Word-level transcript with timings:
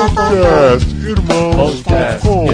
Podcast 0.00 0.88
Irmãos.com 1.06 2.46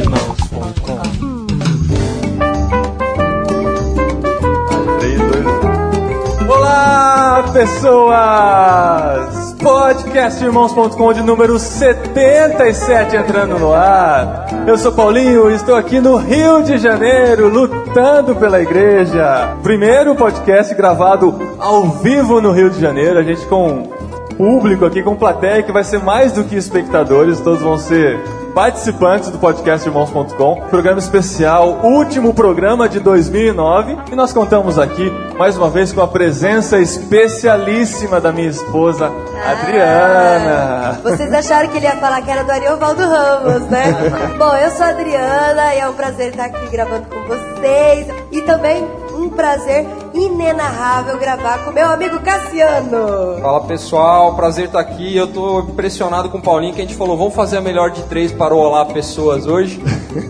Olá, 6.48 7.44
pessoas! 7.52 9.54
Podcastirmãos.com 9.62 11.12
de 11.12 11.22
número 11.22 11.56
77 11.56 13.14
entrando 13.14 13.60
no 13.60 13.72
ar. 13.72 14.48
Eu 14.66 14.76
sou 14.76 14.90
Paulinho 14.90 15.48
e 15.48 15.54
estou 15.54 15.76
aqui 15.76 16.00
no 16.00 16.16
Rio 16.16 16.64
de 16.64 16.78
Janeiro 16.78 17.48
lutando 17.48 18.34
pela 18.34 18.60
igreja. 18.60 19.56
Primeiro 19.62 20.16
podcast 20.16 20.74
gravado 20.74 21.32
ao 21.60 21.84
vivo 21.90 22.40
no 22.40 22.50
Rio 22.50 22.70
de 22.70 22.80
Janeiro, 22.80 23.20
a 23.20 23.22
gente 23.22 23.46
com 23.46 23.88
público 24.36 24.84
aqui, 24.84 25.02
com 25.02 25.16
plateia 25.16 25.62
que 25.62 25.72
vai 25.72 25.84
ser 25.84 25.98
mais 25.98 26.32
do 26.32 26.44
que 26.44 26.56
espectadores, 26.56 27.40
todos 27.40 27.62
vão 27.62 27.78
ser 27.78 28.18
participantes 28.54 29.28
do 29.28 29.38
podcast 29.38 29.86
Irmãos.com, 29.86 30.62
programa 30.70 30.98
especial, 30.98 31.80
último 31.82 32.32
programa 32.32 32.88
de 32.88 32.98
2009, 33.00 33.98
e 34.10 34.16
nós 34.16 34.32
contamos 34.32 34.78
aqui 34.78 35.12
mais 35.38 35.58
uma 35.58 35.68
vez 35.68 35.92
com 35.92 36.00
a 36.00 36.08
presença 36.08 36.78
especialíssima 36.78 38.18
da 38.18 38.32
minha 38.32 38.48
esposa, 38.48 39.12
Adriana. 39.44 41.00
Vocês 41.02 41.32
acharam 41.34 41.68
que 41.68 41.76
ele 41.76 41.84
ia 41.84 41.96
falar 41.96 42.22
que 42.22 42.30
era 42.30 42.44
do 42.44 42.50
Ariovaldo 42.50 43.02
Ramos, 43.02 43.68
né? 43.68 43.94
Bom, 44.38 44.54
eu 44.56 44.70
sou 44.70 44.86
a 44.86 44.88
Adriana 44.88 45.74
e 45.74 45.78
é 45.80 45.88
um 45.88 45.92
prazer 45.92 46.30
estar 46.30 46.46
aqui 46.46 46.66
gravando 46.70 47.06
com 47.08 47.20
vocês. 47.24 48.06
E 48.32 48.40
também 48.40 48.86
um 49.14 49.28
prazer 49.28 49.86
inenarrável 50.16 51.18
gravar 51.18 51.64
com 51.64 51.70
meu 51.72 51.88
amigo 51.88 52.18
Cassiano. 52.20 53.38
Fala 53.40 53.60
pessoal, 53.62 54.34
prazer 54.34 54.66
estar 54.66 54.80
aqui. 54.80 55.16
Eu 55.16 55.26
tô 55.26 55.60
impressionado 55.60 56.28
com 56.28 56.38
o 56.38 56.42
Paulinho 56.42 56.74
que 56.74 56.80
a 56.80 56.84
gente 56.84 56.96
falou, 56.96 57.16
vamos 57.16 57.34
fazer 57.34 57.58
a 57.58 57.60
melhor 57.60 57.90
de 57.90 58.02
três 58.04 58.32
para 58.32 58.54
o 58.54 58.58
Olá 58.58 58.84
Pessoas 58.86 59.46
hoje, 59.46 59.80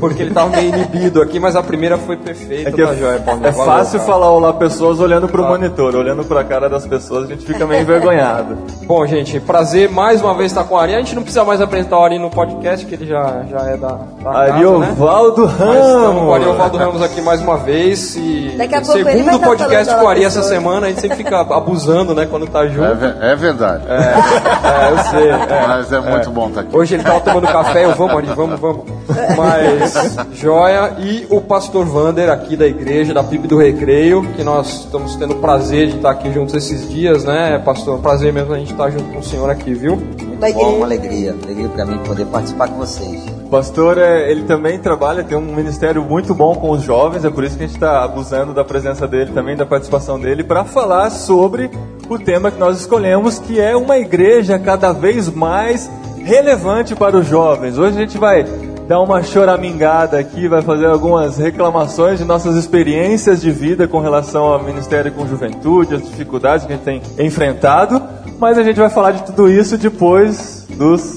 porque 0.00 0.22
ele 0.22 0.34
tava 0.34 0.48
meio 0.50 0.74
inibido 0.74 1.22
aqui, 1.22 1.38
mas 1.38 1.54
a 1.56 1.62
primeira 1.62 1.96
foi 1.98 2.16
perfeita, 2.16 2.68
É, 2.70 2.72
que 2.72 2.82
tá 2.82 2.94
joia, 2.94 3.20
Paulinho? 3.20 3.46
é 3.46 3.50
Valeu, 3.52 3.66
fácil 3.72 3.98
cara. 4.00 4.12
falar 4.12 4.30
olá 4.30 4.52
pessoas 4.52 5.00
olhando 5.00 5.28
pro 5.28 5.44
monitor, 5.44 5.94
olhando 5.94 6.24
pra 6.24 6.42
cara 6.44 6.68
das 6.68 6.86
pessoas, 6.86 7.24
a 7.24 7.26
gente 7.28 7.44
fica 7.46 7.66
meio 7.66 7.82
envergonhado. 7.82 8.56
Bom, 8.84 9.06
gente, 9.06 9.38
prazer 9.40 9.88
mais 9.90 10.20
uma 10.20 10.34
vez 10.34 10.50
estar 10.50 10.64
com 10.64 10.74
o 10.74 10.78
Ari. 10.78 10.94
A 10.94 10.98
gente 10.98 11.14
não 11.14 11.22
precisa 11.22 11.44
mais 11.44 11.60
apresentar 11.60 11.98
o 11.98 12.04
Ari 12.04 12.18
no 12.18 12.30
podcast, 12.30 12.84
que 12.86 12.94
ele 12.94 13.06
já, 13.06 13.42
já 13.48 13.58
é 13.70 13.76
da, 13.76 13.88
da 13.88 13.96
casa, 14.22 14.42
né? 14.46 14.50
Ariovaldo 14.52 15.42
Mas 15.42 15.52
estamos 15.52 15.76
com 15.76 16.26
o 16.26 16.30
Ramos. 16.30 16.34
Ariovaldo 16.34 16.78
Ramos 16.78 17.02
aqui 17.02 17.20
mais 17.20 17.40
uma 17.40 17.56
vez 17.56 18.16
e 18.16 18.54
Daqui 18.56 18.74
a 18.74 18.80
pouco 18.80 18.98
ele 18.98 19.22
vai 19.22 19.34
segundo 19.34 19.40
tá 19.40 19.46
podcast 19.76 19.94
com 20.00 20.04
o 20.04 20.08
Ari 20.08 20.24
essa 20.24 20.42
semana, 20.42 20.86
a 20.86 20.90
gente 20.90 21.00
sempre 21.00 21.16
fica 21.18 21.40
abusando, 21.40 22.14
né, 22.14 22.26
quando 22.30 22.46
tá 22.46 22.64
É, 22.64 22.68
junto. 22.68 22.94
ve- 22.96 23.14
é 23.20 23.36
verdade. 23.36 23.84
É, 23.88 24.90
eu 24.90 24.98
sei. 25.10 25.28
é. 25.30 25.66
Mas 25.68 25.92
é 25.92 26.00
muito 26.00 26.30
bom 26.30 26.48
estar 26.48 26.60
aqui. 26.62 26.76
Hoje 26.76 26.94
ele 26.94 27.02
tava 27.02 27.20
tomando 27.20 27.46
café, 27.46 27.84
eu 27.84 27.94
vamos, 27.94 28.16
Ari, 28.16 28.26
vamos, 28.34 28.58
vamos. 28.60 28.84
Mas, 29.36 30.16
joia. 30.34 30.92
E 30.98 31.26
o 31.30 31.40
pastor 31.40 31.84
Vander 31.84 32.30
aqui 32.30 32.56
da 32.56 32.66
igreja, 32.66 33.12
da 33.14 33.22
PIB 33.22 33.46
do 33.48 33.58
Recreio, 33.58 34.22
que 34.36 34.42
nós 34.42 34.80
estamos 34.84 35.16
tendo 35.16 35.34
o 35.34 35.36
prazer 35.38 35.88
de 35.88 35.96
estar 35.96 36.10
aqui 36.10 36.32
juntos 36.32 36.54
esses 36.54 36.88
dias, 36.88 37.24
né, 37.24 37.60
pastor? 37.64 37.98
Prazer 38.00 38.32
mesmo 38.32 38.52
a 38.54 38.58
gente 38.58 38.72
estar 38.72 38.90
junto 38.90 39.04
com 39.12 39.18
o 39.18 39.22
senhor 39.22 39.48
aqui, 39.50 39.72
viu? 39.74 40.00
Bom, 40.52 40.58
querer- 40.60 40.76
uma 40.76 40.86
alegria, 40.86 41.34
alegria 41.42 41.68
para 41.68 41.84
mim 41.86 41.98
poder 41.98 42.26
participar 42.26 42.68
com 42.68 42.76
vocês. 42.76 43.24
O 43.44 43.48
pastor, 43.48 43.96
é, 43.98 44.30
ele 44.30 44.42
também 44.42 44.78
trabalha, 44.78 45.22
tem 45.22 45.38
um 45.38 45.54
ministério 45.54 46.02
muito 46.02 46.34
bom 46.34 46.54
com 46.56 46.70
os 46.70 46.82
jovens, 46.82 47.24
é 47.24 47.30
por 47.30 47.44
isso 47.44 47.56
que 47.56 47.64
a 47.64 47.66
gente 47.66 47.76
está 47.76 48.04
abusando 48.04 48.52
da 48.52 48.64
presença 48.64 49.06
dele 49.06 49.30
também, 49.32 49.56
da 49.56 49.64
participação 49.64 50.18
dele, 50.18 50.42
para 50.42 50.64
falar 50.64 51.10
sobre 51.10 51.70
o 52.08 52.18
tema 52.18 52.50
que 52.50 52.58
nós 52.58 52.80
escolhemos, 52.80 53.38
que 53.38 53.60
é 53.60 53.76
uma 53.76 53.98
igreja 53.98 54.58
cada 54.58 54.92
vez 54.92 55.28
mais 55.28 55.90
relevante 56.22 56.94
para 56.94 57.16
os 57.16 57.26
jovens. 57.26 57.78
Hoje 57.78 57.96
a 57.96 58.00
gente 58.00 58.18
vai 58.18 58.44
dar 58.88 59.00
uma 59.00 59.22
choramingada 59.22 60.18
aqui, 60.18 60.46
vai 60.48 60.62
fazer 60.62 60.86
algumas 60.86 61.38
reclamações 61.38 62.18
de 62.18 62.24
nossas 62.24 62.56
experiências 62.56 63.40
de 63.40 63.50
vida 63.50 63.88
com 63.88 64.00
relação 64.00 64.44
ao 64.44 64.62
ministério 64.62 65.10
com 65.12 65.26
juventude, 65.26 65.94
as 65.96 66.02
dificuldades 66.02 66.66
que 66.66 66.72
a 66.72 66.76
gente 66.76 66.84
tem 66.84 67.02
enfrentado, 67.24 68.00
mas 68.38 68.58
a 68.58 68.62
gente 68.62 68.78
vai 68.78 68.90
falar 68.90 69.12
de 69.12 69.24
tudo 69.26 69.50
isso 69.50 69.76
depois 69.78 70.66
dos 70.70 71.16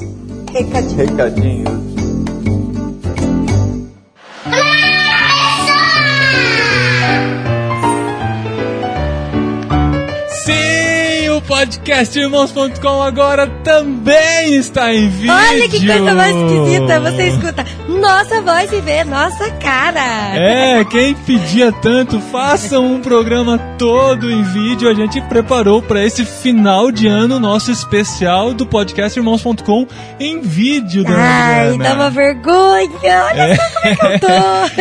Recadinho. 0.52 0.97
recadinhos. 0.97 1.80
Sim, 10.28 11.30
o 11.30 11.41
podcast 11.41 12.18
Irmãos.com 12.18 13.02
agora 13.02 13.47
também 13.63 14.56
está 14.56 14.94
em 14.94 15.09
vídeo. 15.09 15.34
Olha 15.34 15.69
que 15.69 15.86
coisa 15.86 16.13
mais 16.13 16.36
esquisita. 16.36 17.00
Você 17.00 17.24
escuta 17.28 17.66
nossa 18.00 18.42
voz 18.42 18.72
e 18.72 18.80
vê 18.82 19.04
nossa 19.04 19.52
cara. 19.52 20.36
É, 20.36 20.86
quem 20.86 21.14
pedia 21.14 21.72
tanto, 21.72 22.20
façam 22.20 22.86
um 22.86 23.02
programa 23.02 23.58
todo 23.78 24.32
em 24.32 24.42
vídeo. 24.42 24.90
A 24.90 24.94
gente 24.94 25.20
preparou 25.22 25.82
para 25.82 26.04
esse 26.04 26.24
final 26.26 26.92
de 26.92 27.08
ano 27.08 27.40
nosso 27.40 27.72
especial 27.72 28.54
do 28.54 28.66
podcast 28.66 29.18
Irmãos.com 29.20 29.86
em 30.20 30.40
vídeo, 30.42 31.04
dona 31.04 31.18
Ai, 31.20 31.68
Adriana. 31.70 31.84
dá 31.84 31.94
uma 31.96 32.10
vergonha. 32.10 32.90
Olha 33.26 33.56
só 33.56 33.64
como 33.74 33.86
é 33.88 33.96
que 33.96 34.06
eu 34.06 34.20
tô. 34.20 34.28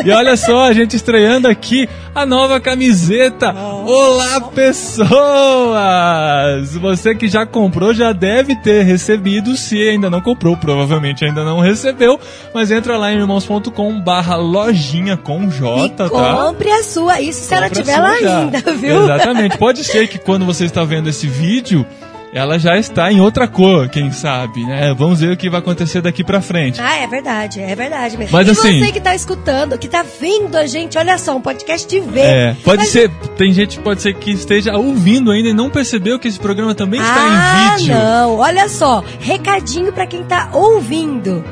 E 0.08 0.10
olha 0.12 0.36
só, 0.36 0.64
a 0.64 0.72
gente 0.72 0.94
estreando 0.96 1.48
aqui 1.48 1.88
a 2.14 2.24
nova 2.24 2.60
camiseta. 2.60 3.52
Olá, 3.52 4.40
pessoas! 4.40 5.08
Você 6.76 7.14
que 7.14 7.28
já 7.28 7.44
comprou 7.46 7.92
já 7.92 8.12
deve 8.12 8.54
ter 8.56 8.82
recebido. 8.84 9.56
Se 9.56 9.76
ainda 9.88 10.08
não 10.08 10.20
comprou, 10.20 10.56
provavelmente 10.56 11.24
ainda 11.24 11.44
não 11.44 11.58
recebeu. 11.60 12.18
Mas 12.54 12.70
entra 12.70 12.96
lá 12.96 13.07
em 13.12 13.18
irmãos.com 13.18 14.00
barra 14.00 14.36
lojinha 14.36 15.16
com 15.16 15.48
J, 15.48 15.86
E 15.86 15.90
tá? 15.90 16.08
compre 16.08 16.70
a 16.70 16.82
sua, 16.82 17.20
isso 17.20 17.42
se 17.44 17.54
ela 17.54 17.68
Compra 17.68 17.82
tiver 17.82 17.98
lá 18.00 18.20
já. 18.20 18.38
ainda, 18.40 18.60
viu? 18.74 19.04
Exatamente. 19.04 19.58
Pode 19.58 19.84
ser 19.84 20.08
que 20.08 20.18
quando 20.18 20.44
você 20.44 20.64
está 20.64 20.84
vendo 20.84 21.08
esse 21.08 21.26
vídeo, 21.26 21.84
ela 22.30 22.58
já 22.58 22.76
está 22.76 23.10
em 23.10 23.20
outra 23.20 23.48
cor, 23.48 23.88
quem 23.88 24.12
sabe, 24.12 24.62
né? 24.66 24.92
Vamos 24.96 25.20
ver 25.20 25.32
o 25.32 25.36
que 25.36 25.48
vai 25.48 25.60
acontecer 25.60 26.02
daqui 26.02 26.22
pra 26.22 26.42
frente. 26.42 26.78
Ah, 26.78 26.96
é 26.98 27.06
verdade, 27.06 27.58
é 27.58 27.74
verdade 27.74 28.18
mesmo. 28.18 28.36
Mas 28.36 28.46
e 28.46 28.50
assim- 28.50 28.80
você 28.80 28.92
que 28.92 29.00
tá 29.00 29.14
escutando, 29.14 29.78
que 29.78 29.88
tá 29.88 30.04
vendo 30.20 30.54
a 30.54 30.66
gente, 30.66 30.98
olha 30.98 31.16
só, 31.16 31.34
um 31.36 31.40
podcast 31.40 31.88
de 31.88 32.00
ver. 32.00 32.20
É, 32.26 32.56
pode 32.62 32.82
Mas- 32.82 32.90
ser, 32.90 33.10
tem 33.38 33.50
gente 33.50 33.78
pode 33.80 34.02
ser 34.02 34.12
que 34.14 34.30
esteja 34.30 34.76
ouvindo 34.76 35.30
ainda 35.30 35.48
e 35.48 35.54
não 35.54 35.70
percebeu 35.70 36.18
que 36.18 36.28
esse 36.28 36.38
programa 36.38 36.74
também 36.74 37.00
está 37.00 37.14
ah, 37.16 37.72
em 37.72 37.78
vídeo. 37.78 37.94
não, 37.94 38.36
olha 38.36 38.68
só, 38.68 39.02
recadinho 39.20 39.90
pra 39.90 40.06
quem 40.06 40.22
tá 40.22 40.50
ouvindo. 40.52 41.42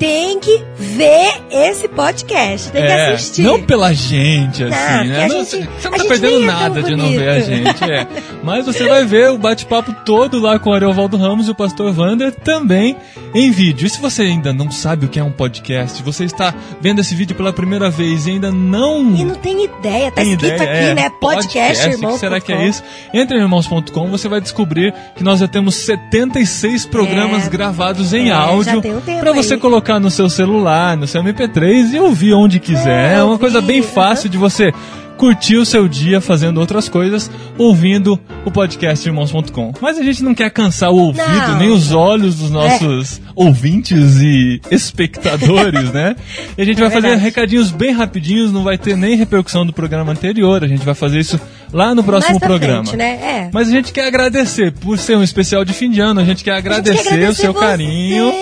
Tem 0.00 0.40
que 0.40 0.64
ver 0.76 1.30
esse 1.50 1.86
podcast, 1.86 2.72
tem 2.72 2.80
que 2.82 2.88
É, 2.88 3.12
assistir. 3.12 3.42
não 3.42 3.60
pela 3.62 3.92
gente, 3.92 4.64
assim, 4.64 4.74
Não, 4.96 5.04
né? 5.04 5.28
Não, 5.28 5.44
gente- 5.44 5.68
você 5.78 5.90
não 5.90 5.98
tá 5.98 6.04
perdendo 6.06 6.42
é 6.42 6.46
nada 6.46 6.82
de 6.82 6.96
não 6.96 7.10
ver 7.10 7.28
a 7.28 7.40
gente, 7.40 7.84
é. 7.84 8.06
Mas 8.42 8.64
você 8.64 8.88
vai 8.88 9.04
ver 9.04 9.28
o 9.30 9.36
bate-papo 9.36 9.92
todo 10.02 10.40
lá 10.40 10.58
com 10.58 10.70
o 10.70 10.72
Ariovaldo 10.72 11.18
Ramos 11.18 11.48
e 11.48 11.50
o 11.50 11.54
Pastor 11.54 11.94
Wander 11.96 12.32
também 12.34 12.96
em 13.34 13.50
vídeo. 13.50 13.86
E 13.86 13.90
se 13.90 14.00
você 14.00 14.22
ainda 14.22 14.54
não 14.54 14.70
sabe 14.70 15.04
o 15.04 15.08
que 15.10 15.20
é 15.20 15.22
um 15.22 15.30
podcast, 15.30 16.02
você 16.02 16.24
está 16.24 16.54
vendo 16.80 17.02
esse 17.02 17.14
vídeo 17.14 17.36
pela 17.36 17.52
primeira 17.52 17.90
vez 17.90 18.26
e 18.26 18.30
ainda 18.30 18.50
não 18.50 19.14
E 19.14 19.22
não 19.22 19.34
tem 19.34 19.64
ideia, 19.64 20.10
tá 20.10 20.22
tem 20.22 20.32
escrito 20.32 20.54
ideia, 20.54 20.62
aqui, 20.62 20.90
é, 20.90 20.94
né? 20.94 21.10
Podcast, 21.20 21.90
que 21.98 22.18
será 22.18 22.40
que 22.40 22.52
é 22.54 22.66
isso? 22.66 22.82
Entre 23.12 23.36
em 23.36 23.42
irmãos.com, 23.42 24.08
você 24.10 24.28
vai 24.30 24.40
descobrir 24.40 24.94
que 25.14 25.22
nós 25.22 25.40
já 25.40 25.46
temos 25.46 25.74
76 25.74 26.86
programas 26.86 27.46
É. 27.46 27.50
gravados 27.50 28.14
em 28.14 28.26
É, 28.26 28.28
já 28.28 28.38
áudio 28.38 28.80
para 29.20 29.32
você 29.34 29.54
aí. 29.54 29.60
Colocar 29.90 29.98
no 29.98 30.10
seu 30.10 30.30
celular, 30.30 30.96
no 30.96 31.06
seu 31.06 31.22
MP3 31.22 31.94
e 31.94 31.98
ouvir 31.98 32.34
onde 32.34 32.60
quiser. 32.60 33.14
É, 33.14 33.18
É, 33.18 33.22
uma 33.22 33.38
coisa 33.38 33.60
bem 33.60 33.82
fácil 33.82 34.28
de 34.28 34.38
você 34.38 34.72
curtir 35.20 35.56
o 35.58 35.66
seu 35.66 35.86
dia 35.86 36.18
fazendo 36.18 36.58
outras 36.58 36.88
coisas, 36.88 37.30
ouvindo 37.58 38.18
o 38.42 38.50
podcast 38.50 39.06
irmãos.com. 39.06 39.74
Mas 39.78 39.98
a 39.98 40.02
gente 40.02 40.22
não 40.24 40.34
quer 40.34 40.50
cansar 40.50 40.90
o 40.90 40.96
ouvido, 40.96 41.26
Não. 41.28 41.56
É. 41.56 41.58
nem 41.58 41.68
os 41.70 41.92
olhos 41.92 42.36
dos 42.36 42.50
nossos 42.50 43.20
ouvintes 43.36 44.16
e 44.22 44.62
espectadores, 44.70 45.92
né? 45.92 46.16
E 46.56 46.62
a 46.62 46.64
gente 46.64 46.78
É 46.78 46.80
vai 46.80 46.90
fazer 46.90 47.02
verdade. 47.08 47.22
recadinhos 47.22 47.70
bem 47.70 47.92
rapidinhos, 47.92 48.50
não 48.50 48.64
vai 48.64 48.78
ter 48.78 48.96
nem 48.96 49.14
repercussão 49.14 49.66
do 49.66 49.74
programa 49.74 50.10
anterior, 50.12 50.64
a 50.64 50.66
gente 50.68 50.84
vai 50.86 50.94
fazer 50.94 51.20
isso 51.20 51.38
lá 51.70 51.94
no 51.94 52.02
próximo 52.02 52.38
Mais 52.40 52.46
programa. 52.46 52.84
frente, 52.84 52.96
né? 52.96 53.10
É. 53.22 53.50
Mas 53.52 53.68
a 53.68 53.70
gente 53.72 53.92
quer 53.92 54.06
agradecer 54.06 54.72
por 54.72 54.98
ser 54.98 55.18
um 55.18 55.22
especial 55.22 55.66
de 55.66 55.74
fim 55.74 55.90
de 55.90 56.00
ano, 56.00 56.20
a 56.20 56.24
gente 56.24 56.42
quer 56.42 56.52
A 56.52 56.56
gente 56.56 56.66
agradecer, 56.66 57.02
quer 57.02 57.08
agradecer 57.14 57.28
o 57.30 57.34
seu 57.34 57.52
você. 57.52 57.60
carinho. 57.60 58.32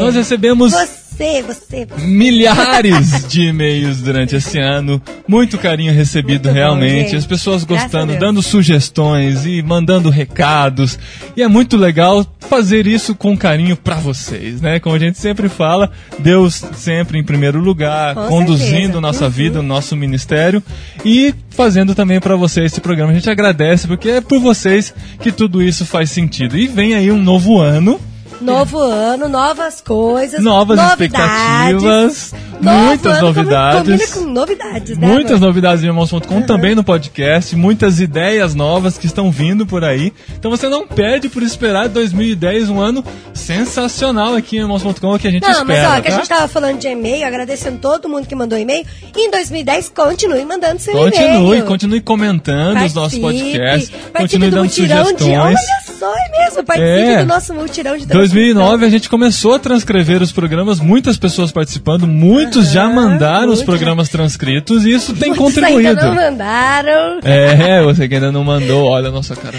Nós 0.00 0.14
recebemos 0.14 0.72
Você, 0.72 0.88
você, 1.14 1.42
você. 1.44 1.86
milhares 1.98 3.26
de 3.28 3.42
e-mails 3.48 4.00
durante 4.00 4.36
esse 4.36 4.58
ano. 4.58 5.00
Muito 5.26 5.56
carinho 5.58 5.92
recebido 5.92 6.44
Muito 6.44 6.48
bom, 6.48 6.52
realmente. 6.52 7.04
gente. 7.10 7.16
As 7.16 7.26
pessoas 7.26 7.64
gostando, 7.64 8.16
dando 8.18 8.42
sugestões 8.42 9.46
e 9.46 9.62
mandando 9.62 10.10
recados. 10.10 10.98
E 11.36 11.42
é 11.42 11.48
muito 11.48 11.76
legal 11.76 12.26
fazer 12.40 12.86
isso 12.86 13.14
com 13.14 13.36
carinho 13.36 13.76
pra 13.76 13.96
vocês, 13.96 14.60
né? 14.60 14.78
Como 14.78 14.94
a 14.94 14.98
gente 14.98 15.18
sempre 15.18 15.48
fala, 15.48 15.90
Deus 16.18 16.62
sempre 16.74 17.18
em 17.18 17.24
primeiro 17.24 17.58
lugar, 17.60 18.14
Com 18.14 18.28
conduzindo 18.28 18.70
certeza. 18.74 19.00
nossa 19.00 19.24
Uhum. 19.24 19.30
vida, 19.30 19.60
o 19.60 19.62
nosso 19.62 19.96
ministério 19.96 20.62
e 21.04 21.34
fazendo 21.50 21.94
também 21.94 22.20
pra 22.20 22.36
vocês 22.36 22.72
esse 22.72 22.80
programa. 22.80 23.12
A 23.12 23.14
gente 23.14 23.30
agradece 23.30 23.86
porque 23.86 24.08
é 24.10 24.20
por 24.20 24.40
vocês 24.40 24.92
que 25.20 25.32
tudo 25.32 25.62
isso 25.62 25.86
faz 25.86 26.10
sentido. 26.10 26.56
E 26.58 26.66
vem 26.66 26.94
aí 26.94 27.10
um 27.10 27.22
novo 27.22 27.58
ano 27.60 27.98
Novo 28.40 28.78
ano, 28.78 29.28
novas 29.28 29.80
coisas. 29.80 30.42
Novas 30.42 30.76
novidades. 30.78 31.74
expectativas, 31.82 32.34
muitas 32.60 33.12
ano 33.18 33.26
novidades. 33.26 33.80
Combina 33.90 34.08
com 34.08 34.20
novidades, 34.32 34.98
né? 34.98 35.06
Muitas 35.06 35.40
novidades 35.40 35.82
em 35.84 35.86
irmãos.com 35.86 36.42
também 36.42 36.74
no 36.74 36.84
podcast, 36.84 37.54
muitas 37.56 38.00
ideias 38.00 38.54
novas 38.54 38.98
que 38.98 39.06
estão 39.06 39.30
vindo 39.30 39.64
por 39.66 39.84
aí. 39.84 40.12
Então 40.38 40.50
você 40.50 40.68
não 40.68 40.86
perde 40.86 41.28
por 41.28 41.42
esperar 41.42 41.88
2010 41.88 42.68
um 42.70 42.80
ano 42.80 43.04
sensacional 43.32 44.34
aqui 44.34 44.56
em 44.56 44.60
irmãos.com 44.60 45.18
que 45.18 45.28
a 45.28 45.30
gente 45.30 45.42
Não, 45.42 45.64
mas 45.64 45.76
espera, 45.78 45.98
ó, 45.98 46.00
que 46.00 46.08
a 46.08 46.10
tá? 46.10 46.16
gente 46.18 46.28
tava 46.28 46.48
falando 46.48 46.78
de 46.78 46.88
e-mail, 46.88 47.26
agradecendo 47.26 47.78
todo 47.78 48.08
mundo 48.08 48.26
que 48.26 48.34
mandou 48.34 48.58
e-mail. 48.58 48.84
E 49.16 49.26
em 49.26 49.30
2010, 49.30 49.88
continue 49.90 50.44
mandando 50.44 50.80
seu 50.80 50.92
Continue, 50.94 51.46
e-mail. 51.48 51.64
continue 51.66 52.00
comentando 52.00 52.82
os 52.84 52.94
nossos 52.94 53.18
Participe, 53.18 53.52
podcasts, 53.58 53.90
participe 53.90 54.18
continue 54.18 54.50
do 54.50 54.56
dando 54.56 54.70
sugestões. 54.70 55.16
De, 55.16 55.36
olha 55.36 55.56
só, 55.98 56.12
é 56.14 56.30
mesmo, 56.44 56.64
participe 56.64 56.90
É. 56.90 57.18
do 57.20 57.26
nosso 57.26 57.54
mutirão 57.54 57.96
de 57.96 58.06
2009 58.30 58.86
a 58.86 58.88
gente 58.88 59.08
começou 59.08 59.52
a 59.54 59.58
transcrever 59.58 60.22
os 60.22 60.32
programas, 60.32 60.80
muitas 60.80 61.18
pessoas 61.18 61.52
participando, 61.52 62.06
muitos 62.06 62.70
já 62.70 62.88
mandaram 62.88 63.52
os 63.52 63.62
programas 63.62 64.08
transcritos 64.08 64.86
e 64.86 64.92
isso 64.92 65.12
tem 65.14 65.28
Muitos 65.28 65.44
contribuído. 65.44 65.88
ainda 65.88 66.06
não 66.06 66.14
mandaram. 66.14 67.20
É, 67.22 67.82
você 67.82 68.08
que 68.08 68.14
ainda 68.14 68.32
não 68.32 68.42
mandou, 68.42 68.86
olha 68.88 69.08
a 69.08 69.12
nossa 69.12 69.36
cara 69.36 69.58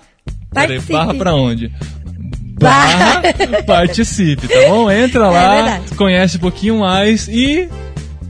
Participe. 0.54 0.94
barra 0.94 1.14
pra 1.14 1.34
onde? 1.36 1.72
Barra. 2.60 3.22
Participe, 3.66 4.48
tá 4.48 4.68
bom? 4.68 4.92
Entra 4.92 5.26
É 5.26 5.30
lá, 5.30 5.56
verdade. 5.56 5.96
conhece 5.96 6.38
um 6.38 6.40
pouquinho 6.42 6.80
mais 6.80 7.28
e 7.28 7.70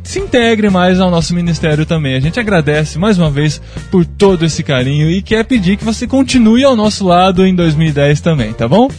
se 0.03 0.19
integre 0.19 0.69
mais 0.69 0.99
ao 0.99 1.11
nosso 1.11 1.35
ministério 1.35 1.85
também. 1.85 2.15
A 2.15 2.19
gente 2.19 2.39
agradece 2.39 2.97
mais 2.97 3.17
uma 3.17 3.29
vez 3.29 3.61
por 3.91 4.05
todo 4.05 4.45
esse 4.45 4.63
carinho 4.63 5.09
e 5.09 5.21
quer 5.21 5.43
pedir 5.45 5.77
que 5.77 5.83
você 5.85 6.07
continue 6.07 6.63
ao 6.63 6.75
nosso 6.75 7.05
lado 7.05 7.45
em 7.45 7.53
2010 7.53 8.21
também, 8.21 8.53
tá 8.53 8.67
bom? 8.67 8.89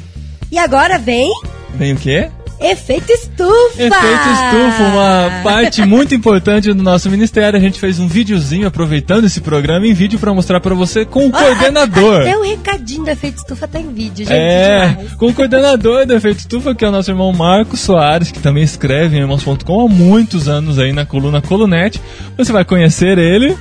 E 0.53 0.59
agora 0.59 0.99
vem 0.99 1.29
Vem 1.75 1.93
o 1.93 1.97
quê? 1.97 2.29
Efeito 2.61 3.11
Estufa! 3.11 3.73
Efeito 3.75 3.95
Estufa, 3.95 4.83
uma 4.93 5.41
parte 5.43 5.83
muito 5.85 6.15
importante 6.15 6.73
do 6.73 6.83
nosso 6.83 7.09
ministério. 7.11 7.59
A 7.59 7.63
gente 7.63 7.81
fez 7.81 7.99
um 7.99 8.07
videozinho 8.07 8.67
aproveitando 8.69 9.25
esse 9.25 9.41
programa 9.41 9.87
em 9.87 9.95
vídeo 9.95 10.19
para 10.19 10.33
mostrar 10.35 10.61
para 10.61 10.75
você 10.75 11.05
com 11.05 11.27
o 11.27 11.31
Ah, 11.35 11.39
coordenador. 11.39 12.21
Até 12.21 12.37
o 12.37 12.43
recadinho 12.43 13.05
do 13.05 13.11
Efeito 13.11 13.39
Estufa 13.39 13.67
tá 13.67 13.81
em 13.81 13.91
vídeo, 13.93 14.27
gente. 14.27 14.33
É, 14.33 14.89
demais. 14.89 15.13
com 15.15 15.27
o 15.29 15.33
coordenador 15.35 16.05
do 16.05 16.15
Efeito 16.15 16.41
Estufa, 16.41 16.75
que 16.75 16.85
é 16.85 16.89
o 16.89 16.93
nosso 16.93 17.11
irmão 17.11 17.33
Marcos 17.33 17.81
Soares, 17.81 18.31
que 18.31 18.41
também 18.41 18.63
escreve 18.63 19.17
em 19.17 19.21
irmãos.com 19.21 19.81
há 19.81 19.89
muitos 19.89 20.47
anos 20.49 20.79
aí 20.79 20.93
na 20.93 21.07
coluna 21.07 21.41
Colunete. 21.41 22.01
Você 22.37 22.53
vai 22.53 22.65
conhecer 22.65 23.17
ele 23.19 23.57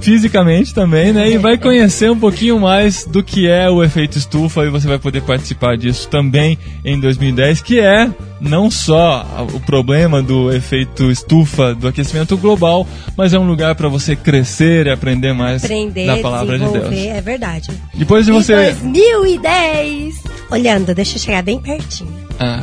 fisicamente 0.00 0.74
também, 0.74 1.12
né? 1.12 1.30
E 1.30 1.38
vai 1.38 1.56
conhecer 1.56 2.10
um 2.10 2.18
pouquinho 2.18 2.58
mais 2.60 3.04
do 3.06 3.22
que 3.22 3.48
é 3.48 3.70
o 3.70 3.82
efeito 3.82 4.18
estufa 4.18 4.64
e 4.64 4.70
você 4.70 4.86
vai 4.86 4.98
poder 4.98 5.22
participar 5.22 5.76
disso 5.76 6.08
também 6.08 6.58
em 6.84 6.98
2010, 7.00 7.62
que 7.62 7.80
é 7.80 8.10
não 8.40 8.70
só 8.70 9.46
o 9.54 9.60
problema 9.60 10.22
do 10.22 10.52
efeito 10.52 11.10
estufa 11.10 11.74
do 11.74 11.88
aquecimento 11.88 12.36
global, 12.36 12.86
mas 13.16 13.32
é 13.32 13.38
um 13.38 13.46
lugar 13.46 13.74
para 13.74 13.88
você 13.88 14.14
crescer 14.14 14.86
e 14.86 14.90
aprender 14.90 15.32
mais 15.32 15.64
Aprender, 15.64 16.06
da 16.06 16.16
palavra 16.18 16.58
de 16.58 16.68
Deus. 16.68 16.92
é 16.92 17.20
verdade. 17.20 17.70
Depois 17.94 18.26
de 18.26 18.32
Em 18.32 18.34
você 18.34 18.54
2010. 18.54 20.22
Olhando, 20.50 20.94
deixa 20.94 21.16
eu 21.16 21.20
chegar 21.22 21.42
bem 21.42 21.58
pertinho. 21.58 22.12
ah, 22.38 22.62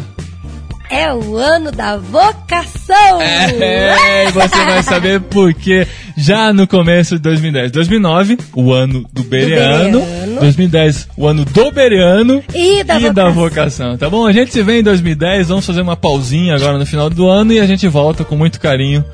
É 0.91 1.13
o 1.13 1.37
ano 1.37 1.71
da 1.71 1.95
vocação! 1.95 3.21
É, 3.21 4.27
e 4.27 4.31
você 4.31 4.65
vai 4.65 4.83
saber 4.83 5.21
por 5.21 5.53
quê 5.53 5.87
já 6.17 6.51
no 6.51 6.67
começo 6.67 7.15
de 7.15 7.21
2010. 7.21 7.71
2009, 7.71 8.37
o 8.53 8.73
ano 8.73 9.07
do 9.13 9.23
Bereano. 9.23 10.01
Bereano. 10.01 10.39
2010, 10.41 11.07
o 11.15 11.25
ano 11.25 11.45
do 11.45 11.71
Bereano. 11.71 12.43
E 12.53 12.83
da 12.83 12.99
vocação. 12.99 13.33
vocação, 13.33 13.97
tá 13.97 14.09
bom? 14.09 14.27
A 14.27 14.33
gente 14.33 14.51
se 14.51 14.61
vê 14.61 14.79
em 14.79 14.83
2010, 14.83 15.47
vamos 15.47 15.65
fazer 15.65 15.81
uma 15.81 15.95
pausinha 15.95 16.55
agora 16.55 16.77
no 16.77 16.85
final 16.85 17.09
do 17.09 17.25
ano 17.25 17.53
e 17.53 17.61
a 17.61 17.65
gente 17.65 17.87
volta 17.87 18.25
com 18.25 18.35
muito 18.35 18.59
carinho 18.59 19.05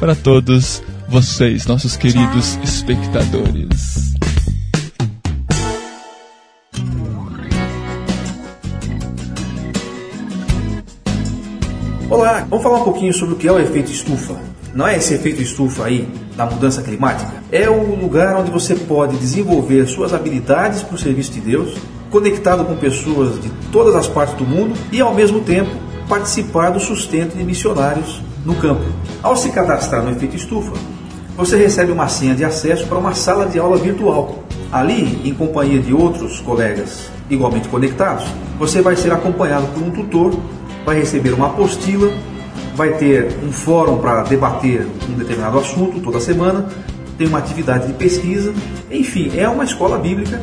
para 0.00 0.14
todos 0.14 0.82
vocês, 1.06 1.66
nossos 1.66 1.98
queridos 1.98 2.58
espectadores. 2.64 4.16
Olá, 12.08 12.46
vamos 12.48 12.62
falar 12.62 12.78
um 12.78 12.84
pouquinho 12.84 13.12
sobre 13.12 13.34
o 13.34 13.36
que 13.36 13.48
é 13.48 13.52
o 13.52 13.58
efeito 13.58 13.90
estufa. 13.90 14.36
Não 14.72 14.86
é 14.86 14.96
esse 14.96 15.12
efeito 15.12 15.42
estufa 15.42 15.86
aí 15.86 16.08
da 16.36 16.46
mudança 16.46 16.80
climática? 16.80 17.32
É 17.50 17.68
o 17.68 17.96
lugar 17.96 18.36
onde 18.36 18.48
você 18.48 18.76
pode 18.76 19.16
desenvolver 19.16 19.84
suas 19.88 20.14
habilidades 20.14 20.84
para 20.84 20.94
o 20.94 20.98
serviço 20.98 21.32
de 21.32 21.40
Deus, 21.40 21.76
conectado 22.08 22.64
com 22.64 22.76
pessoas 22.76 23.42
de 23.42 23.50
todas 23.72 23.96
as 23.96 24.06
partes 24.06 24.36
do 24.36 24.44
mundo 24.44 24.78
e 24.92 25.00
ao 25.00 25.12
mesmo 25.12 25.40
tempo 25.40 25.68
participar 26.08 26.70
do 26.70 26.78
sustento 26.78 27.36
de 27.36 27.42
missionários 27.42 28.22
no 28.44 28.54
campo. 28.54 28.84
Ao 29.20 29.36
se 29.36 29.50
cadastrar 29.50 30.04
no 30.04 30.12
efeito 30.12 30.36
estufa, 30.36 30.74
você 31.36 31.56
recebe 31.56 31.90
uma 31.90 32.06
senha 32.06 32.36
de 32.36 32.44
acesso 32.44 32.86
para 32.86 32.98
uma 32.98 33.16
sala 33.16 33.46
de 33.46 33.58
aula 33.58 33.78
virtual. 33.78 34.44
Ali, 34.70 35.28
em 35.28 35.34
companhia 35.34 35.80
de 35.80 35.92
outros 35.92 36.38
colegas 36.38 37.10
igualmente 37.28 37.66
conectados, 37.66 38.26
você 38.60 38.80
vai 38.80 38.94
ser 38.94 39.12
acompanhado 39.12 39.66
por 39.74 39.82
um 39.82 39.90
tutor, 39.90 40.32
vai 40.86 41.00
receber 41.00 41.32
uma 41.32 41.48
apostila, 41.48 42.12
vai 42.76 42.92
ter 42.92 43.36
um 43.42 43.50
fórum 43.50 43.98
para 43.98 44.22
debater 44.22 44.86
um 45.10 45.14
determinado 45.14 45.58
assunto 45.58 45.98
toda 46.00 46.20
semana, 46.20 46.68
tem 47.18 47.26
uma 47.26 47.38
atividade 47.38 47.88
de 47.88 47.94
pesquisa, 47.94 48.54
enfim, 48.90 49.32
é 49.36 49.48
uma 49.48 49.64
escola 49.64 49.98
bíblica, 49.98 50.40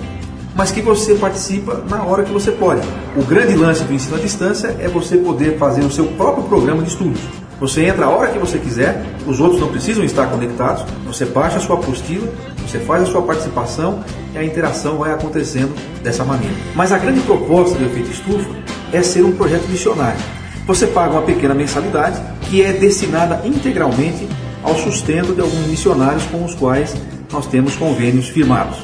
mas 0.53 0.69
que 0.69 0.81
você 0.81 1.15
participa 1.15 1.81
na 1.89 2.03
hora 2.03 2.23
que 2.23 2.31
você 2.31 2.51
pode. 2.51 2.81
O 3.15 3.23
grande 3.23 3.55
lance 3.55 3.83
do 3.85 3.93
ensino 3.93 4.17
à 4.17 4.19
distância 4.19 4.75
é 4.79 4.87
você 4.89 5.17
poder 5.17 5.57
fazer 5.57 5.81
o 5.81 5.89
seu 5.89 6.05
próprio 6.07 6.43
programa 6.43 6.83
de 6.83 6.89
estudos. 6.89 7.21
Você 7.59 7.85
entra 7.85 8.05
a 8.05 8.09
hora 8.09 8.31
que 8.31 8.39
você 8.39 8.57
quiser, 8.57 9.03
os 9.25 9.39
outros 9.39 9.61
não 9.61 9.69
precisam 9.69 10.03
estar 10.03 10.27
conectados, 10.27 10.83
você 11.05 11.25
baixa 11.25 11.57
a 11.57 11.59
sua 11.59 11.75
apostila, 11.75 12.27
você 12.67 12.79
faz 12.79 13.03
a 13.03 13.05
sua 13.05 13.21
participação 13.21 14.03
e 14.33 14.37
a 14.37 14.43
interação 14.43 14.97
vai 14.97 15.13
acontecendo 15.13 15.73
dessa 16.01 16.23
maneira. 16.23 16.55
Mas 16.75 16.91
a 16.91 16.97
grande 16.97 17.21
proposta 17.21 17.77
do 17.77 17.85
efeito 17.85 18.11
estufa 18.11 18.49
é 18.91 19.01
ser 19.01 19.23
um 19.23 19.31
projeto 19.31 19.67
missionário. 19.67 20.19
Você 20.65 20.87
paga 20.87 21.13
uma 21.13 21.21
pequena 21.21 21.53
mensalidade 21.53 22.21
que 22.49 22.61
é 22.61 22.73
destinada 22.73 23.41
integralmente 23.45 24.27
ao 24.61 24.75
sustento 24.75 25.33
de 25.33 25.41
alguns 25.41 25.67
missionários 25.67 26.23
com 26.25 26.43
os 26.43 26.55
quais 26.55 26.95
nós 27.31 27.47
temos 27.47 27.75
convênios 27.75 28.29
firmados. 28.29 28.77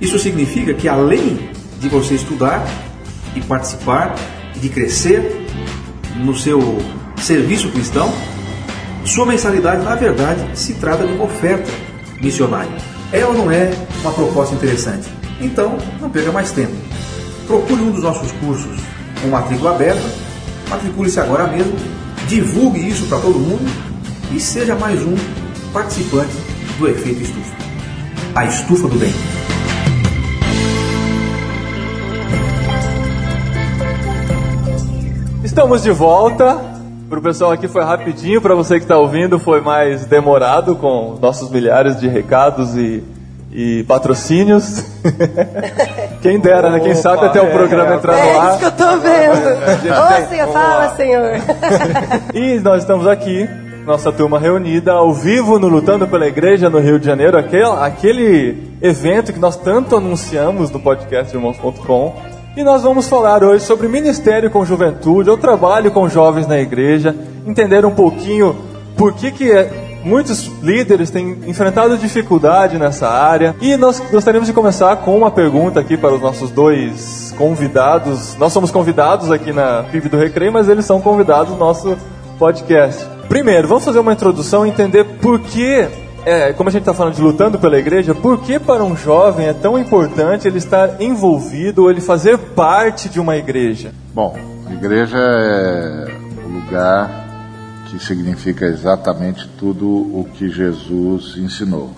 Isso 0.00 0.18
significa 0.18 0.72
que 0.74 0.88
além 0.88 1.50
de 1.78 1.88
você 1.88 2.14
estudar 2.14 2.66
e 3.36 3.40
participar, 3.40 4.14
de 4.54 4.68
crescer 4.68 5.46
no 6.16 6.34
seu 6.34 6.78
serviço 7.22 7.70
cristão, 7.70 8.12
sua 9.04 9.24
mensalidade, 9.26 9.82
na 9.84 9.94
verdade, 9.94 10.58
se 10.58 10.74
trata 10.74 11.06
de 11.06 11.12
uma 11.12 11.24
oferta 11.24 11.70
missionária. 12.20 12.72
É 13.12 13.24
ou 13.24 13.32
não 13.32 13.50
é 13.50 13.72
uma 14.00 14.12
proposta 14.12 14.54
interessante? 14.54 15.08
Então, 15.40 15.78
não 16.00 16.10
perca 16.10 16.32
mais 16.32 16.50
tempo. 16.50 16.72
Procure 17.46 17.82
um 17.82 17.90
dos 17.90 18.02
nossos 18.02 18.30
cursos 18.32 18.80
com 19.20 19.28
matrícula 19.28 19.74
aberta, 19.74 20.02
matricule-se 20.68 21.20
agora 21.20 21.46
mesmo, 21.46 21.74
divulgue 22.28 22.88
isso 22.88 23.06
para 23.06 23.18
todo 23.18 23.38
mundo 23.38 23.70
e 24.32 24.40
seja 24.40 24.74
mais 24.74 25.00
um 25.02 25.14
participante 25.72 26.32
do 26.78 26.88
efeito 26.88 27.22
estufa. 27.22 27.54
A 28.34 28.46
estufa 28.46 28.88
do 28.88 28.98
bem. 28.98 29.12
Estamos 35.44 35.82
de 35.82 35.90
volta. 35.90 36.71
Pro 37.12 37.20
pessoal 37.20 37.52
aqui 37.52 37.68
foi 37.68 37.84
rapidinho, 37.84 38.40
para 38.40 38.54
você 38.54 38.76
que 38.76 38.84
está 38.84 38.96
ouvindo 38.96 39.38
foi 39.38 39.60
mais 39.60 40.06
demorado 40.06 40.74
com 40.74 41.18
nossos 41.20 41.50
milhares 41.50 42.00
de 42.00 42.08
recados 42.08 42.74
e, 42.74 43.04
e 43.52 43.84
patrocínios. 43.86 44.82
Quem 46.22 46.40
dera, 46.40 46.70
né? 46.70 46.80
Quem 46.80 46.94
sabe 46.94 47.26
até 47.26 47.38
o 47.42 47.50
programa 47.50 47.96
entrar 47.96 48.14
no 48.14 48.18
É 48.18 48.38
ar. 48.38 48.48
isso 48.48 48.58
que 48.60 48.64
eu 48.64 48.72
tô 48.72 48.96
vendo. 48.96 49.46
Ô, 49.92 50.26
senhor, 50.30 50.52
fala, 50.54 50.88
senhor. 50.96 51.32
E 52.32 52.58
nós 52.60 52.80
estamos 52.80 53.06
aqui, 53.06 53.46
nossa 53.84 54.10
turma 54.10 54.38
reunida, 54.38 54.92
ao 54.92 55.12
vivo 55.12 55.58
no 55.58 55.68
Lutando 55.68 56.08
pela 56.08 56.26
Igreja 56.26 56.70
no 56.70 56.78
Rio 56.78 56.98
de 56.98 57.04
Janeiro, 57.04 57.36
aquele, 57.36 57.64
aquele 57.78 58.72
evento 58.80 59.34
que 59.34 59.38
nós 59.38 59.54
tanto 59.54 59.96
anunciamos 59.96 60.70
no 60.70 60.80
podcast 60.80 61.36
Irmãos.com. 61.36 62.16
E 62.56 62.62
nós 62.62 62.82
vamos 62.82 63.08
falar 63.08 63.42
hoje 63.42 63.64
sobre 63.64 63.88
ministério 63.88 64.50
com 64.50 64.64
juventude, 64.64 65.30
ou 65.30 65.38
trabalho 65.38 65.90
com 65.90 66.08
jovens 66.08 66.46
na 66.46 66.58
igreja, 66.60 67.16
entender 67.46 67.84
um 67.86 67.90
pouquinho 67.94 68.54
por 68.96 69.14
que, 69.14 69.30
que 69.30 69.50
é- 69.50 70.00
muitos 70.04 70.50
líderes 70.62 71.08
têm 71.10 71.38
enfrentado 71.46 71.96
dificuldade 71.96 72.76
nessa 72.76 73.08
área. 73.08 73.54
E 73.60 73.74
nós 73.76 74.00
gostaríamos 74.10 74.48
de 74.48 74.52
começar 74.52 74.94
com 74.96 75.16
uma 75.16 75.30
pergunta 75.30 75.80
aqui 75.80 75.96
para 75.96 76.14
os 76.14 76.20
nossos 76.20 76.50
dois 76.50 77.34
convidados. 77.38 78.36
Nós 78.36 78.52
somos 78.52 78.70
convidados 78.70 79.30
aqui 79.30 79.50
na 79.52 79.84
PIB 79.90 80.10
do 80.10 80.18
Recreio, 80.18 80.52
mas 80.52 80.68
eles 80.68 80.84
são 80.84 81.00
convidados 81.00 81.52
do 81.54 81.58
nosso 81.58 81.96
podcast. 82.38 83.02
Primeiro, 83.30 83.66
vamos 83.66 83.84
fazer 83.84 83.98
uma 84.00 84.12
introdução 84.12 84.66
e 84.66 84.68
entender 84.68 85.04
por 85.22 85.40
que, 85.40 85.86
é, 86.24 86.52
como 86.52 86.68
a 86.68 86.72
gente 86.72 86.82
está 86.82 86.94
falando 86.94 87.14
de 87.14 87.22
lutando 87.22 87.58
pela 87.58 87.78
igreja, 87.78 88.14
por 88.14 88.40
que 88.40 88.58
para 88.58 88.84
um 88.84 88.96
jovem 88.96 89.48
é 89.48 89.52
tão 89.52 89.78
importante 89.78 90.46
ele 90.46 90.58
estar 90.58 91.00
envolvido 91.00 91.82
ou 91.82 91.90
ele 91.90 92.00
fazer 92.00 92.38
parte 92.38 93.08
de 93.08 93.18
uma 93.18 93.36
igreja? 93.36 93.92
Bom, 94.14 94.36
a 94.66 94.72
igreja 94.72 95.18
é 95.18 96.06
o 96.44 96.48
lugar 96.48 97.22
que 97.86 97.98
significa 97.98 98.66
exatamente 98.66 99.48
tudo 99.58 99.86
o 99.86 100.26
que 100.32 100.48
Jesus 100.48 101.36
ensinou, 101.36 101.90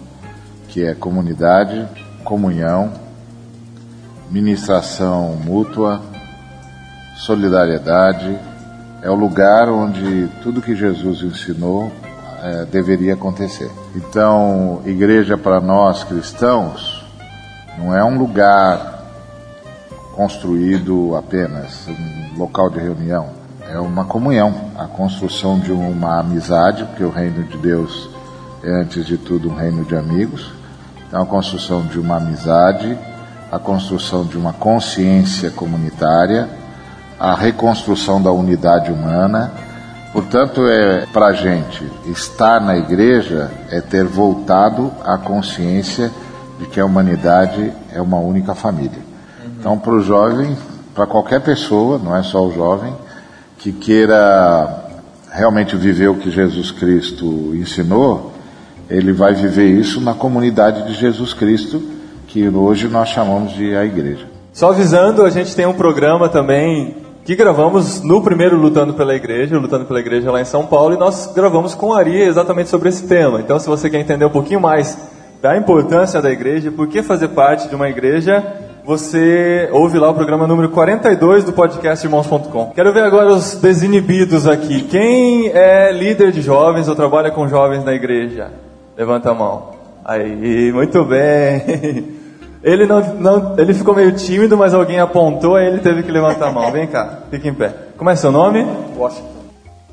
que 0.68 0.84
é 0.84 0.94
comunidade, 0.94 1.86
comunhão, 2.24 2.92
ministração 4.30 5.36
mútua, 5.36 6.00
solidariedade. 7.16 8.38
É 9.02 9.10
o 9.10 9.14
lugar 9.14 9.68
onde 9.68 10.28
tudo 10.42 10.62
que 10.62 10.74
Jesus 10.74 11.22
ensinou 11.22 11.92
eh, 12.46 12.66
deveria 12.70 13.14
acontecer. 13.14 13.70
Então, 13.96 14.82
igreja 14.84 15.34
para 15.34 15.62
nós 15.62 16.04
cristãos 16.04 17.02
não 17.78 17.96
é 17.96 18.04
um 18.04 18.18
lugar 18.18 19.02
construído 20.14 21.16
apenas, 21.16 21.88
um 21.88 22.38
local 22.38 22.68
de 22.68 22.80
reunião. 22.80 23.30
É 23.66 23.78
uma 23.78 24.04
comunhão, 24.04 24.54
a 24.76 24.84
construção 24.84 25.58
de 25.58 25.72
uma 25.72 26.20
amizade, 26.20 26.84
porque 26.84 27.02
o 27.02 27.08
reino 27.08 27.44
de 27.44 27.56
Deus 27.56 28.10
é 28.62 28.70
antes 28.82 29.06
de 29.06 29.16
tudo 29.16 29.48
um 29.48 29.54
reino 29.54 29.82
de 29.82 29.96
amigos. 29.96 30.52
Então, 31.08 31.22
a 31.22 31.26
construção 31.26 31.80
de 31.86 31.98
uma 31.98 32.18
amizade, 32.18 32.98
a 33.50 33.58
construção 33.58 34.22
de 34.22 34.36
uma 34.36 34.52
consciência 34.52 35.50
comunitária, 35.50 36.46
a 37.18 37.34
reconstrução 37.34 38.20
da 38.22 38.30
unidade 38.30 38.92
humana. 38.92 39.50
Portanto, 40.14 40.64
é 40.64 41.06
para 41.12 41.26
a 41.26 41.32
gente 41.32 41.84
estar 42.06 42.60
na 42.60 42.76
igreja 42.76 43.50
é 43.68 43.80
ter 43.80 44.04
voltado 44.04 44.92
à 45.04 45.18
consciência 45.18 46.08
de 46.56 46.66
que 46.66 46.78
a 46.78 46.86
humanidade 46.86 47.72
é 47.92 48.00
uma 48.00 48.18
única 48.18 48.54
família. 48.54 49.02
Então, 49.58 49.76
para 49.76 49.92
o 49.92 50.00
jovem, 50.00 50.56
para 50.94 51.04
qualquer 51.04 51.40
pessoa, 51.40 51.98
não 51.98 52.14
é 52.16 52.22
só 52.22 52.46
o 52.46 52.54
jovem, 52.54 52.94
que 53.58 53.72
queira 53.72 54.84
realmente 55.32 55.74
viver 55.74 56.06
o 56.06 56.14
que 56.14 56.30
Jesus 56.30 56.70
Cristo 56.70 57.50
ensinou, 57.56 58.32
ele 58.88 59.12
vai 59.12 59.34
viver 59.34 59.66
isso 59.66 60.00
na 60.00 60.14
comunidade 60.14 60.86
de 60.86 60.94
Jesus 60.94 61.34
Cristo, 61.34 61.82
que 62.28 62.48
hoje 62.48 62.86
nós 62.86 63.08
chamamos 63.08 63.52
de 63.52 63.74
a 63.74 63.84
igreja. 63.84 64.28
Só 64.52 64.70
avisando, 64.70 65.24
a 65.24 65.30
gente 65.30 65.56
tem 65.56 65.66
um 65.66 65.74
programa 65.74 66.28
também 66.28 67.03
que 67.24 67.34
gravamos 67.34 68.02
no 68.02 68.22
primeiro 68.22 68.56
Lutando 68.56 68.92
pela 68.92 69.14
Igreja, 69.14 69.58
Lutando 69.58 69.86
pela 69.86 69.98
Igreja 69.98 70.30
lá 70.30 70.42
em 70.42 70.44
São 70.44 70.66
Paulo, 70.66 70.94
e 70.94 70.98
nós 70.98 71.32
gravamos 71.34 71.74
com 71.74 71.94
Ari 71.94 72.20
exatamente 72.20 72.68
sobre 72.68 72.90
esse 72.90 73.06
tema. 73.08 73.40
Então, 73.40 73.58
se 73.58 73.66
você 73.66 73.88
quer 73.88 73.98
entender 73.98 74.26
um 74.26 74.30
pouquinho 74.30 74.60
mais 74.60 74.98
da 75.40 75.56
importância 75.56 76.20
da 76.20 76.30
igreja, 76.30 76.70
por 76.70 76.86
que 76.86 77.02
fazer 77.02 77.28
parte 77.28 77.68
de 77.68 77.74
uma 77.74 77.88
igreja, 77.88 78.42
você 78.84 79.68
ouve 79.72 79.98
lá 79.98 80.10
o 80.10 80.14
programa 80.14 80.46
número 80.46 80.68
42 80.70 81.44
do 81.44 81.52
podcast 81.52 82.06
Irmãos.com. 82.06 82.72
Quero 82.74 82.92
ver 82.92 83.02
agora 83.02 83.32
os 83.32 83.54
desinibidos 83.54 84.46
aqui. 84.46 84.82
Quem 84.82 85.48
é 85.48 85.92
líder 85.92 86.30
de 86.30 86.42
jovens 86.42 86.88
ou 86.88 86.94
trabalha 86.94 87.30
com 87.30 87.48
jovens 87.48 87.84
na 87.84 87.94
igreja? 87.94 88.52
Levanta 88.96 89.30
a 89.30 89.34
mão. 89.34 89.70
Aí, 90.04 90.70
muito 90.72 91.02
bem. 91.04 92.20
Ele 92.64 92.86
não, 92.86 93.14
não, 93.16 93.58
ele 93.58 93.74
ficou 93.74 93.94
meio 93.94 94.10
tímido, 94.16 94.56
mas 94.56 94.72
alguém 94.72 94.98
apontou, 94.98 95.56
aí 95.56 95.66
ele 95.66 95.80
teve 95.80 96.02
que 96.02 96.10
levantar 96.10 96.48
a 96.48 96.50
mão. 96.50 96.72
Vem 96.72 96.86
cá, 96.86 97.18
fica 97.30 97.46
em 97.46 97.52
pé. 97.52 97.74
Como 97.98 98.08
é 98.08 98.16
seu 98.16 98.32
nome? 98.32 98.64
Washington. 98.96 99.44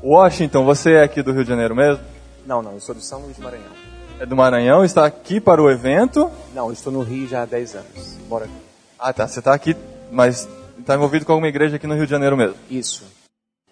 Washington, 0.02 0.64
você 0.64 0.92
é 0.94 1.02
aqui 1.02 1.22
do 1.22 1.32
Rio 1.32 1.42
de 1.42 1.50
Janeiro 1.50 1.76
mesmo? 1.76 2.02
Não, 2.46 2.62
não, 2.62 2.72
eu 2.72 2.80
sou 2.80 2.94
do 2.94 3.02
São 3.02 3.20
Luís 3.20 3.36
do 3.36 3.42
Maranhão. 3.42 3.70
É 4.18 4.24
do 4.24 4.34
Maranhão, 4.34 4.82
está 4.82 5.04
aqui 5.04 5.38
para 5.38 5.62
o 5.62 5.70
evento? 5.70 6.30
Não, 6.54 6.68
eu 6.68 6.72
estou 6.72 6.90
no 6.90 7.02
Rio 7.02 7.28
já 7.28 7.42
há 7.42 7.44
10 7.44 7.74
anos. 7.74 8.18
Bora. 8.26 8.48
Ah, 8.98 9.12
tá, 9.12 9.28
você 9.28 9.40
está 9.40 9.52
aqui, 9.52 9.76
mas 10.10 10.48
está 10.78 10.94
envolvido 10.94 11.26
com 11.26 11.32
alguma 11.32 11.48
igreja 11.48 11.76
aqui 11.76 11.86
no 11.86 11.94
Rio 11.94 12.06
de 12.06 12.10
Janeiro 12.10 12.38
mesmo. 12.38 12.56
Isso. 12.70 13.04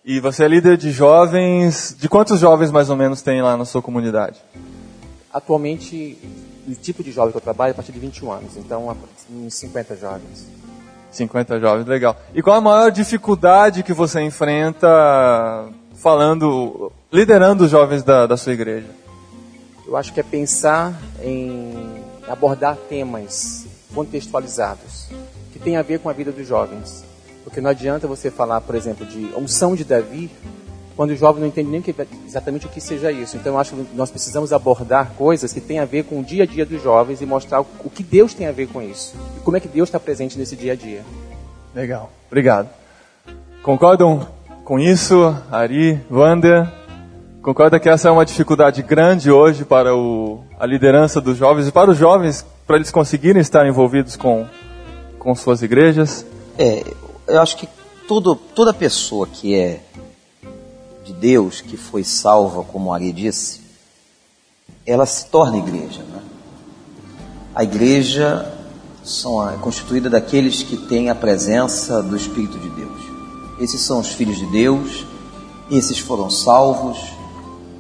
E 0.05 0.21
você 0.21 0.45
é 0.45 0.49
líder 0.49 0.77
de 0.77 0.91
jovens, 0.91 1.97
de 1.99 2.07
quantos 2.07 2.39
jovens 2.39 2.71
mais 2.71 2.91
ou 2.91 2.97
menos 2.97 3.23
tem 3.23 3.41
lá 3.41 3.57
na 3.57 3.65
sua 3.65 3.81
comunidade? 3.81 4.39
Atualmente, 5.33 6.19
o 6.73 6.75
tipo 6.75 7.03
de 7.03 7.13
jovem 7.13 7.33
que 7.33 7.37
eu 7.37 7.43
trabalho 7.43 7.71
é 7.71 7.73
a 7.73 7.75
partir 7.75 7.93
de 7.93 7.99
21 7.99 8.33
anos, 8.33 8.57
então 8.57 8.97
uns 9.31 9.55
50 9.55 9.97
jovens. 9.97 10.47
50 11.11 11.59
jovens, 11.61 11.87
legal. 11.87 12.17
E 12.35 12.43
qual 12.43 12.57
a 12.57 12.61
maior 12.61 12.91
dificuldade 12.91 13.83
que 13.83 13.93
você 13.93 14.21
enfrenta 14.21 14.89
falando, 15.95 16.93
liderando 17.13 17.65
os 17.65 17.71
jovens 17.71 18.03
da, 18.03 18.27
da 18.27 18.37
sua 18.37 18.53
igreja? 18.53 18.89
Eu 19.87 19.97
acho 19.97 20.13
que 20.13 20.21
é 20.21 20.23
pensar 20.23 20.95
em 21.21 22.01
abordar 22.29 22.77
temas 22.89 23.67
contextualizados, 23.93 25.09
que 25.53 25.59
tem 25.59 25.77
a 25.77 25.83
ver 25.83 25.99
com 25.99 26.09
a 26.09 26.13
vida 26.13 26.31
dos 26.31 26.47
jovens. 26.47 27.05
Porque 27.43 27.61
não 27.61 27.71
adianta 27.71 28.07
você 28.07 28.31
falar, 28.31 28.61
por 28.61 28.75
exemplo, 28.75 29.05
de 29.05 29.33
unção 29.37 29.75
de 29.75 29.83
Davi, 29.83 30.31
quando 31.01 31.13
o 31.13 31.17
jovem 31.17 31.41
não 31.41 31.49
entende 31.49 31.71
nem 31.71 31.81
que- 31.81 31.95
exatamente 32.27 32.67
o 32.67 32.69
que 32.69 32.79
seja 32.79 33.11
isso. 33.11 33.35
Então 33.35 33.55
eu 33.55 33.59
acho 33.59 33.75
que 33.75 33.97
nós 33.97 34.11
precisamos 34.11 34.53
abordar 34.53 35.13
coisas 35.17 35.51
que 35.51 35.59
têm 35.59 35.79
a 35.79 35.87
ver 35.87 36.05
com 36.05 36.21
o 36.21 36.23
dia 36.23 36.43
a 36.43 36.47
dia 36.47 36.67
dos 36.67 36.83
jovens 36.83 37.23
e 37.23 37.25
mostrar 37.25 37.63
o 37.63 37.67
o 37.83 37.89
que 37.89 38.03
Deus 38.03 38.35
tem 38.35 38.47
a 38.47 38.53
ver 38.53 38.69
com 38.69 38.83
isso. 38.83 39.15
E 39.39 39.41
como 39.41 39.57
é 39.57 39.61
que 39.61 39.67
Deus 39.67 39.89
está 39.89 39.99
presente 39.99 40.39
nesse 40.39 40.55
dia 40.55 40.75
a 40.75 40.77
dia. 40.77 41.03
Legal. 41.75 42.11
Obrigado. 42.27 42.69
Concordam 43.63 44.29
com 44.63 44.79
isso, 44.79 45.35
Ari, 45.51 45.99
Wander? 46.11 46.71
Concorda 47.41 47.81
que 47.81 47.89
essa 47.89 48.09
é 48.09 48.11
uma 48.11 48.27
dificuldade 48.27 48.83
grande 48.83 49.31
hoje 49.31 49.65
para 49.65 49.97
o, 49.97 50.45
a 50.59 50.67
liderança 50.67 51.19
dos 51.19 51.39
jovens 51.39 51.67
e 51.67 51.73
para 51.73 51.91
os 51.91 51.97
jovens, 51.97 52.45
para 52.67 52.77
eles 52.77 52.91
conseguirem 52.91 53.41
estar 53.41 53.67
envolvidos 53.67 54.17
com, 54.17 54.47
com 55.19 55.35
suas 55.35 55.63
igrejas? 55.63 56.27
É, 56.59 56.85
eu 57.27 57.41
acho 57.41 57.57
que 57.57 57.67
todo, 58.07 58.37
toda 58.37 58.75
pessoa 58.75 59.27
que 59.27 59.55
é 59.55 59.81
de 61.11 61.13
Deus, 61.13 61.61
que 61.61 61.77
foi 61.77 62.05
salva, 62.05 62.63
como 62.63 62.93
Ari 62.93 63.13
disse, 63.13 63.61
ela 64.87 65.05
se 65.05 65.27
torna 65.27 65.59
igreja. 65.59 66.03
Né? 66.03 66.23
A 67.55 67.65
igreja 67.65 68.55
são, 69.03 69.49
é 69.49 69.57
constituída 69.57 70.09
daqueles 70.09 70.63
que 70.63 70.77
têm 70.77 71.11
a 71.11 71.15
presença 71.15 72.03
do 72.03 72.17
Espírito 72.17 72.59
de 72.59 72.69
Deus. 72.71 73.01
Esses 73.59 73.81
são 73.81 73.99
os 73.99 74.09
filhos 74.09 74.39
de 74.39 74.47
Deus, 74.47 75.05
esses 75.71 75.99
foram 75.99 76.31
salvos. 76.31 76.99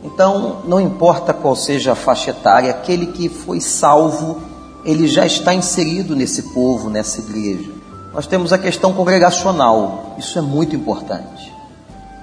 Então, 0.03 0.63
não 0.65 0.81
importa 0.81 1.33
qual 1.33 1.55
seja 1.55 1.93
a 1.93 1.97
faixa 1.97 2.31
etária, 2.31 2.71
aquele 2.71 3.07
que 3.07 3.29
foi 3.29 3.61
salvo, 3.61 4.41
ele 4.85 5.07
já 5.07 5.25
está 5.25 5.55
inserido 5.55 6.17
nesse 6.17 6.55
povo, 6.55 6.91
nessa 6.91 7.21
igreja. 7.21 7.71
Nós 8.13 8.27
temos 8.27 8.53
a 8.53 8.59
questão 8.59 8.93
congregacional, 8.93 10.17
isso 10.19 10.39
é 10.39 10.43
muito 10.43 10.75
importante. 10.75 11.60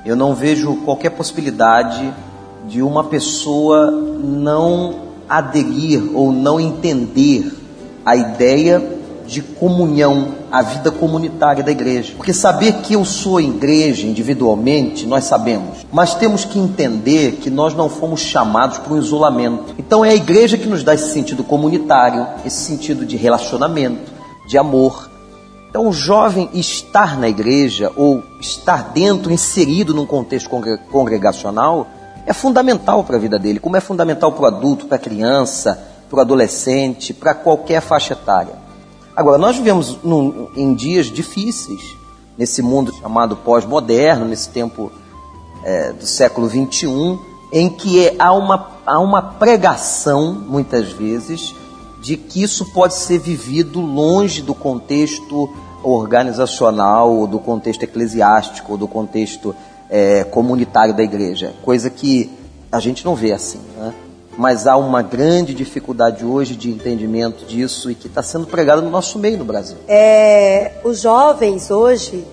Eu 0.08 0.16
não 0.16 0.34
vejo 0.34 0.74
qualquer 0.86 1.10
possibilidade 1.10 2.14
de 2.66 2.82
uma 2.82 3.04
pessoa 3.04 3.92
não 3.92 5.02
aderir 5.28 6.12
ou 6.14 6.32
não 6.32 6.62
entender 6.62 7.54
a 8.06 8.16
ideia 8.16 8.82
de 9.26 9.42
comunhão, 9.42 10.30
a 10.50 10.62
vida 10.62 10.92
comunitária 10.92 11.62
da 11.62 11.74
igreja. 11.74 12.14
Porque 12.16 12.32
saber 12.32 12.76
que 12.76 12.94
eu 12.94 13.04
sou 13.04 13.42
igreja 13.42 14.08
individualmente, 14.08 15.06
nós 15.06 15.26
sabemos, 15.26 15.86
mas 15.92 16.14
temos 16.14 16.46
que 16.46 16.58
entender 16.58 17.40
que 17.42 17.50
nós 17.50 17.74
não 17.74 17.90
fomos 17.90 18.22
chamados 18.22 18.78
para 18.78 18.94
um 18.94 18.98
isolamento. 18.98 19.76
Então 19.78 20.06
é 20.06 20.12
a 20.12 20.16
igreja 20.16 20.58
que 20.58 20.70
nos 20.70 20.86
dá 20.86 20.94
esse 20.94 21.12
sentido 21.12 21.44
comunitário, 21.44 22.26
esse 22.46 22.64
sentido 22.64 23.06
de 23.06 23.18
relacionamento, 23.18 24.10
de 24.48 24.58
amor. 24.58 25.17
Então, 25.78 25.90
o 25.90 25.94
jovem 25.94 26.50
estar 26.56 27.20
na 27.20 27.30
igreja 27.30 27.92
ou 27.96 28.24
estar 28.42 28.94
dentro, 28.94 29.32
inserido 29.32 29.94
num 29.94 30.08
contexto 30.08 30.50
congre- 30.50 30.80
congregacional, 30.92 31.86
é 32.26 32.34
fundamental 32.34 33.04
para 33.04 33.16
a 33.16 33.20
vida 33.20 33.38
dele, 33.38 33.60
como 33.60 33.78
é 33.78 33.80
fundamental 33.80 34.32
para 34.32 34.42
o 34.42 34.46
adulto, 34.48 34.88
para 34.88 34.96
a 34.96 35.00
criança, 35.00 35.80
para 36.10 36.18
o 36.18 36.20
adolescente, 36.20 37.14
para 37.14 37.36
qualquer 37.36 37.80
faixa 37.80 38.14
etária. 38.14 38.56
Agora, 39.16 39.38
nós 39.38 39.56
vivemos 39.56 40.00
num, 40.04 40.48
em 40.56 40.74
dias 40.74 41.12
difíceis, 41.12 41.96
nesse 42.36 42.64
mundo 42.64 42.92
chamado 43.00 43.36
pós-moderno, 43.36 44.26
nesse 44.26 44.50
tempo 44.50 44.92
é, 45.64 45.94
do 45.94 46.08
século 46.08 46.50
XXI, 46.50 47.20
em 47.54 47.70
que 47.70 48.04
é, 48.04 48.16
há, 48.18 48.34
uma, 48.34 48.72
há 48.84 49.00
uma 49.00 49.22
pregação, 49.22 50.34
muitas 50.34 50.92
vezes, 50.92 51.54
de 52.02 52.18
que 52.18 52.42
isso 52.42 52.66
pode 52.74 52.96
ser 52.96 53.20
vivido 53.20 53.80
longe 53.80 54.42
do 54.42 54.56
contexto 54.56 55.54
organizacional, 55.92 57.14
ou 57.14 57.28
do 57.28 57.40
contexto 57.40 57.84
eclesiástico, 57.84 58.74
ou 58.74 58.78
do 58.78 58.88
contexto 58.88 59.56
é, 59.90 60.24
comunitário 60.24 60.94
da 60.94 61.04
igreja, 61.04 61.54
coisa 61.64 61.90
que 61.90 62.30
a 62.72 62.80
gente 62.80 63.06
não 63.06 63.16
vê 63.16 63.32
assim. 63.32 63.60
Né? 63.78 63.94
Mas 64.38 64.68
há 64.68 64.78
uma 64.78 65.02
grande 65.02 65.54
dificuldade 65.54 66.24
hoje 66.24 66.56
de 66.56 66.70
entendimento 66.70 67.46
disso 67.46 67.90
e 67.90 67.96
que 67.96 68.08
está 68.08 68.22
sendo 68.22 68.46
pregado 68.46 68.82
no 68.82 68.90
nosso 68.90 69.18
meio 69.18 69.38
no 69.38 69.46
Brasil. 69.46 69.78
É, 69.88 70.74
os 70.84 71.02
jovens 71.02 71.72
hoje, 71.72 72.24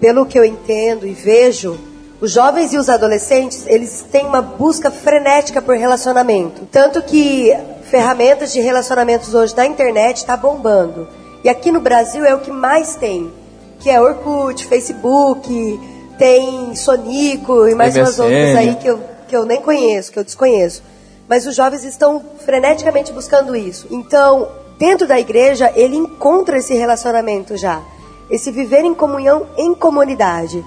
pelo 0.00 0.26
que 0.26 0.38
eu 0.38 0.44
entendo 0.44 1.06
e 1.06 1.12
vejo, 1.12 1.76
os 2.20 2.30
jovens 2.30 2.72
e 2.72 2.78
os 2.78 2.88
adolescentes, 2.88 3.66
eles 3.66 4.06
têm 4.10 4.24
uma 4.24 4.40
busca 4.40 4.90
frenética 4.90 5.60
por 5.60 5.76
relacionamento. 5.76 6.62
Tanto 6.70 7.02
que 7.02 7.52
ferramentas 7.90 8.52
de 8.52 8.60
relacionamentos 8.60 9.34
hoje 9.34 9.56
na 9.56 9.66
internet 9.66 10.18
está 10.18 10.36
bombando. 10.36 11.08
E 11.44 11.48
aqui 11.50 11.70
no 11.70 11.78
Brasil 11.78 12.24
é 12.24 12.34
o 12.34 12.40
que 12.40 12.50
mais 12.50 12.96
tem, 12.96 13.30
que 13.78 13.90
é 13.90 14.00
Orkut, 14.00 14.66
Facebook, 14.66 15.78
tem 16.18 16.74
Sonico 16.74 17.68
e 17.68 17.74
mais 17.74 17.94
MSN. 17.94 18.00
umas 18.00 18.18
outras 18.18 18.56
aí 18.56 18.74
que 18.76 18.86
eu, 18.86 19.00
que 19.28 19.36
eu 19.36 19.44
nem 19.44 19.60
conheço, 19.60 20.10
que 20.10 20.18
eu 20.18 20.24
desconheço. 20.24 20.82
Mas 21.28 21.46
os 21.46 21.54
jovens 21.54 21.84
estão 21.84 22.24
freneticamente 22.46 23.12
buscando 23.12 23.54
isso. 23.54 23.86
Então, 23.90 24.48
dentro 24.78 25.06
da 25.06 25.20
igreja, 25.20 25.70
ele 25.76 25.96
encontra 25.96 26.56
esse 26.56 26.72
relacionamento 26.72 27.58
já. 27.58 27.82
Esse 28.30 28.50
viver 28.50 28.82
em 28.82 28.94
comunhão 28.94 29.46
em 29.58 29.74
comunidade. 29.74 30.64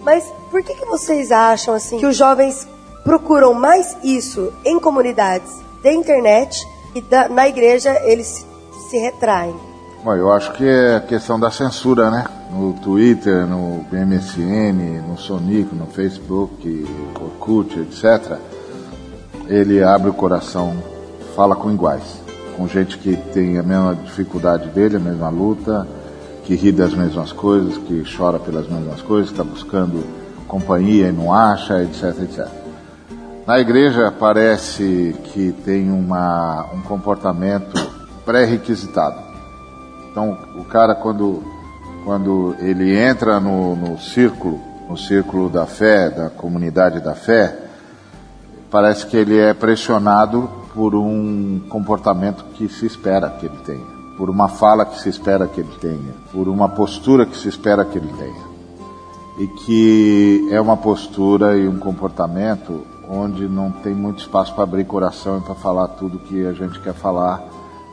Mas 0.00 0.24
por 0.48 0.62
que, 0.62 0.76
que 0.76 0.86
vocês 0.86 1.32
acham 1.32 1.74
assim 1.74 1.98
que 1.98 2.06
os 2.06 2.16
jovens 2.16 2.68
procuram 3.02 3.52
mais 3.52 3.96
isso 4.04 4.52
em 4.64 4.78
comunidades 4.78 5.50
da 5.82 5.92
internet 5.92 6.64
e 6.94 7.00
da, 7.00 7.28
na 7.28 7.48
igreja 7.48 8.00
eles 8.04 8.28
se, 8.28 8.46
se 8.90 8.96
retraem? 8.96 9.69
Bom, 10.02 10.14
eu 10.14 10.32
acho 10.32 10.52
que 10.52 10.64
é 10.64 10.96
a 10.96 11.00
questão 11.00 11.38
da 11.38 11.50
censura, 11.50 12.10
né? 12.10 12.24
No 12.50 12.72
Twitter, 12.72 13.46
no 13.46 13.84
MSN, 13.92 15.02
no 15.06 15.18
Sonic, 15.18 15.74
no 15.74 15.86
Facebook, 15.88 16.86
Orkut, 17.20 17.78
etc. 17.80 18.38
Ele 19.46 19.82
abre 19.82 20.08
o 20.08 20.14
coração, 20.14 20.74
fala 21.36 21.54
com 21.54 21.70
iguais, 21.70 22.22
com 22.56 22.66
gente 22.66 22.96
que 22.96 23.14
tem 23.14 23.58
a 23.58 23.62
mesma 23.62 23.94
dificuldade 23.94 24.70
dele, 24.70 24.96
a 24.96 25.00
mesma 25.00 25.28
luta, 25.28 25.86
que 26.44 26.54
ri 26.54 26.72
das 26.72 26.94
mesmas 26.94 27.30
coisas, 27.30 27.76
que 27.76 28.02
chora 28.16 28.38
pelas 28.38 28.66
mesmas 28.70 29.02
coisas, 29.02 29.30
está 29.30 29.44
buscando 29.44 30.02
companhia 30.48 31.08
e 31.08 31.12
não 31.12 31.30
acha, 31.30 31.82
etc, 31.82 32.04
etc. 32.22 32.48
Na 33.46 33.60
igreja 33.60 34.10
parece 34.18 35.14
que 35.24 35.52
tem 35.62 35.90
uma, 35.90 36.70
um 36.72 36.80
comportamento 36.80 37.78
pré-requisitado. 38.24 39.29
Então, 40.10 40.36
o 40.56 40.64
cara, 40.64 40.94
quando, 40.94 41.42
quando 42.04 42.56
ele 42.58 42.96
entra 42.96 43.38
no, 43.38 43.76
no 43.76 43.98
círculo, 43.98 44.60
no 44.88 44.96
círculo 44.96 45.48
da 45.48 45.66
fé, 45.66 46.10
da 46.10 46.28
comunidade 46.28 47.00
da 47.00 47.14
fé, 47.14 47.56
parece 48.70 49.06
que 49.06 49.16
ele 49.16 49.38
é 49.38 49.54
pressionado 49.54 50.50
por 50.74 50.94
um 50.94 51.60
comportamento 51.68 52.44
que 52.54 52.68
se 52.68 52.86
espera 52.86 53.30
que 53.30 53.46
ele 53.46 53.58
tenha, 53.64 53.86
por 54.16 54.30
uma 54.30 54.48
fala 54.48 54.84
que 54.84 55.00
se 55.00 55.08
espera 55.08 55.46
que 55.46 55.60
ele 55.60 55.72
tenha, 55.80 56.14
por 56.32 56.48
uma 56.48 56.68
postura 56.68 57.26
que 57.26 57.36
se 57.36 57.48
espera 57.48 57.84
que 57.84 57.98
ele 57.98 58.12
tenha. 58.18 58.50
E 59.38 59.46
que 59.46 60.48
é 60.50 60.60
uma 60.60 60.76
postura 60.76 61.56
e 61.56 61.66
um 61.66 61.78
comportamento 61.78 62.84
onde 63.08 63.48
não 63.48 63.70
tem 63.70 63.94
muito 63.94 64.20
espaço 64.20 64.54
para 64.54 64.64
abrir 64.64 64.84
coração 64.84 65.38
e 65.38 65.40
para 65.40 65.54
falar 65.54 65.88
tudo 65.88 66.18
que 66.18 66.46
a 66.46 66.52
gente 66.52 66.78
quer 66.80 66.94
falar, 66.94 67.42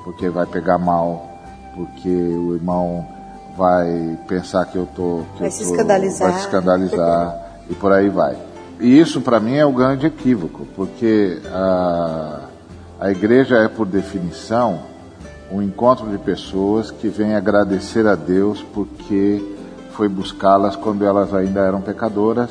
porque 0.04 0.30
vai 0.30 0.46
pegar 0.46 0.78
mal, 0.78 1.37
porque 1.78 2.10
o 2.10 2.56
irmão 2.56 3.08
vai 3.56 4.18
pensar 4.28 4.66
que 4.66 4.76
eu 4.76 4.88
tô 4.96 5.22
que 5.34 5.40
vai 5.40 5.48
eu 5.48 5.52
se 5.52 5.64
tô, 5.64 5.72
escandalizar, 5.72 6.32
vai 6.32 6.40
se 6.40 6.46
escandalizar 6.46 7.48
e 7.70 7.76
por 7.76 7.94
aí 7.94 8.10
vai. 8.10 8.36
E 8.80 9.00
isso 9.00 9.22
para 9.22 9.40
mim 9.40 9.56
é 9.56 9.66
o 9.66 9.72
grande 9.72 10.08
equívoco, 10.08 10.66
porque 10.76 11.40
a, 11.46 12.42
a 13.00 13.12
igreja 13.12 13.58
é 13.58 13.68
por 13.68 13.86
definição 13.86 14.80
um 15.52 15.62
encontro 15.62 16.10
de 16.10 16.18
pessoas 16.18 16.92
que 16.92 17.08
vêm 17.08 17.36
agradecer 17.36 18.06
a 18.08 18.16
Deus 18.16 18.62
porque 18.74 19.56
foi 19.92 20.10
buscá-las 20.10 20.76
quando 20.76 21.06
elas 21.06 21.34
ainda 21.34 21.62
eram 21.62 21.82
pecadoras 21.82 22.50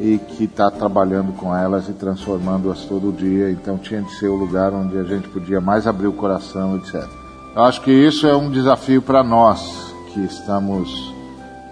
e 0.00 0.18
que 0.18 0.44
está 0.44 0.70
trabalhando 0.70 1.32
com 1.32 1.54
elas 1.54 1.88
e 1.88 1.92
transformando-as 1.92 2.84
todo 2.84 3.16
dia. 3.16 3.50
Então 3.50 3.78
tinha 3.78 4.02
de 4.02 4.10
ser 4.16 4.28
o 4.28 4.34
lugar 4.34 4.72
onde 4.72 4.98
a 4.98 5.04
gente 5.04 5.28
podia 5.28 5.60
mais 5.60 5.86
abrir 5.86 6.06
o 6.06 6.12
coração, 6.12 6.76
etc. 6.76 7.25
Eu 7.56 7.62
acho 7.62 7.80
que 7.80 7.90
isso 7.90 8.26
é 8.26 8.36
um 8.36 8.50
desafio 8.50 9.00
para 9.00 9.24
nós 9.24 9.94
que 10.12 10.20
estamos 10.20 11.10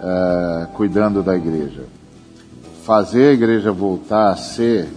é, 0.01 0.67
cuidando 0.73 1.21
da 1.21 1.35
igreja. 1.35 1.83
Fazer 2.83 3.29
a 3.29 3.33
igreja 3.33 3.71
voltar 3.71 4.31
a 4.31 4.35
ser 4.35 4.89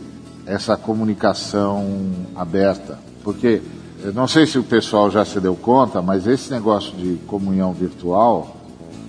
essa 0.46 0.78
comunicação 0.78 2.10
aberta. 2.34 2.98
Porque, 3.22 3.60
eu 4.02 4.14
não 4.14 4.26
sei 4.26 4.46
se 4.46 4.58
o 4.58 4.64
pessoal 4.64 5.10
já 5.10 5.26
se 5.26 5.38
deu 5.40 5.54
conta, 5.54 6.00
mas 6.00 6.26
esse 6.26 6.50
negócio 6.50 6.96
de 6.96 7.16
comunhão 7.26 7.74
virtual, 7.74 8.56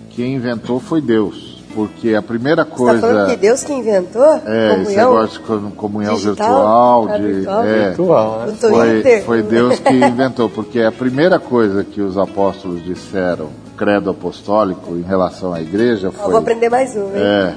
quem 0.09 0.35
inventou 0.35 0.81
foi 0.81 0.99
Deus 0.99 1.48
porque 1.73 2.15
a 2.15 2.21
primeira 2.21 2.65
coisa. 2.65 2.99
Você 2.99 3.01
tá 3.01 3.07
falando 3.07 3.29
que 3.29 3.37
Deus 3.37 3.63
que 3.63 3.73
inventou? 3.73 4.33
É, 4.45 4.69
comunhão 4.69 4.81
esse 4.81 4.95
negócio 4.97 5.39
de 5.39 5.75
comunhão 5.75 6.15
digital, 6.15 7.07
virtual, 7.07 7.19
de, 7.19 7.33
virtual, 7.33 7.65
é, 7.65 7.87
virtual 7.89 8.39
né? 8.45 8.53
foi, 8.59 9.21
foi 9.21 9.41
Deus 9.43 9.79
que 9.79 9.93
inventou, 9.93 10.49
porque 10.49 10.81
a 10.81 10.91
primeira 10.91 11.39
coisa 11.39 11.83
que 11.83 12.01
os 12.01 12.17
apóstolos 12.17 12.83
disseram, 12.83 13.49
credo 13.77 14.09
apostólico, 14.09 14.95
em 14.95 15.03
relação 15.03 15.53
à 15.53 15.61
igreja 15.61 16.11
foi. 16.11 16.25
Eu 16.25 16.31
vou 16.31 16.39
aprender 16.39 16.69
mais 16.69 16.95
um, 16.95 17.05
hein? 17.05 17.13
É, 17.15 17.55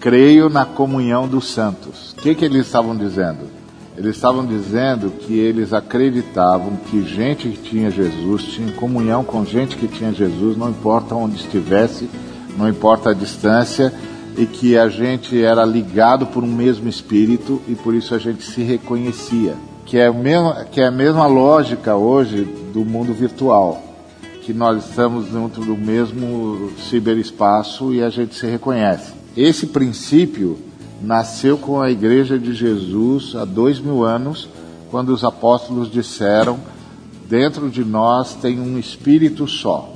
creio 0.00 0.48
na 0.48 0.64
comunhão 0.64 1.26
dos 1.26 1.52
santos. 1.52 2.12
O 2.12 2.16
que, 2.16 2.34
que 2.34 2.44
eles 2.44 2.66
estavam 2.66 2.96
dizendo? 2.96 3.64
Eles 3.96 4.16
estavam 4.16 4.44
dizendo 4.44 5.08
que 5.10 5.38
eles 5.38 5.72
acreditavam 5.72 6.72
que 6.90 7.02
gente 7.02 7.48
que 7.48 7.56
tinha 7.56 7.90
Jesus 7.92 8.42
tinha 8.42 8.72
comunhão 8.72 9.22
com 9.22 9.44
gente 9.44 9.76
que 9.76 9.86
tinha 9.86 10.12
Jesus, 10.12 10.56
não 10.56 10.68
importa 10.68 11.14
onde 11.14 11.36
estivesse 11.36 12.10
não 12.56 12.68
importa 12.68 13.10
a 13.10 13.14
distância, 13.14 13.92
e 14.36 14.46
que 14.46 14.76
a 14.76 14.88
gente 14.88 15.40
era 15.42 15.64
ligado 15.64 16.26
por 16.26 16.42
um 16.42 16.52
mesmo 16.52 16.88
espírito 16.88 17.62
e 17.68 17.74
por 17.74 17.94
isso 17.94 18.14
a 18.14 18.18
gente 18.18 18.42
se 18.42 18.62
reconhecia. 18.62 19.54
Que 19.86 19.98
é, 19.98 20.10
mesmo, 20.10 20.52
que 20.72 20.80
é 20.80 20.86
a 20.86 20.90
mesma 20.90 21.26
lógica 21.26 21.94
hoje 21.94 22.44
do 22.72 22.84
mundo 22.84 23.12
virtual, 23.12 23.80
que 24.42 24.52
nós 24.52 24.88
estamos 24.88 25.26
dentro 25.26 25.64
do 25.64 25.76
mesmo 25.76 26.70
ciberespaço 26.90 27.94
e 27.94 28.02
a 28.02 28.10
gente 28.10 28.34
se 28.34 28.46
reconhece. 28.46 29.12
Esse 29.36 29.66
princípio 29.66 30.58
nasceu 31.02 31.56
com 31.56 31.80
a 31.80 31.90
Igreja 31.90 32.38
de 32.38 32.54
Jesus 32.54 33.34
há 33.36 33.44
dois 33.44 33.78
mil 33.78 34.04
anos, 34.04 34.48
quando 34.90 35.10
os 35.10 35.22
apóstolos 35.22 35.90
disseram: 35.90 36.58
dentro 37.28 37.68
de 37.68 37.84
nós 37.84 38.34
tem 38.34 38.58
um 38.58 38.78
espírito 38.78 39.46
só. 39.46 39.93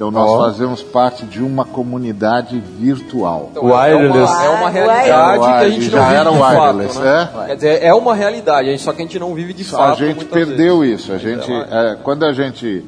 Então 0.00 0.10
nós 0.10 0.30
oh. 0.30 0.38
fazemos 0.38 0.82
parte 0.82 1.26
de 1.26 1.42
uma 1.42 1.62
comunidade 1.62 2.58
virtual. 2.58 3.50
Então, 3.50 3.66
wireless. 3.66 4.32
É 4.32 4.34
uma, 4.34 4.44
é 4.44 4.48
uma 4.48 4.70
realidade 4.70 5.44
que 5.44 5.50
a 5.50 5.68
gente 5.68 5.90
não 5.90 6.02
vive 6.04 6.14
era 6.14 6.30
de 6.30 6.38
wireless, 6.38 6.94
fato, 6.94 7.04
né? 7.04 7.30
é? 7.42 7.46
Quer 7.48 7.54
dizer, 7.56 7.82
é 7.82 7.92
uma 7.94 8.14
realidade, 8.14 8.78
só 8.78 8.94
que 8.94 9.02
a 9.02 9.04
gente 9.04 9.18
não 9.18 9.34
vive 9.34 9.52
de 9.52 9.62
fato. 9.62 10.02
A 10.02 10.06
gente 10.06 10.24
perdeu 10.24 10.78
vezes. 10.78 11.00
isso. 11.00 11.12
A 11.12 11.18
gente, 11.18 11.52
é, 11.52 11.98
quando 12.02 12.24
a 12.24 12.32
gente 12.32 12.82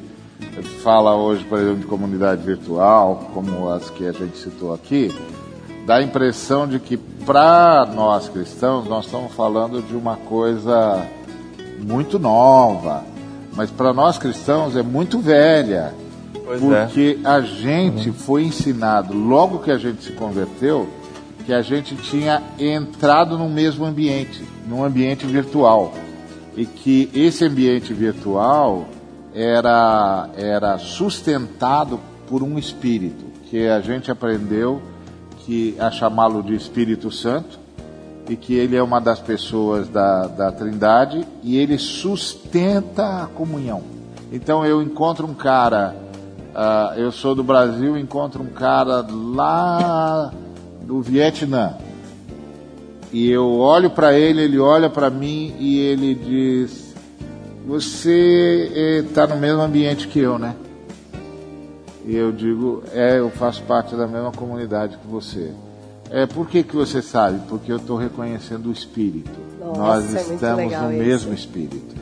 fala 0.81 1.15
hoje, 1.15 1.43
por 1.43 1.59
exemplo, 1.59 1.81
de 1.81 1.85
comunidade 1.85 2.41
virtual, 2.41 3.29
como 3.31 3.69
as 3.69 3.91
que 3.91 4.07
a 4.07 4.11
gente 4.11 4.35
citou 4.35 4.73
aqui, 4.73 5.15
dá 5.85 5.97
a 5.97 6.01
impressão 6.01 6.67
de 6.67 6.79
que 6.79 6.97
para 6.97 7.85
nós 7.93 8.27
cristãos 8.27 8.87
nós 8.87 9.05
estamos 9.05 9.31
falando 9.33 9.83
de 9.83 9.95
uma 9.95 10.15
coisa 10.15 11.05
muito 11.79 12.17
nova, 12.17 13.03
mas 13.55 13.69
para 13.69 13.93
nós 13.93 14.17
cristãos 14.17 14.75
é 14.75 14.81
muito 14.81 15.19
velha. 15.19 16.01
Pois 16.43 16.61
é. 16.61 16.85
porque 16.85 17.19
é. 17.23 17.27
a 17.27 17.41
gente 17.41 18.09
uhum. 18.09 18.15
foi 18.15 18.43
ensinado, 18.43 19.13
logo 19.13 19.59
que 19.59 19.71
a 19.71 19.77
gente 19.77 20.03
se 20.03 20.11
converteu, 20.13 20.87
que 21.45 21.53
a 21.53 21.61
gente 21.61 21.95
tinha 21.95 22.41
entrado 22.59 23.37
no 23.37 23.49
mesmo 23.49 23.85
ambiente, 23.85 24.43
num 24.67 24.83
ambiente 24.83 25.25
virtual. 25.25 25.93
E 26.55 26.65
que 26.65 27.09
esse 27.13 27.43
ambiente 27.45 27.93
virtual 27.93 28.85
era, 29.33 30.29
era 30.37 30.77
sustentado 30.77 31.99
por 32.27 32.43
um 32.43 32.59
espírito, 32.59 33.25
que 33.49 33.67
a 33.67 33.79
gente 33.81 34.11
aprendeu 34.11 34.81
que 35.39 35.75
a 35.79 35.91
chamá-lo 35.91 36.41
de 36.41 36.55
Espírito 36.55 37.11
Santo, 37.11 37.59
e 38.29 38.35
que 38.35 38.53
ele 38.53 38.75
é 38.75 38.81
uma 38.81 38.99
das 38.99 39.19
pessoas 39.19 39.89
da, 39.89 40.27
da 40.27 40.51
Trindade 40.51 41.25
e 41.43 41.57
ele 41.57 41.77
sustenta 41.77 43.23
a 43.23 43.27
comunhão. 43.27 43.83
Então 44.31 44.65
eu 44.65 44.81
encontro 44.81 45.27
um 45.27 45.33
cara, 45.33 45.95
uh, 46.53 46.99
eu 46.99 47.11
sou 47.11 47.35
do 47.35 47.43
Brasil, 47.43 47.97
encontro 47.97 48.41
um 48.41 48.47
cara 48.47 49.05
lá 49.09 50.31
do 50.81 51.01
Vietnã 51.01 51.77
e 53.13 53.29
eu 53.29 53.59
olho 53.59 53.91
para 53.91 54.17
ele, 54.17 54.41
ele 54.41 54.57
olha 54.57 54.89
para 54.89 55.07
mim 55.11 55.53
e 55.59 55.77
ele 55.79 56.15
diz: 56.15 56.95
Você 57.67 59.03
está 59.05 59.27
no 59.27 59.37
mesmo 59.37 59.61
ambiente 59.61 60.07
que 60.07 60.17
eu, 60.17 60.39
né? 60.39 60.55
E 62.07 62.15
eu 62.15 62.31
digo: 62.31 62.81
É, 62.91 63.19
eu 63.19 63.29
faço 63.29 63.61
parte 63.63 63.95
da 63.95 64.07
mesma 64.07 64.31
comunidade 64.31 64.97
que 64.97 65.07
você. 65.07 65.51
É, 66.09 66.25
por 66.25 66.47
que, 66.47 66.63
que 66.63 66.75
você 66.75 67.03
sabe? 67.03 67.39
Porque 67.47 67.71
eu 67.71 67.77
estou 67.77 67.97
reconhecendo 67.97 68.69
o 68.69 68.71
Espírito. 68.71 69.29
Nossa, 69.59 69.79
Nós 69.79 70.15
é 70.15 70.33
estamos 70.33 70.57
legal 70.57 70.83
no 70.85 70.93
isso. 70.93 71.03
mesmo 71.03 71.33
Espírito. 71.35 71.95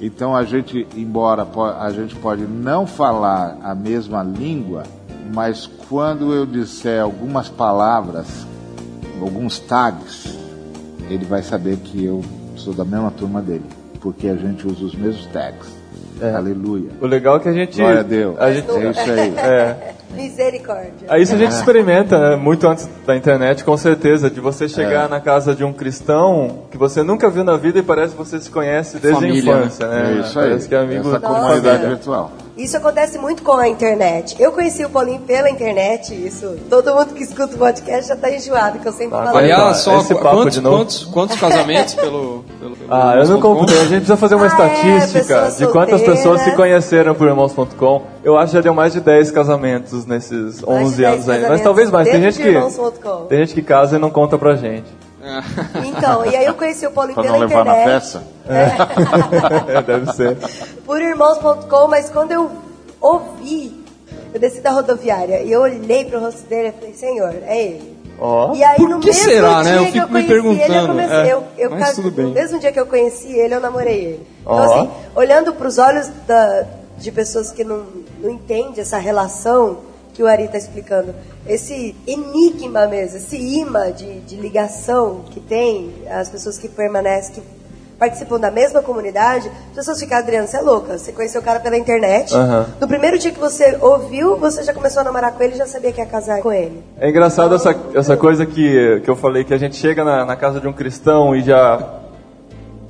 Então 0.00 0.36
a 0.36 0.44
gente, 0.44 0.86
embora 0.94 1.46
a 1.80 1.90
gente 1.90 2.14
pode 2.16 2.42
não 2.42 2.86
falar 2.86 3.58
a 3.62 3.74
mesma 3.74 4.22
língua, 4.22 4.82
mas 5.32 5.66
quando 5.88 6.32
eu 6.32 6.44
disser 6.44 7.02
algumas 7.02 7.48
palavras, 7.48 8.46
alguns 9.20 9.58
tags, 9.58 10.36
ele 11.08 11.24
vai 11.24 11.42
saber 11.42 11.78
que 11.78 12.04
eu 12.04 12.22
sou 12.56 12.74
da 12.74 12.84
mesma 12.84 13.10
turma 13.10 13.40
dele, 13.40 13.64
porque 14.00 14.28
a 14.28 14.36
gente 14.36 14.66
usa 14.66 14.84
os 14.84 14.94
mesmos 14.94 15.26
tags. 15.26 15.75
Aleluia. 16.22 16.90
O 17.00 17.06
legal 17.06 17.36
é 17.36 17.40
que 17.40 17.48
a 17.48 17.52
gente. 17.52 17.76
Glória 17.78 18.00
a 18.00 18.02
Deus. 18.02 18.36
A 18.38 18.52
gente, 18.52 18.70
É 18.70 18.90
isso 18.90 19.10
aí. 19.10 19.34
é. 19.38 19.94
Misericórdia. 20.14 21.06
Aí 21.08 21.22
isso 21.22 21.34
a 21.34 21.38
gente 21.38 21.50
experimenta, 21.52 22.18
né? 22.18 22.36
Muito 22.36 22.66
antes 22.66 22.88
da 23.06 23.14
internet, 23.14 23.62
com 23.64 23.76
certeza, 23.76 24.30
de 24.30 24.40
você 24.40 24.66
chegar 24.68 25.08
na 25.08 25.20
casa 25.20 25.54
de 25.54 25.62
um 25.62 25.72
cristão 25.72 26.62
que 26.70 26.78
você 26.78 27.02
nunca 27.02 27.28
viu 27.28 27.44
na 27.44 27.56
vida 27.56 27.80
e 27.80 27.82
parece 27.82 28.12
que 28.12 28.18
você 28.18 28.40
se 28.40 28.50
conhece 28.50 28.98
desde 28.98 29.20
Família, 29.20 29.54
a 29.54 29.58
infância, 29.58 29.88
né? 29.88 30.16
É 30.16 30.20
isso 30.20 30.38
aí. 30.38 30.48
Parece 30.48 30.68
que 30.68 30.74
é 30.74 30.78
amigo 30.78 31.08
Essa 31.08 31.18
da 31.18 31.28
comunidade 31.28 31.86
virtual. 31.86 32.32
Isso 32.56 32.74
acontece 32.74 33.18
muito 33.18 33.42
com 33.42 33.52
a 33.52 33.68
internet. 33.68 34.34
Eu 34.40 34.50
conheci 34.50 34.82
o 34.82 34.88
Paulinho 34.88 35.20
pela 35.20 35.50
internet, 35.50 36.14
isso. 36.14 36.56
Todo 36.70 36.94
mundo 36.94 37.12
que 37.12 37.22
escuta 37.22 37.54
o 37.54 37.58
podcast 37.58 38.08
já 38.08 38.16
tá 38.16 38.30
enjoado, 38.30 38.78
que 38.78 38.88
eu 38.88 38.92
sempre 38.92 39.18
Ah, 39.18 39.24
falo. 39.24 39.36
Aliás, 39.36 39.76
só 39.78 40.02
papo 40.02 40.20
quantos, 40.20 40.54
de 40.54 40.60
novo. 40.62 40.76
quantos, 40.78 41.04
quantos 41.04 41.38
casamentos 41.38 41.94
pelo, 41.94 42.44
pelo, 42.58 42.74
pelo 42.76 42.88
Ah, 42.90 43.14
eu 43.18 43.26
não 43.28 43.40
computei. 43.42 43.76
A 43.76 43.80
gente 43.82 43.90
precisa 43.98 44.16
fazer 44.16 44.36
uma 44.36 44.46
Ah, 44.46 44.48
é, 44.48 44.48
estatística 44.48 45.18
pessoas 45.42 45.58
de 45.58 45.66
quantas 45.66 46.00
pessoas 46.02 46.40
se 46.40 46.52
conheceram 46.52 47.14
por 47.14 47.28
irmãos.com. 47.28 48.02
Eu 48.24 48.38
acho 48.38 48.52
que 48.52 48.56
já 48.56 48.62
deu 48.62 48.72
mais 48.74 48.94
de 48.94 49.00
10 49.00 49.30
casamentos 49.32 50.06
nesses 50.06 50.62
11 50.66 50.66
Mais 50.66 50.90
de 50.92 50.96
10 50.96 51.12
anos 51.12 51.28
aí. 51.28 51.48
Mas 51.50 51.60
talvez 51.60 51.90
mais. 51.90 52.08
Tem 52.08 52.22
gente 52.22 52.38
que 52.38 52.54
tem 53.28 53.38
gente 53.40 53.54
que 53.54 53.62
casa 53.62 53.96
e 53.96 53.98
não 53.98 54.08
conta 54.08 54.38
pra 54.38 54.56
gente. 54.56 54.86
Então, 55.84 56.24
e 56.26 56.36
aí 56.36 56.44
eu 56.46 56.54
conheci 56.54 56.86
o 56.86 56.90
Paulinho 56.90 57.14
Para 57.14 57.24
pela 57.24 57.38
não 57.38 57.46
levar 57.46 57.64
na 57.64 57.72
internet. 57.72 58.02
festa. 58.02 58.22
É, 58.48 59.82
deve 59.86 60.12
ser. 60.12 60.36
por 60.84 61.00
irmãos.com, 61.00 61.88
mas 61.88 62.08
quando 62.10 62.32
eu 62.32 62.50
ouvi, 63.00 63.84
eu 64.32 64.40
desci 64.40 64.60
da 64.60 64.70
rodoviária 64.70 65.42
e 65.42 65.50
eu 65.52 65.60
olhei 65.62 66.04
pro 66.04 66.20
rosto 66.20 66.42
dele 66.48 66.68
e 66.68 66.72
falei, 66.72 66.94
Senhor, 66.94 67.34
é 67.44 67.62
ele. 67.62 67.96
Ó. 68.18 68.54
E 68.54 68.64
aí 68.64 68.78
no 68.80 68.98
que 69.00 69.08
mesmo 69.08 69.24
será, 69.24 69.62
dia 69.62 69.72
né? 69.72 69.78
Eu 69.78 69.92
que 69.92 69.98
eu 69.98 70.08
me 70.08 70.26
conheci 70.42 70.62
ele, 70.62 70.78
eu 70.78 70.86
comecei, 70.86 71.16
É, 71.16 71.32
eu, 71.34 71.44
eu 71.58 71.70
mas 71.70 71.80
cas- 71.80 71.94
tudo 71.96 72.10
bem. 72.10 72.26
no 72.26 72.32
mesmo 72.32 72.58
dia 72.58 72.72
que 72.72 72.80
eu 72.80 72.86
conheci 72.86 73.32
ele, 73.32 73.54
eu 73.54 73.60
namorei 73.60 74.04
ele. 74.04 74.26
Então 74.40 74.54
Ó. 74.56 74.62
assim, 74.62 74.90
olhando 75.14 75.52
pros 75.52 75.76
olhos 75.76 76.08
da- 76.26 76.64
de 76.96 77.12
pessoas 77.12 77.50
que 77.52 77.62
não, 77.62 77.84
não 78.22 78.30
entendem 78.30 78.80
essa 78.80 78.96
relação 78.96 79.78
que 80.16 80.22
o 80.22 80.26
Ari 80.26 80.44
está 80.44 80.56
explicando, 80.56 81.14
esse 81.46 81.94
enigma 82.06 82.86
mesmo, 82.86 83.18
esse 83.18 83.36
imã 83.36 83.92
de, 83.92 84.20
de 84.20 84.36
ligação 84.36 85.20
que 85.30 85.38
tem 85.38 85.92
as 86.10 86.30
pessoas 86.30 86.56
que 86.56 86.68
permanecem, 86.68 87.34
que 87.34 87.42
participam 87.98 88.40
da 88.40 88.50
mesma 88.50 88.80
comunidade, 88.80 89.50
as 89.68 89.76
pessoas 89.76 90.00
ficam, 90.00 90.16
Adriano, 90.16 90.48
você 90.48 90.56
é 90.56 90.60
louca, 90.62 90.96
você 90.96 91.12
conheceu 91.12 91.42
o 91.42 91.44
cara 91.44 91.60
pela 91.60 91.76
internet, 91.76 92.34
Aham. 92.34 92.66
no 92.80 92.88
primeiro 92.88 93.18
dia 93.18 93.30
que 93.30 93.38
você 93.38 93.76
ouviu, 93.78 94.38
você 94.38 94.62
já 94.62 94.72
começou 94.72 95.02
a 95.02 95.04
namorar 95.04 95.32
com 95.32 95.42
ele 95.42 95.54
e 95.54 95.58
já 95.58 95.66
sabia 95.66 95.92
que 95.92 96.00
ia 96.00 96.06
casar 96.06 96.40
com 96.40 96.50
ele. 96.50 96.82
É 96.98 97.10
engraçado 97.10 97.54
essa, 97.54 97.76
essa 97.94 98.16
coisa 98.16 98.46
que, 98.46 99.00
que 99.04 99.10
eu 99.10 99.16
falei, 99.16 99.44
que 99.44 99.52
a 99.52 99.58
gente 99.58 99.76
chega 99.76 100.02
na, 100.02 100.24
na 100.24 100.36
casa 100.36 100.60
de 100.60 100.66
um 100.66 100.72
cristão 100.72 101.36
e 101.36 101.42
já 101.42 102.00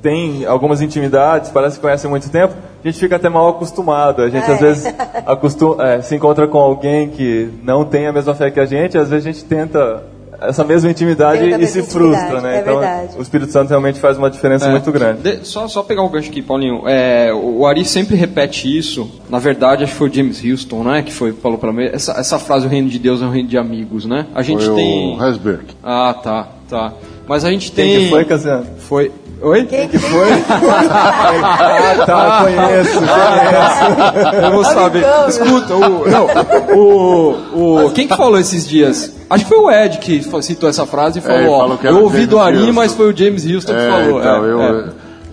tem 0.01 0.47
algumas 0.47 0.81
intimidades, 0.81 1.51
parece 1.51 1.75
que 1.77 1.83
conhece 1.83 2.07
há 2.07 2.11
muito 2.11 2.31
tempo, 2.31 2.55
a 2.89 2.91
gente 2.93 3.01
fica 3.01 3.17
até 3.17 3.29
mal 3.29 3.49
acostumado. 3.49 4.23
A 4.23 4.29
gente 4.29 4.49
É. 4.51 4.55
às 4.55 4.61
vezes 4.61 4.95
acostum- 5.27 5.81
é, 5.81 6.01
se 6.03 6.15
encontra 6.15 6.47
com 6.47 6.59
alguém 6.59 7.09
que 7.09 7.49
não 7.63 7.85
tem 7.85 8.07
a 8.07 8.13
mesma 8.13 8.35
fé 8.35 8.51
que 8.51 8.61
a 8.61 8.67
gente, 8.67 8.97
às 8.99 9.09
vezes 9.11 9.27
a 9.27 9.31
gente 9.33 9.45
tenta 9.45 10.03
essa 10.39 10.63
mesma 10.65 10.91
intimidade 10.91 11.39
Tenta 11.41 11.57
a 11.57 11.61
e 11.61 11.67
se 11.67 11.79
mesma 11.79 11.93
frustra, 11.93 12.21
intimidade, 12.25 12.43
né? 12.45 12.57
é 12.57 12.61
então 12.61 12.79
verdade. 12.79 13.19
o 13.19 13.23
Espírito 13.23 13.51
Santo 13.53 13.71
realmente 13.71 13.99
faz 13.99 14.19
uma 14.19 14.29
diferença 14.29 14.67
É. 14.67 14.71
muito 14.71 14.93
grande. 14.93 15.23
De- 15.23 15.47
só, 15.49 15.67
só 15.67 15.83
pegar 15.83 16.03
o 16.03 16.11
gancho 16.11 16.29
aqui, 16.31 16.43
Paulinho. 16.43 16.83
É, 16.87 17.33
o 17.33 17.65
Ari 17.67 17.87
sempre 17.87 18.17
repete 18.17 18.77
isso. 18.77 19.11
Na 19.31 19.39
verdade, 19.39 19.83
acho 19.85 19.93
que 19.93 19.99
foi 19.99 20.11
o 20.11 20.13
James 20.13 20.45
Houston, 20.45 20.83
né? 20.85 21.01
Que 21.03 21.11
foi, 21.11 21.33
falou 21.33 21.57
pra 21.57 21.73
mim. 21.73 21.85
Essa, 21.85 22.13
essa 22.21 22.39
frase, 22.39 22.67
o 22.67 22.69
reino 22.69 22.89
de 22.91 22.99
Deus 22.99 23.23
é 23.23 23.25
um 23.25 23.31
reino 23.31 23.49
de 23.49 23.57
amigos, 23.57 24.05
né? 24.05 24.27
A 24.35 24.43
gente 24.43 24.63
Foi 24.67 24.75
tem. 24.75 25.17
o 25.17 25.23
Hasberg. 25.23 25.65
Ah, 25.83 26.15
tá, 26.23 26.49
tá. 26.69 26.93
Mas 27.27 27.43
a 27.43 27.51
gente 27.51 27.73
Quem 27.73 27.85
tem. 27.95 28.05
que 28.05 28.11
foi, 28.11 28.25
Cassiano? 28.27 28.67
Foi. 28.77 29.11
Oi? 29.41 29.67
Quem 29.67 29.87
que 29.89 29.99
foi? 29.99 30.29
Ah, 30.49 31.95
tá, 32.07 32.41
conheço, 32.43 32.99
conheço. 32.99 34.35
Eu 34.45 34.51
vou 34.53 34.65
saber. 34.65 35.05
Escuta, 35.29 35.75
o, 35.75 36.09
não, 36.09 36.27
o, 36.75 37.85
o, 37.87 37.91
quem 37.91 38.09
que 38.09 38.17
falou 38.17 38.39
esses 38.39 38.67
dias? 38.67 39.15
Acho 39.29 39.45
que 39.45 39.49
foi 39.49 39.59
o 39.59 39.71
Ed 39.71 39.99
que 39.99 40.23
citou 40.43 40.69
essa 40.69 40.87
frase 40.87 41.19
e 41.19 41.23
falou, 41.23 41.51
ó, 41.51 41.59
falou 41.61 41.79
era 41.87 41.97
eu 41.97 42.03
ouvi 42.03 42.27
do 42.27 42.39
Ari, 42.41 42.73
mas 42.73 42.93
foi 42.95 43.13
o 43.13 43.17
James 43.17 43.45
Houston 43.45 43.73
que 43.73 43.79
É, 43.79 43.91
falou. 43.91 44.21
então, 44.21 44.45
é, 44.45 44.49
eu, 44.49 44.63
é. 44.63 44.85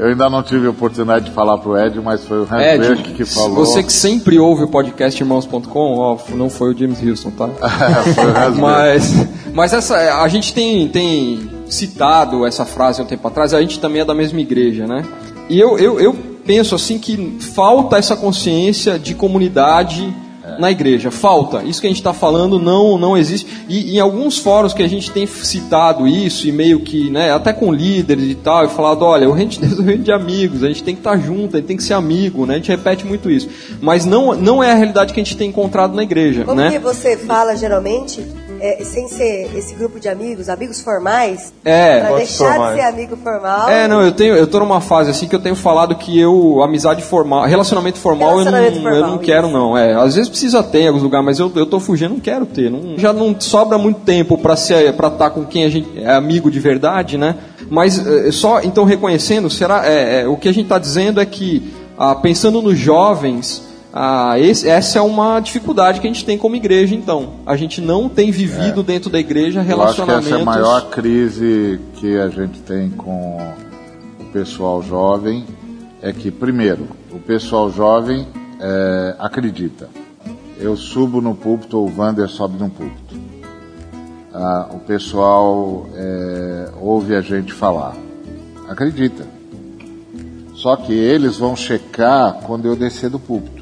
Eu 0.04 0.10
ainda 0.10 0.30
não 0.30 0.44
tive 0.44 0.68
a 0.68 0.70
oportunidade 0.70 1.26
de 1.26 1.32
falar 1.32 1.58
pro 1.60 1.78
Ed, 1.78 1.98
mas 2.02 2.26
foi 2.26 2.40
o 2.40 2.44
Ed, 2.44 2.54
Hasberg 2.54 3.14
que 3.14 3.24
falou. 3.24 3.56
você 3.56 3.82
que 3.82 3.94
sempre 3.94 4.38
ouve 4.38 4.64
o 4.64 4.68
podcast 4.68 5.18
irmãos.com, 5.22 5.98
ó, 5.98 6.18
não 6.32 6.50
foi 6.50 6.74
o 6.74 6.78
James 6.78 7.02
Houston, 7.02 7.32
tá? 7.32 7.48
foi 8.14 8.26
o. 8.26 8.56
Mas, 8.60 9.14
mas 9.54 9.72
essa, 9.72 10.22
a 10.22 10.28
gente 10.28 10.54
tem, 10.54 10.90
tem 10.90 11.50
citado 11.70 12.46
essa 12.46 12.66
frase 12.66 13.00
há 13.00 13.06
um 13.06 13.08
tempo 13.08 13.26
atrás, 13.26 13.54
a 13.54 13.62
gente 13.62 13.80
também 13.80 14.02
é 14.02 14.06
da 14.06 14.14
mesma 14.14 14.42
igreja, 14.42 14.86
né? 14.86 15.06
E 15.50 15.58
eu, 15.58 15.80
eu, 15.80 15.98
eu 16.02 16.14
penso 16.46 16.76
assim 16.76 17.00
que 17.00 17.38
falta 17.40 17.98
essa 17.98 18.18
consciência 18.18 19.00
de 19.00 19.16
comunidade 19.16 20.14
na 20.60 20.70
igreja. 20.70 21.10
Falta. 21.10 21.64
Isso 21.64 21.80
que 21.80 21.88
a 21.88 21.90
gente 21.90 22.00
está 22.00 22.14
falando 22.14 22.60
não, 22.60 22.98
não 22.98 23.18
existe. 23.18 23.66
E 23.68 23.96
em 23.96 24.00
alguns 24.00 24.38
fóruns 24.38 24.74
que 24.74 24.84
a 24.84 24.88
gente 24.88 25.10
tem 25.12 25.26
citado 25.26 26.08
isso, 26.08 26.48
e 26.48 26.52
meio 26.52 26.82
que, 26.82 27.10
né, 27.10 27.32
até 27.32 27.54
com 27.54 27.72
líderes 27.72 28.30
e 28.30 28.36
tal, 28.36 28.66
e 28.66 28.70
falado, 28.70 29.04
olha, 29.04 29.30
o 29.30 29.32
reino 29.32 29.52
de 29.52 29.60
Deus 29.60 29.74
é 29.80 29.82
o 29.82 29.86
reino 29.86 30.04
de 30.04 30.12
amigos, 30.12 30.64
a 30.64 30.68
gente 30.68 30.84
tem 30.84 30.96
que 30.96 31.00
estar 31.00 31.18
junto, 31.18 31.56
a 31.56 31.60
gente 31.60 31.68
tem 31.68 31.78
que 31.78 31.84
ser 31.84 31.94
amigo, 31.94 32.46
né? 32.46 32.56
A 32.56 32.58
gente 32.58 32.70
repete 32.70 33.06
muito 33.06 33.30
isso. 33.30 33.50
Mas 33.82 34.06
não, 34.06 34.36
não 34.36 34.64
é 34.64 34.72
a 34.72 34.76
realidade 34.76 35.14
que 35.14 35.20
a 35.20 35.24
gente 35.24 35.38
tem 35.38 35.50
encontrado 35.50 35.96
na 35.96 36.04
igreja, 36.04 36.44
Como 36.44 36.60
né? 36.60 36.72
que 36.72 36.80
você 36.80 37.18
fala 37.18 37.56
geralmente, 37.56 38.22
é, 38.64 38.82
sem 38.86 39.10
ser 39.10 39.52
esse 39.58 39.76
grupo 39.76 40.00
de 40.00 40.08
amigos, 40.08 40.48
amigos 40.48 40.80
formais, 40.80 41.52
É, 41.66 42.00
pra 42.00 42.16
deixar 42.16 42.54
formais. 42.54 42.76
de 42.76 42.82
ser 42.82 42.88
amigo 42.88 43.18
formal? 43.18 43.70
É, 43.70 43.90
não, 43.90 44.02
eu 44.02 44.14
tenho, 44.14 44.36
eu 44.36 44.48
tô 44.48 44.58
numa 44.58 44.80
fase 44.80 45.12
assim 45.12 45.28
que 45.28 45.36
eu 45.36 45.42
tenho 45.42 45.56
falado 45.56 45.94
que 45.96 46.18
eu 46.18 46.64
amizade 46.64 47.04
formal, 47.04 47.44
relacionamento 47.44 48.00
formal, 48.00 48.30
Relacionamento 48.38 48.78
eu, 48.78 48.82
não, 48.82 48.90
eu 48.90 48.96
formal, 48.96 49.12
não 49.12 49.18
quero 49.18 49.48
isso. 49.48 49.58
não. 49.58 49.78
É, 49.78 49.94
às 49.96 50.16
vezes 50.16 50.30
precisa 50.30 50.64
ter 50.64 50.84
em 50.84 50.88
alguns 50.88 51.04
lugares, 51.04 51.26
mas 51.26 51.40
eu, 51.40 51.52
eu 51.54 51.66
tô 51.66 51.78
fugindo, 51.78 52.14
não 52.14 52.22
quero 52.22 52.46
ter. 52.46 52.72
Não, 52.72 52.98
já 52.98 53.12
não 53.12 53.36
sobra 53.38 53.78
muito 53.78 54.00
tempo 54.00 54.38
para 54.38 54.56
ser 54.56 54.94
para 54.94 55.10
estar 55.10 55.32
com 55.32 55.44
quem 55.44 55.66
a 55.66 55.70
gente 55.70 56.00
é 56.00 56.14
amigo 56.14 56.50
de 56.50 56.62
verdade, 56.62 57.18
né? 57.18 57.36
Mas 57.70 58.00
eh, 58.08 58.32
só 58.32 58.62
então 58.62 58.86
reconhecendo, 58.86 59.50
será 59.50 59.86
é, 59.86 60.22
é, 60.22 60.28
o 60.28 60.38
que 60.38 60.48
a 60.48 60.54
gente 60.54 60.66
está 60.68 60.80
dizendo 60.80 61.20
é 61.20 61.26
que 61.26 61.70
ah, 61.98 62.16
pensando 62.16 62.62
nos 62.62 62.78
jovens 62.78 63.62
ah, 63.94 64.40
esse- 64.40 64.68
essa 64.68 64.98
é 64.98 65.02
uma 65.02 65.40
dificuldade 65.40 66.02
que 66.02 66.08
a 66.08 66.12
gente 66.12 66.26
tem 66.26 66.38
como 66.38 66.56
igreja, 66.56 66.96
então. 66.96 67.34
A 67.46 67.56
gente 67.56 67.80
não 67.80 68.10
tem 68.10 68.32
vivido 68.32 68.82
dentro 68.82 69.10
da 69.10 69.20
igreja 69.20 69.60
Eu 69.60 69.62
acho 69.62 69.68
que 69.68 70.02
relacionamentos. 70.02 70.28
essa 70.28 70.38
é 70.38 70.42
a 70.42 70.46
maior 70.46 70.90
crise 70.90 71.80
que 71.96 72.18
a 72.18 72.28
gente 72.30 72.60
tem 72.62 72.90
com 72.90 73.38
o 74.20 74.26
pessoal 74.34 74.82
jovem. 74.82 75.46
É 76.02 76.12
que, 76.12 76.30
primeiro, 76.32 76.88
o 77.12 77.20
pessoal 77.20 77.72
jovem 77.72 78.28
é, 78.60 79.16
acredita. 79.20 79.88
Eu 80.60 80.76
subo 80.76 81.22
no 81.22 81.34
púlpito, 81.36 81.78
ou 81.78 81.88
o 81.88 81.94
Wander 81.96 82.28
sobe 82.28 82.58
no 82.62 82.70
púlpito. 82.70 83.16
Ah, 84.34 84.68
o 84.72 84.80
pessoal 84.80 85.86
é, 85.96 86.70
ouve 86.82 87.16
a 87.16 87.22
gente 87.22 87.54
falar. 87.54 87.96
Acredita. 88.68 89.26
Só 90.56 90.76
que 90.76 90.94
eles 90.94 91.38
vão 91.38 91.56
checar 91.56 92.40
quando 92.46 92.66
eu 92.66 92.76
descer 92.76 93.10
do 93.10 93.20
púlpito. 93.20 93.53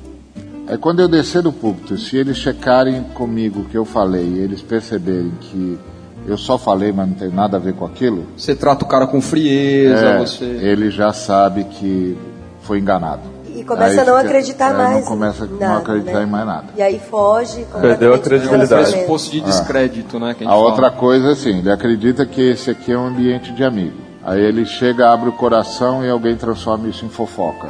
Aí 0.72 0.78
quando 0.78 1.02
eu 1.02 1.10
descer 1.10 1.42
do 1.42 1.52
púlpito, 1.52 1.98
se 1.98 2.16
eles 2.16 2.38
checarem 2.38 3.04
comigo 3.14 3.60
o 3.60 3.66
que 3.66 3.78
eu 3.78 3.84
falei 3.84 4.24
e 4.26 4.40
eles 4.40 4.62
perceberem 4.62 5.30
que 5.42 5.78
eu 6.26 6.38
só 6.38 6.58
falei, 6.58 6.94
mas 6.94 7.10
não 7.10 7.14
tem 7.14 7.30
nada 7.30 7.58
a 7.58 7.60
ver 7.60 7.74
com 7.74 7.86
aquilo, 7.86 8.26
Você 8.38 8.56
trata 8.56 8.86
o 8.86 8.88
cara 8.88 9.06
com 9.06 9.20
frieza, 9.20 10.06
é, 10.06 10.20
você. 10.20 10.46
ele 10.46 10.90
já 10.90 11.12
sabe 11.12 11.66
que 11.66 12.18
foi 12.62 12.80
enganado. 12.80 13.20
E 13.54 13.66
começa 13.66 14.02
a 14.02 14.06
não 14.06 14.16
acreditar 14.16 14.74
é, 14.74 14.78
mais. 14.78 14.96
Não 15.02 15.04
começa 15.04 15.44
a 15.44 15.48
nada, 15.48 15.68
não 15.68 15.78
acreditar 15.80 16.20
né? 16.20 16.24
em 16.24 16.30
mais 16.30 16.46
nada. 16.46 16.68
E 16.78 16.82
aí 16.82 17.00
foge. 17.00 17.68
Perdeu 17.82 18.14
a 18.14 18.20
credibilidade. 18.20 18.70
relacionamento. 18.70 19.08
Fosse 19.08 19.30
de 19.30 19.42
descrédito, 19.42 20.20
né? 20.20 20.34
Que 20.34 20.46
a, 20.46 20.52
A 20.52 20.56
outra 20.56 20.90
coisa 20.90 21.28
é 21.28 21.32
assim, 21.34 21.60
ele 21.60 21.70
acredita 21.70 22.26
que 22.26 22.42
esse 22.50 22.72
aqui 22.72 22.94
é 22.94 22.98
um 22.98 23.08
ambiente 23.08 23.52
de 23.52 23.62
amigo. 23.66 23.98
Aí 24.24 24.40
ele 24.40 24.66
chega, 24.66 25.12
abre 25.12 25.28
o 25.28 25.34
coração 25.34 26.06
e 26.06 26.10
alguém 26.10 26.38
transforma 26.38 26.88
isso 26.88 27.06
em 27.06 27.10
fofoca. 27.10 27.68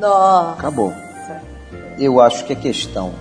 Nossa. 0.00 0.52
Acabou. 0.52 1.07
Eu 1.98 2.20
acho 2.20 2.44
que 2.44 2.52
a 2.52 2.56
questão 2.56 3.12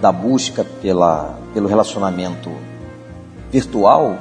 da 0.00 0.12
busca 0.12 0.64
pela, 0.80 1.34
pelo 1.52 1.68
relacionamento 1.68 2.50
virtual, 3.50 4.18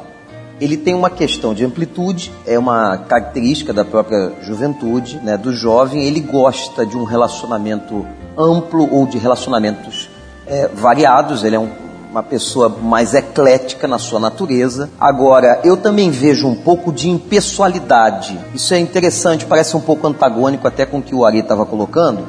ele 0.60 0.76
tem 0.76 0.96
uma 0.96 1.10
questão 1.10 1.54
de 1.54 1.64
amplitude, 1.64 2.32
é 2.46 2.58
uma 2.58 2.98
característica 2.98 3.72
da 3.72 3.86
própria 3.86 4.32
juventude, 4.42 5.20
né, 5.20 5.38
do 5.38 5.54
jovem, 5.54 6.04
ele 6.04 6.20
gosta 6.20 6.86
de 6.86 6.98
um 6.98 7.04
relacionamento 7.04 8.06
amplo 8.36 8.92
ou 8.92 9.06
de 9.06 9.18
relacionamentos 9.18 10.10
é, 10.50 10.70
variados, 10.70 11.44
ele 11.44 11.58
é 11.58 11.60
um- 11.60 11.70
uma 12.10 12.24
pessoa 12.24 12.70
mais 12.70 13.14
eclética 13.14 13.86
na 13.86 14.00
sua 14.00 14.18
natureza. 14.18 14.90
Agora, 14.98 15.60
eu 15.64 15.76
também 15.76 16.10
vejo 16.10 16.48
um 16.48 16.56
pouco 16.56 16.92
de 16.92 17.10
impessoalidade. 17.10 18.40
Isso 18.56 18.74
é 18.74 18.80
interessante, 18.80 19.46
parece 19.46 19.76
um 19.76 19.82
pouco 19.82 20.08
antagônico 20.08 20.66
até 20.66 20.86
com 20.86 21.00
o 21.00 21.02
que 21.02 21.14
o 21.14 21.26
Ari 21.26 21.40
estava 21.40 21.66
colocando, 21.66 22.26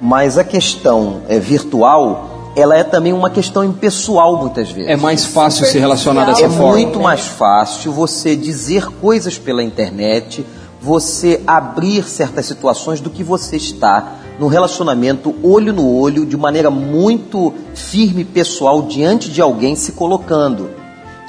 mas 0.00 0.38
a 0.38 0.44
questão 0.44 1.22
é, 1.28 1.38
virtual, 1.38 2.52
ela 2.56 2.76
é 2.76 2.84
também 2.84 3.12
uma 3.12 3.30
questão 3.30 3.64
impessoal 3.64 4.36
muitas 4.38 4.70
vezes. 4.70 4.90
É 4.90 4.96
mais 4.96 5.24
fácil 5.24 5.66
se 5.66 5.78
relacionar 5.78 6.24
dessa 6.26 6.44
É 6.44 6.48
forma. 6.48 6.72
muito 6.72 7.00
mais 7.00 7.26
fácil 7.26 7.92
você 7.92 8.34
dizer 8.34 8.86
coisas 9.00 9.38
pela 9.38 9.62
internet, 9.62 10.44
você 10.80 11.40
abrir 11.46 12.04
certas 12.04 12.46
situações 12.46 13.00
do 13.00 13.10
que 13.10 13.24
você 13.24 13.56
está 13.56 14.14
no 14.38 14.48
relacionamento 14.48 15.34
olho 15.42 15.72
no 15.72 15.90
olho, 15.90 16.26
de 16.26 16.36
maneira 16.36 16.70
muito 16.70 17.52
firme 17.74 18.22
e 18.22 18.24
pessoal 18.24 18.82
diante 18.82 19.30
de 19.30 19.40
alguém 19.40 19.74
se 19.74 19.92
colocando. 19.92 20.70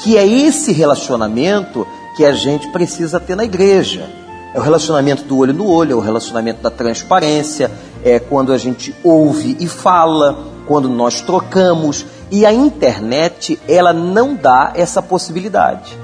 Que 0.03 0.17
é 0.17 0.27
esse 0.27 0.71
relacionamento 0.73 1.87
que 2.15 2.25
a 2.25 2.33
gente 2.33 2.67
precisa 2.69 3.19
ter 3.19 3.35
na 3.35 3.45
igreja. 3.45 4.09
É 4.53 4.59
o 4.59 4.61
relacionamento 4.63 5.23
do 5.23 5.37
olho 5.37 5.53
no 5.53 5.67
olho, 5.67 5.93
é 5.93 5.95
o 5.95 5.99
relacionamento 5.99 6.61
da 6.61 6.69
transparência, 6.69 7.71
é 8.07 8.19
quando 8.19 8.53
a 8.53 8.57
gente 8.57 8.95
ouve 9.03 9.57
e 9.59 9.67
fala, 9.67 10.37
quando 10.65 10.89
nós 10.89 11.21
trocamos. 11.21 12.05
E 12.29 12.45
a 12.45 12.53
internet, 12.53 13.59
ela 13.67 13.93
não 13.93 14.35
dá 14.35 14.73
essa 14.75 15.01
possibilidade. 15.01 15.97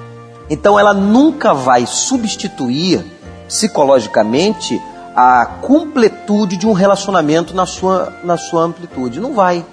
Então 0.49 0.79
ela 0.79 0.93
nunca 0.93 1.53
vai 1.53 1.85
substituir 1.85 3.05
psicologicamente 3.47 4.81
a 5.15 5.45
completude 5.45 6.57
de 6.57 6.65
um 6.65 6.73
relacionamento 6.73 7.55
na 7.55 7.65
sua, 7.65 8.13
na 8.23 8.37
sua 8.37 8.63
amplitude. 8.63 9.19
Não 9.19 9.33
vai. 9.33 9.65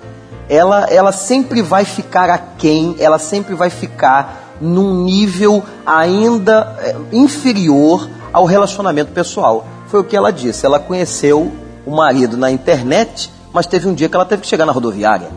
Ela, 0.48 0.86
ela 0.90 1.12
sempre 1.12 1.62
vai 1.62 1.84
ficar 1.84 2.28
aquém, 2.28 2.96
ela 2.98 3.18
sempre 3.18 3.54
vai 3.54 3.70
ficar 3.70 4.56
num 4.60 5.04
nível 5.04 5.62
ainda 5.86 6.76
eh, 6.80 6.96
inferior 7.12 8.08
ao 8.32 8.44
relacionamento 8.44 9.12
pessoal. 9.12 9.66
Foi 9.86 10.00
o 10.00 10.04
que 10.04 10.16
ela 10.16 10.32
disse. 10.32 10.66
Ela 10.66 10.78
conheceu 10.78 11.50
o 11.90 11.96
marido 11.96 12.36
na 12.36 12.50
internet, 12.50 13.30
mas 13.52 13.66
teve 13.66 13.88
um 13.88 13.94
dia 13.94 14.08
que 14.08 14.14
ela 14.14 14.24
teve 14.24 14.42
que 14.42 14.48
chegar 14.48 14.64
na 14.66 14.72
rodoviária. 14.72 15.28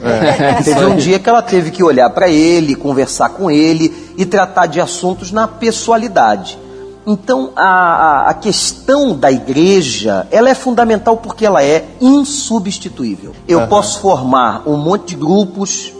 Teve 0.64 0.84
um 0.84 0.94
dia 0.94 1.18
que 1.18 1.28
ela 1.28 1.42
teve 1.42 1.72
que 1.72 1.82
olhar 1.82 2.08
para 2.10 2.28
ele, 2.28 2.76
conversar 2.76 3.30
com 3.30 3.50
ele 3.50 4.12
e 4.16 4.24
tratar 4.24 4.66
de 4.66 4.80
assuntos 4.80 5.32
na 5.32 5.48
pessoalidade. 5.48 6.56
Então, 7.04 7.50
a, 7.56 8.28
a- 8.30 8.34
questão 8.34 9.16
da 9.18 9.32
igreja, 9.32 10.24
ela 10.30 10.48
é 10.48 10.54
fundamental 10.54 11.16
porque 11.16 11.44
ela 11.44 11.64
é 11.64 11.84
insubstituível. 12.00 13.34
Eu 13.48 13.66
posso 13.66 13.98
formar 13.98 14.62
um 14.68 14.76
monte 14.76 15.08
de 15.08 15.16
grupos 15.16 15.92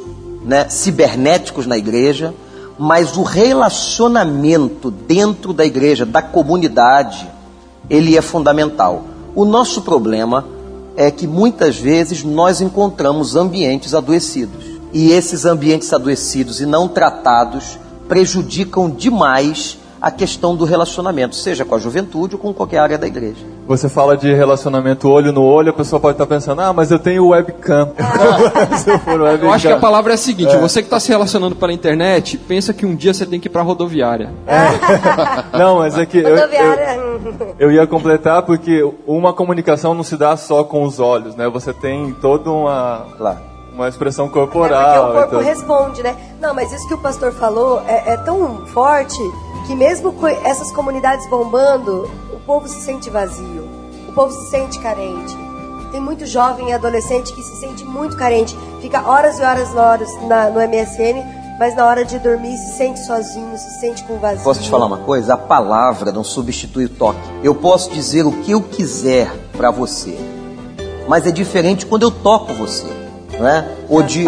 né, 0.44 0.68
cibernéticos 0.68 1.66
na 1.66 1.76
igreja, 1.76 2.32
mas 2.78 3.16
o 3.16 3.24
relacionamento 3.24 4.90
dentro 4.92 5.52
da 5.52 5.64
igreja, 5.66 6.06
da 6.06 6.22
comunidade, 6.22 7.28
ele 7.90 8.16
é 8.16 8.22
fundamental. 8.22 9.02
O 9.38 9.44
nosso 9.44 9.82
problema 9.82 10.44
é 10.96 11.12
que 11.12 11.24
muitas 11.24 11.76
vezes 11.76 12.24
nós 12.24 12.60
encontramos 12.60 13.36
ambientes 13.36 13.94
adoecidos. 13.94 14.64
E 14.92 15.12
esses 15.12 15.44
ambientes 15.44 15.92
adoecidos 15.92 16.60
e 16.60 16.66
não 16.66 16.88
tratados 16.88 17.78
prejudicam 18.08 18.90
demais 18.90 19.78
a 20.00 20.10
questão 20.10 20.54
do 20.56 20.64
relacionamento, 20.64 21.34
seja 21.36 21.64
com 21.64 21.74
a 21.74 21.78
juventude 21.78 22.34
ou 22.34 22.40
com 22.40 22.52
qualquer 22.52 22.78
área 22.78 22.98
da 22.98 23.06
igreja. 23.06 23.44
Você 23.66 23.88
fala 23.88 24.16
de 24.16 24.32
relacionamento 24.32 25.08
olho 25.08 25.32
no 25.32 25.42
olho, 25.42 25.70
a 25.70 25.72
pessoa 25.72 26.00
pode 26.00 26.14
estar 26.14 26.26
pensando, 26.26 26.60
ah, 26.62 26.72
mas 26.72 26.90
eu 26.90 26.98
tenho 26.98 27.28
webcam. 27.28 27.92
Se 28.78 28.90
eu 28.90 28.98
for 28.98 29.20
webcam. 29.20 29.48
Eu 29.48 29.52
acho 29.52 29.66
que 29.66 29.72
a 29.72 29.78
palavra 29.78 30.12
é 30.12 30.14
a 30.14 30.18
seguinte: 30.18 30.56
você 30.56 30.80
que 30.80 30.86
está 30.86 30.98
se 30.98 31.08
relacionando 31.08 31.56
pela 31.56 31.72
internet, 31.72 32.38
pensa 32.38 32.72
que 32.72 32.86
um 32.86 32.94
dia 32.94 33.12
você 33.12 33.26
tem 33.26 33.38
que 33.40 33.48
ir 33.48 33.50
pra 33.50 33.62
rodoviária. 33.62 34.30
Não, 35.52 35.78
mas 35.78 35.98
é 35.98 36.06
que 36.06 36.18
eu, 36.18 36.36
eu, 36.36 36.46
eu 37.58 37.72
ia 37.72 37.86
completar 37.86 38.42
porque 38.42 38.82
uma 39.06 39.32
comunicação 39.32 39.94
não 39.94 40.02
se 40.02 40.16
dá 40.16 40.36
só 40.36 40.64
com 40.64 40.82
os 40.84 41.00
olhos, 41.00 41.34
né? 41.34 41.48
Você 41.48 41.72
tem 41.72 42.12
toda 42.14 42.50
uma, 42.50 43.06
Claro. 43.16 43.57
Uma 43.78 43.88
expressão 43.88 44.26
É 44.26 44.28
porque 44.28 44.50
corporal. 44.50 45.10
o 45.10 45.12
corpo 45.12 45.28
então- 45.36 45.40
responde, 45.42 46.02
né? 46.02 46.16
Não, 46.40 46.54
mas 46.54 46.72
isso 46.72 46.86
que 46.88 46.94
o 46.94 46.98
pastor 46.98 47.32
falou 47.32 47.80
é, 47.86 48.12
é 48.12 48.16
tão 48.18 48.66
forte 48.66 49.18
que 49.66 49.74
mesmo 49.74 50.12
com 50.12 50.26
essas 50.26 50.72
comunidades 50.72 51.28
bombando, 51.28 52.10
o 52.32 52.40
povo 52.46 52.66
se 52.68 52.80
sente 52.82 53.08
vazio, 53.10 53.68
o 54.08 54.12
povo 54.12 54.32
se 54.32 54.50
sente 54.50 54.78
carente. 54.80 55.36
Tem 55.92 56.00
muito 56.00 56.26
jovem 56.26 56.68
e 56.68 56.72
adolescente 56.72 57.32
que 57.32 57.42
se 57.42 57.60
sente 57.60 57.84
muito 57.84 58.16
carente, 58.16 58.56
fica 58.80 59.00
horas 59.08 59.38
e 59.38 59.42
horas 59.42 59.72
e 59.72 59.76
horas 59.76 60.22
na- 60.26 60.50
no 60.50 60.60
MSN, 60.60 61.22
mas 61.58 61.74
na 61.74 61.86
hora 61.86 62.04
de 62.04 62.18
dormir 62.18 62.56
se 62.56 62.76
sente 62.76 63.00
sozinho, 63.00 63.56
se 63.56 63.80
sente 63.80 64.04
com 64.04 64.18
vazio. 64.18 64.44
Posso 64.44 64.60
te 64.62 64.68
falar 64.70 64.86
uma 64.86 64.98
coisa? 64.98 65.34
A 65.34 65.38
palavra 65.38 66.12
não 66.12 66.22
substitui 66.24 66.84
o 66.84 66.88
toque. 66.88 67.18
Eu 67.42 67.54
posso 67.54 67.90
dizer 67.90 68.26
o 68.26 68.32
que 68.32 68.52
eu 68.52 68.60
quiser 68.62 69.30
para 69.56 69.70
você, 69.70 70.16
mas 71.08 71.26
é 71.26 71.30
diferente 71.30 71.86
quando 71.86 72.02
eu 72.02 72.10
toco 72.10 72.52
você. 72.54 72.86
Não 73.38 73.46
é? 73.48 73.64
ou, 73.88 74.02
de, 74.02 74.24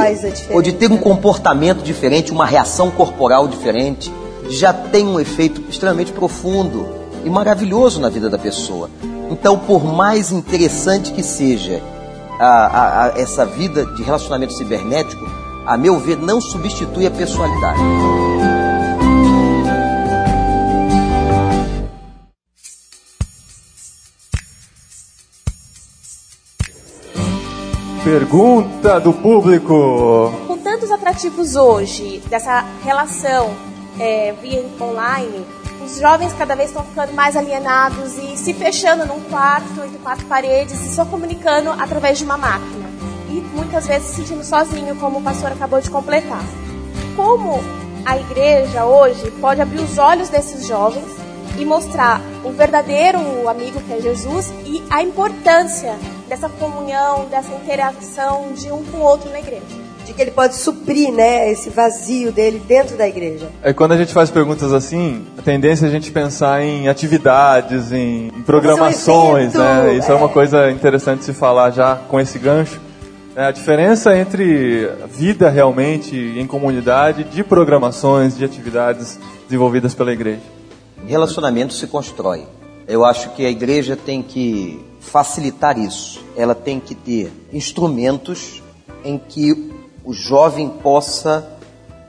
ou 0.54 0.62
de 0.62 0.72
ter 0.72 0.86
um 0.90 0.94
né? 0.94 1.00
comportamento 1.00 1.82
diferente, 1.82 2.30
uma 2.32 2.46
reação 2.46 2.90
corporal 2.90 3.48
diferente, 3.48 4.12
já 4.48 4.72
tem 4.72 5.06
um 5.06 5.18
efeito 5.18 5.62
extremamente 5.68 6.12
profundo 6.12 6.86
e 7.24 7.30
maravilhoso 7.30 8.00
na 8.00 8.08
vida 8.08 8.30
da 8.30 8.38
pessoa. 8.38 8.88
Então, 9.30 9.58
por 9.58 9.84
mais 9.84 10.30
interessante 10.32 11.12
que 11.12 11.22
seja 11.22 11.80
a- 12.38 12.44
a- 12.44 13.04
a- 13.06 13.12
essa 13.20 13.44
vida 13.44 13.84
de 13.84 14.02
relacionamento 14.02 14.52
cibernético, 14.54 15.24
a 15.66 15.76
meu 15.76 15.98
ver, 15.98 16.16
não 16.16 16.40
substitui 16.40 17.06
a 17.06 17.10
pessoalidade. 17.10 17.78
Pergunta 28.10 28.98
do 28.98 29.12
público. 29.12 30.32
Com 30.48 30.58
tantos 30.58 30.90
atrativos 30.90 31.54
hoje, 31.54 32.20
dessa 32.28 32.64
relação 32.82 33.54
é, 34.00 34.34
via 34.42 34.64
online, 34.80 35.46
os 35.80 36.00
jovens 36.00 36.32
cada 36.32 36.56
vez 36.56 36.70
estão 36.70 36.84
ficando 36.84 37.12
mais 37.12 37.36
alienados 37.36 38.18
e 38.18 38.36
se 38.36 38.52
fechando 38.52 39.06
num 39.06 39.20
quarto, 39.20 39.84
entre 39.84 39.98
quatro 39.98 40.26
paredes, 40.26 40.84
e 40.86 40.92
só 40.92 41.04
comunicando 41.04 41.70
através 41.70 42.18
de 42.18 42.24
uma 42.24 42.36
máquina. 42.36 42.90
E 43.28 43.40
muitas 43.54 43.86
vezes 43.86 44.08
se 44.08 44.16
sentindo 44.16 44.42
sozinho, 44.42 44.96
como 44.96 45.20
o 45.20 45.22
pastor 45.22 45.52
acabou 45.52 45.80
de 45.80 45.88
completar. 45.88 46.42
Como 47.14 47.60
a 48.04 48.18
igreja 48.18 48.86
hoje 48.86 49.30
pode 49.40 49.62
abrir 49.62 49.82
os 49.82 49.98
olhos 49.98 50.28
desses 50.28 50.66
jovens 50.66 51.06
e 51.56 51.64
mostrar 51.64 52.20
o 52.42 52.50
verdadeiro 52.50 53.48
amigo 53.48 53.80
que 53.80 53.92
é 53.92 54.00
Jesus 54.00 54.52
e 54.66 54.82
a 54.90 55.00
importância 55.00 55.96
dessa 56.30 56.48
comunhão, 56.48 57.26
dessa 57.28 57.52
interação 57.52 58.52
de 58.54 58.70
um 58.70 58.84
com 58.84 58.98
o 58.98 59.00
outro 59.00 59.28
na 59.30 59.40
igreja. 59.40 59.64
De 60.06 60.12
que 60.14 60.22
ele 60.22 60.30
pode 60.30 60.54
suprir, 60.54 61.12
né, 61.12 61.50
esse 61.50 61.68
vazio 61.68 62.30
dele 62.30 62.62
dentro 62.66 62.96
da 62.96 63.06
igreja. 63.06 63.48
É 63.62 63.72
quando 63.72 63.92
a 63.92 63.96
gente 63.96 64.14
faz 64.14 64.30
perguntas 64.30 64.72
assim, 64.72 65.26
a 65.36 65.42
tendência 65.42 65.86
é 65.86 65.88
a 65.88 65.90
gente 65.90 66.10
pensar 66.12 66.62
em 66.62 66.88
atividades, 66.88 67.90
em, 67.90 68.28
em 68.28 68.42
programações, 68.42 69.54
evento, 69.54 69.58
né? 69.58 69.94
Isso 69.94 70.10
é. 70.10 70.14
é. 70.14 70.16
uma 70.16 70.28
coisa 70.28 70.70
interessante 70.70 71.24
se 71.24 71.32
falar 71.32 71.72
já 71.72 71.96
com 71.96 72.20
esse 72.20 72.38
gancho. 72.38 72.80
É, 73.34 73.46
a 73.46 73.50
diferença 73.50 74.16
entre 74.16 74.88
vida 75.08 75.50
realmente 75.50 76.16
em 76.16 76.46
comunidade, 76.46 77.24
de 77.24 77.42
programações, 77.42 78.36
de 78.36 78.44
atividades 78.44 79.18
desenvolvidas 79.44 79.94
pela 79.94 80.12
igreja. 80.12 80.42
Relacionamento 81.06 81.72
se 81.72 81.88
constrói. 81.88 82.44
Eu 82.86 83.04
acho 83.04 83.30
que 83.30 83.44
a 83.44 83.50
igreja 83.50 83.96
tem 83.96 84.22
que 84.22 84.89
facilitar 85.00 85.78
isso. 85.78 86.22
Ela 86.36 86.54
tem 86.54 86.78
que 86.78 86.94
ter 86.94 87.32
instrumentos 87.52 88.62
em 89.04 89.18
que 89.18 89.72
o 90.04 90.12
jovem 90.12 90.68
possa 90.68 91.58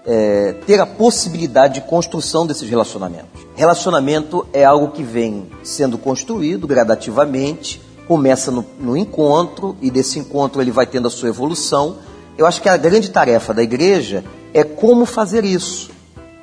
é, 0.05 0.53
ter 0.65 0.79
a 0.79 0.85
possibilidade 0.85 1.75
de 1.75 1.81
construção 1.81 2.45
desses 2.45 2.69
relacionamentos. 2.69 3.41
Relacionamento 3.55 4.45
é 4.53 4.63
algo 4.63 4.89
que 4.91 5.03
vem 5.03 5.47
sendo 5.63 5.97
construído 5.97 6.67
gradativamente 6.67 7.81
começa 8.11 8.51
no, 8.51 8.65
no 8.77 8.97
encontro 8.97 9.77
e 9.81 9.89
desse 9.89 10.19
encontro 10.19 10.61
ele 10.61 10.69
vai 10.69 10.85
tendo 10.85 11.07
a 11.07 11.09
sua 11.09 11.29
evolução. 11.29 11.95
Eu 12.37 12.45
acho 12.45 12.61
que 12.61 12.67
a 12.67 12.75
grande 12.75 13.09
tarefa 13.09 13.53
da 13.53 13.63
igreja 13.63 14.21
é 14.53 14.65
como 14.65 15.05
fazer 15.05 15.45
isso, 15.45 15.89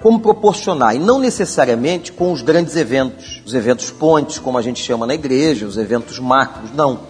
como 0.00 0.20
proporcionar, 0.20 0.94
e 0.94 0.98
não 0.98 1.18
necessariamente 1.18 2.12
com 2.12 2.32
os 2.32 2.40
grandes 2.40 2.76
eventos, 2.76 3.42
os 3.44 3.52
eventos 3.52 3.90
pontes, 3.90 4.38
como 4.38 4.56
a 4.56 4.62
gente 4.62 4.82
chama 4.82 5.06
na 5.06 5.14
igreja, 5.14 5.66
os 5.66 5.76
eventos 5.76 6.18
macros, 6.18 6.70
não. 6.72 7.00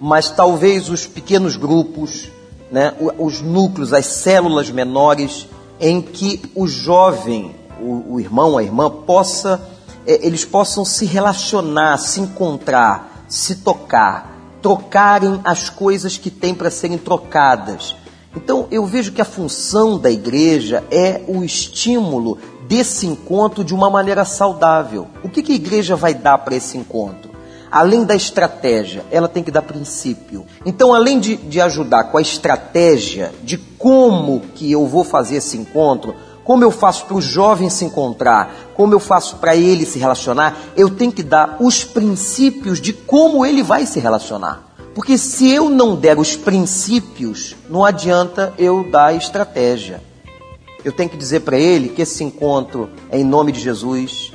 Mas 0.00 0.30
talvez 0.30 0.88
os 0.88 1.06
pequenos 1.06 1.56
grupos, 1.56 2.30
né, 2.72 2.94
os 3.18 3.42
núcleos, 3.42 3.92
as 3.92 4.06
células 4.06 4.70
menores, 4.70 5.46
em 5.78 6.00
que 6.00 6.40
o 6.54 6.66
jovem, 6.66 7.54
o, 7.78 8.14
o 8.14 8.20
irmão, 8.20 8.56
a 8.56 8.62
irmã, 8.62 8.90
possa, 8.90 9.60
é, 10.06 10.26
eles 10.26 10.44
possam 10.44 10.84
se 10.84 11.04
relacionar, 11.04 11.98
se 11.98 12.20
encontrar, 12.20 13.24
se 13.28 13.56
tocar, 13.56 14.34
trocarem 14.62 15.40
as 15.44 15.68
coisas 15.68 16.16
que 16.16 16.30
têm 16.30 16.54
para 16.54 16.70
serem 16.70 16.96
trocadas. 16.96 17.94
Então 18.34 18.68
eu 18.70 18.86
vejo 18.86 19.12
que 19.12 19.20
a 19.20 19.24
função 19.24 19.98
da 19.98 20.10
igreja 20.10 20.84
é 20.90 21.22
o 21.26 21.42
estímulo 21.42 22.38
desse 22.68 23.06
encontro 23.06 23.64
de 23.64 23.74
uma 23.74 23.90
maneira 23.90 24.24
saudável. 24.24 25.08
O 25.24 25.28
que, 25.28 25.42
que 25.42 25.52
a 25.52 25.56
igreja 25.56 25.96
vai 25.96 26.14
dar 26.14 26.38
para 26.38 26.54
esse 26.54 26.78
encontro? 26.78 27.30
além 27.70 28.04
da 28.04 28.14
estratégia, 28.14 29.04
ela 29.10 29.28
tem 29.28 29.42
que 29.42 29.50
dar 29.50 29.62
princípio. 29.62 30.44
Então, 30.66 30.92
além 30.92 31.20
de, 31.20 31.36
de 31.36 31.60
ajudar 31.60 32.04
com 32.04 32.18
a 32.18 32.22
estratégia 32.22 33.32
de 33.42 33.56
como 33.56 34.40
que 34.54 34.70
eu 34.70 34.86
vou 34.86 35.04
fazer 35.04 35.36
esse 35.36 35.56
encontro, 35.56 36.14
como 36.42 36.64
eu 36.64 36.70
faço 36.70 37.06
para 37.06 37.16
o 37.16 37.22
jovem 37.22 37.70
se 37.70 37.84
encontrar, 37.84 38.52
como 38.74 38.92
eu 38.92 38.98
faço 38.98 39.36
para 39.36 39.54
ele 39.54 39.86
se 39.86 39.98
relacionar, 39.98 40.56
eu 40.76 40.90
tenho 40.90 41.12
que 41.12 41.22
dar 41.22 41.58
os 41.60 41.84
princípios 41.84 42.80
de 42.80 42.92
como 42.92 43.46
ele 43.46 43.62
vai 43.62 43.86
se 43.86 44.00
relacionar. 44.00 44.69
Porque 45.00 45.16
se 45.16 45.50
eu 45.50 45.70
não 45.70 45.96
der 45.96 46.18
os 46.18 46.36
princípios, 46.36 47.56
não 47.70 47.86
adianta 47.86 48.52
eu 48.58 48.84
dar 48.90 49.06
a 49.06 49.14
estratégia. 49.14 50.02
Eu 50.84 50.92
tenho 50.92 51.08
que 51.08 51.16
dizer 51.16 51.40
para 51.40 51.56
ele 51.56 51.88
que 51.88 52.02
esse 52.02 52.22
encontro 52.22 52.90
é 53.08 53.18
em 53.18 53.24
nome 53.24 53.50
de 53.50 53.60
Jesus, 53.60 54.30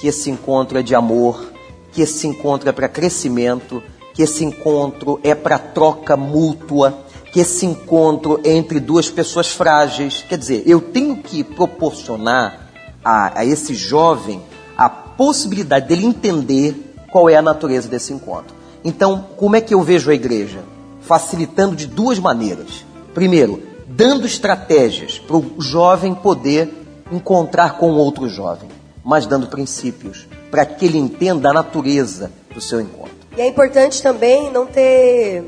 que 0.00 0.08
esse 0.08 0.28
encontro 0.28 0.76
é 0.76 0.82
de 0.82 0.92
amor, 0.92 1.52
que 1.92 2.02
esse 2.02 2.26
encontro 2.26 2.68
é 2.68 2.72
para 2.72 2.88
crescimento, 2.88 3.80
que 4.12 4.20
esse 4.20 4.44
encontro 4.44 5.20
é 5.22 5.36
para 5.36 5.56
troca 5.56 6.16
mútua, 6.16 6.98
que 7.32 7.38
esse 7.38 7.64
encontro 7.64 8.40
é 8.42 8.50
entre 8.50 8.80
duas 8.80 9.08
pessoas 9.08 9.52
frágeis. 9.52 10.24
Quer 10.28 10.38
dizer, 10.38 10.64
eu 10.66 10.80
tenho 10.80 11.18
que 11.18 11.44
proporcionar 11.44 12.72
a, 13.04 13.38
a 13.38 13.44
esse 13.44 13.72
jovem 13.72 14.42
a 14.76 14.88
possibilidade 14.88 15.86
dele 15.86 16.06
entender 16.06 16.74
qual 17.08 17.30
é 17.30 17.36
a 17.36 17.42
natureza 17.42 17.88
desse 17.88 18.12
encontro. 18.12 18.57
Então, 18.88 19.26
como 19.36 19.54
é 19.54 19.60
que 19.60 19.74
eu 19.74 19.82
vejo 19.82 20.10
a 20.10 20.14
igreja? 20.14 20.60
Facilitando 21.02 21.76
de 21.76 21.86
duas 21.86 22.18
maneiras. 22.18 22.86
Primeiro, 23.12 23.62
dando 23.86 24.24
estratégias 24.24 25.18
para 25.18 25.36
o 25.36 25.60
jovem 25.60 26.14
poder 26.14 26.72
encontrar 27.12 27.76
com 27.76 27.90
outro 27.90 28.30
jovem, 28.30 28.70
mas 29.04 29.26
dando 29.26 29.48
princípios 29.48 30.26
para 30.50 30.64
que 30.64 30.86
ele 30.86 30.96
entenda 30.96 31.50
a 31.50 31.52
natureza 31.52 32.32
do 32.54 32.62
seu 32.62 32.80
encontro. 32.80 33.12
E 33.36 33.42
é 33.42 33.46
importante 33.46 34.02
também 34.02 34.50
não 34.50 34.64
ter, 34.64 35.44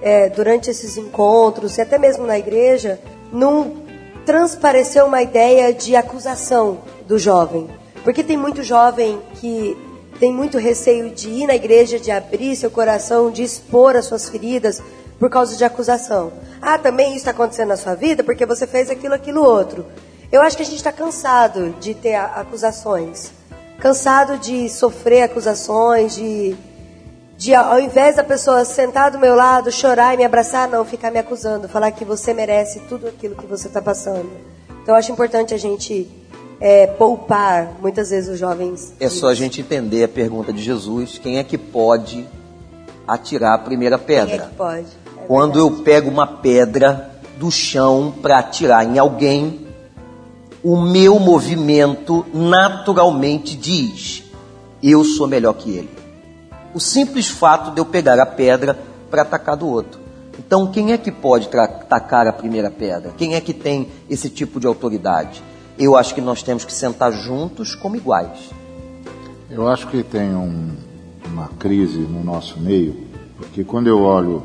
é, 0.00 0.30
durante 0.30 0.70
esses 0.70 0.96
encontros, 0.96 1.76
e 1.76 1.82
até 1.82 1.98
mesmo 1.98 2.26
na 2.26 2.38
igreja, 2.38 2.98
não 3.30 3.82
transparecer 4.24 5.04
uma 5.04 5.20
ideia 5.20 5.74
de 5.74 5.94
acusação 5.94 6.78
do 7.06 7.18
jovem. 7.18 7.68
Porque 8.02 8.24
tem 8.24 8.38
muito 8.38 8.62
jovem 8.62 9.20
que 9.34 9.76
tem 10.18 10.32
muito 10.32 10.58
receio 10.58 11.10
de 11.10 11.28
ir 11.28 11.46
na 11.46 11.54
igreja, 11.54 11.98
de 11.98 12.10
abrir 12.10 12.56
seu 12.56 12.70
coração, 12.70 13.30
de 13.30 13.42
expor 13.42 13.96
as 13.96 14.06
suas 14.06 14.28
feridas 14.28 14.82
por 15.18 15.30
causa 15.30 15.56
de 15.56 15.64
acusação. 15.64 16.32
Ah, 16.60 16.78
também 16.78 17.08
isso 17.08 17.18
está 17.18 17.30
acontecendo 17.30 17.68
na 17.68 17.76
sua 17.76 17.94
vida 17.94 18.22
porque 18.24 18.46
você 18.46 18.66
fez 18.66 18.90
aquilo, 18.90 19.14
aquilo, 19.14 19.42
outro. 19.42 19.86
Eu 20.30 20.42
acho 20.42 20.56
que 20.56 20.62
a 20.62 20.66
gente 20.66 20.76
está 20.76 20.92
cansado 20.92 21.74
de 21.80 21.94
ter 21.94 22.14
acusações 22.14 23.38
cansado 23.78 24.38
de 24.38 24.68
sofrer 24.68 25.22
acusações, 25.22 26.14
de, 26.16 26.56
de 27.36 27.54
ao 27.54 27.80
invés 27.80 28.16
da 28.16 28.24
pessoa 28.24 28.64
sentar 28.64 29.10
do 29.10 29.18
meu 29.18 29.34
lado, 29.34 29.70
chorar 29.70 30.14
e 30.14 30.16
me 30.16 30.24
abraçar, 30.24 30.68
não, 30.68 30.84
ficar 30.84 31.10
me 31.10 31.18
acusando, 31.18 31.68
falar 31.68 31.92
que 31.92 32.04
você 32.04 32.34
merece 32.34 32.80
tudo 32.88 33.06
aquilo 33.06 33.36
que 33.36 33.46
você 33.46 33.68
está 33.68 33.80
passando. 33.80 34.30
Então 34.82 34.94
eu 34.94 34.98
acho 34.98 35.12
importante 35.12 35.54
a 35.54 35.58
gente 35.58 36.10
é, 36.60 36.86
poupar 36.86 37.76
muitas 37.80 38.10
vezes 38.10 38.30
os 38.30 38.38
jovens. 38.38 38.92
É 38.98 39.08
só 39.08 39.28
a 39.28 39.34
gente 39.34 39.60
entender 39.60 40.04
a 40.04 40.08
pergunta 40.08 40.52
de 40.52 40.62
Jesus: 40.62 41.18
quem 41.18 41.38
é 41.38 41.44
que 41.44 41.58
pode 41.58 42.26
atirar 43.06 43.54
a 43.54 43.58
primeira 43.58 43.98
pedra? 43.98 44.26
Quem 44.26 44.46
é 44.46 44.48
que 44.48 44.54
pode? 44.54 44.86
É 45.16 45.26
Quando 45.26 45.58
eu 45.58 45.70
pego 45.82 46.10
uma 46.10 46.26
pedra 46.26 47.10
do 47.38 47.50
chão 47.50 48.12
para 48.20 48.38
atirar 48.38 48.84
em 48.84 48.98
alguém, 48.98 49.66
o 50.62 50.80
meu 50.80 51.18
movimento 51.18 52.26
naturalmente 52.34 53.56
diz: 53.56 54.24
eu 54.82 55.04
sou 55.04 55.26
melhor 55.26 55.54
que 55.54 55.70
ele. 55.70 55.90
O 56.74 56.80
simples 56.80 57.28
fato 57.28 57.70
de 57.72 57.80
eu 57.80 57.86
pegar 57.86 58.20
a 58.20 58.26
pedra 58.26 58.78
para 59.10 59.22
atacar 59.22 59.56
do 59.56 59.66
outro. 59.66 60.00
Então, 60.38 60.70
quem 60.70 60.92
é 60.92 60.98
que 60.98 61.10
pode 61.10 61.48
atacar 61.56 62.26
a 62.26 62.32
primeira 62.32 62.70
pedra? 62.70 63.12
Quem 63.16 63.34
é 63.34 63.40
que 63.40 63.52
tem 63.52 63.88
esse 64.08 64.30
tipo 64.30 64.60
de 64.60 64.66
autoridade? 64.66 65.42
Eu 65.78 65.96
acho 65.96 66.12
que 66.12 66.20
nós 66.20 66.42
temos 66.42 66.64
que 66.64 66.72
sentar 66.72 67.12
juntos 67.12 67.76
como 67.76 67.94
iguais. 67.94 68.50
Eu 69.48 69.68
acho 69.68 69.86
que 69.86 70.02
tem 70.02 70.34
um, 70.34 70.70
uma 71.24 71.48
crise 71.58 72.00
no 72.00 72.24
nosso 72.24 72.58
meio, 72.58 72.96
porque 73.36 73.62
quando 73.62 73.86
eu 73.86 74.02
olho 74.02 74.42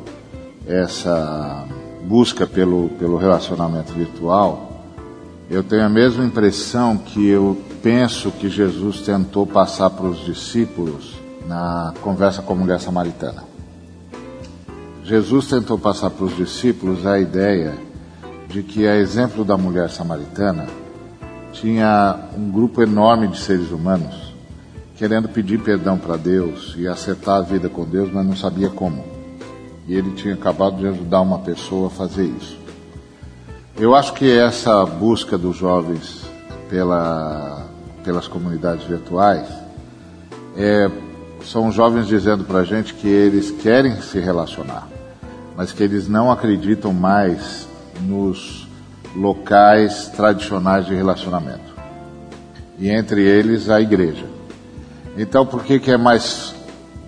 essa 0.68 1.66
busca 2.04 2.46
pelo, 2.46 2.90
pelo 3.00 3.18
relacionamento 3.18 3.94
virtual, 3.94 4.84
eu 5.50 5.64
tenho 5.64 5.84
a 5.84 5.90
mesma 5.90 6.24
impressão 6.24 6.98
que 6.98 7.28
eu 7.28 7.58
penso 7.82 8.32
que 8.32 8.48
Jesus 8.48 9.02
tentou 9.02 9.48
passar 9.48 9.90
para 9.90 10.06
os 10.06 10.24
discípulos 10.24 11.16
na 11.48 11.96
conversa 12.02 12.44
com 12.44 12.54
a 12.54 12.56
mulher 12.56 12.80
samaritana. 12.80 13.44
Jesus 15.04 15.48
tentou 15.48 15.80
passar 15.80 16.12
para 16.12 16.26
os 16.26 16.38
discípulos 16.38 17.06
a 17.08 17.20
ideia 17.20 17.74
de 18.48 18.62
que, 18.62 18.88
a 18.88 18.96
exemplo 18.96 19.44
da 19.44 19.58
mulher 19.58 19.90
samaritana, 19.90 20.68
tinha 21.54 22.30
um 22.36 22.52
grupo 22.52 22.82
enorme 22.82 23.28
de 23.30 23.40
seres 23.40 23.72
humanos 23.72 24.34
querendo 24.96 25.28
pedir 25.28 25.60
perdão 25.60 25.98
para 25.98 26.16
Deus 26.16 26.76
e 26.78 26.88
acertar 26.88 27.38
a 27.38 27.42
vida 27.42 27.68
com 27.68 27.84
Deus, 27.84 28.12
mas 28.12 28.26
não 28.26 28.36
sabia 28.36 28.70
como. 28.70 29.04
E 29.88 29.96
ele 29.96 30.12
tinha 30.12 30.34
acabado 30.34 30.78
de 30.78 30.88
ajudar 30.88 31.22
uma 31.22 31.40
pessoa 31.40 31.88
a 31.88 31.90
fazer 31.90 32.26
isso. 32.26 32.58
Eu 33.76 33.96
acho 33.96 34.14
que 34.14 34.32
essa 34.32 34.86
busca 34.86 35.38
dos 35.38 35.58
jovens 35.58 36.24
pela, 36.70 37.66
pelas 38.04 38.28
comunidades 38.28 38.86
virtuais 38.86 39.48
é, 40.56 40.90
são 41.44 41.72
jovens 41.72 42.08
dizendo 42.08 42.44
para 42.44 42.60
a 42.60 42.64
gente 42.64 42.94
que 42.94 43.08
eles 43.08 43.52
querem 43.52 44.00
se 44.00 44.20
relacionar, 44.20 44.88
mas 45.58 45.72
que 45.72 45.84
eles 45.84 46.08
não 46.08 46.32
acreditam 46.32 46.94
mais 46.94 47.68
nos 48.02 48.63
locais 49.16 50.08
tradicionais 50.10 50.86
de 50.86 50.96
relacionamento. 50.96 51.74
E 52.80 52.90
entre 52.90 53.22
eles 53.22 53.70
a 53.70 53.80
igreja. 53.80 54.26
Então 55.18 55.46
por 55.46 55.64
que, 55.64 55.80
que 55.80 55.92
é 55.92 55.98
mais. 55.98 56.56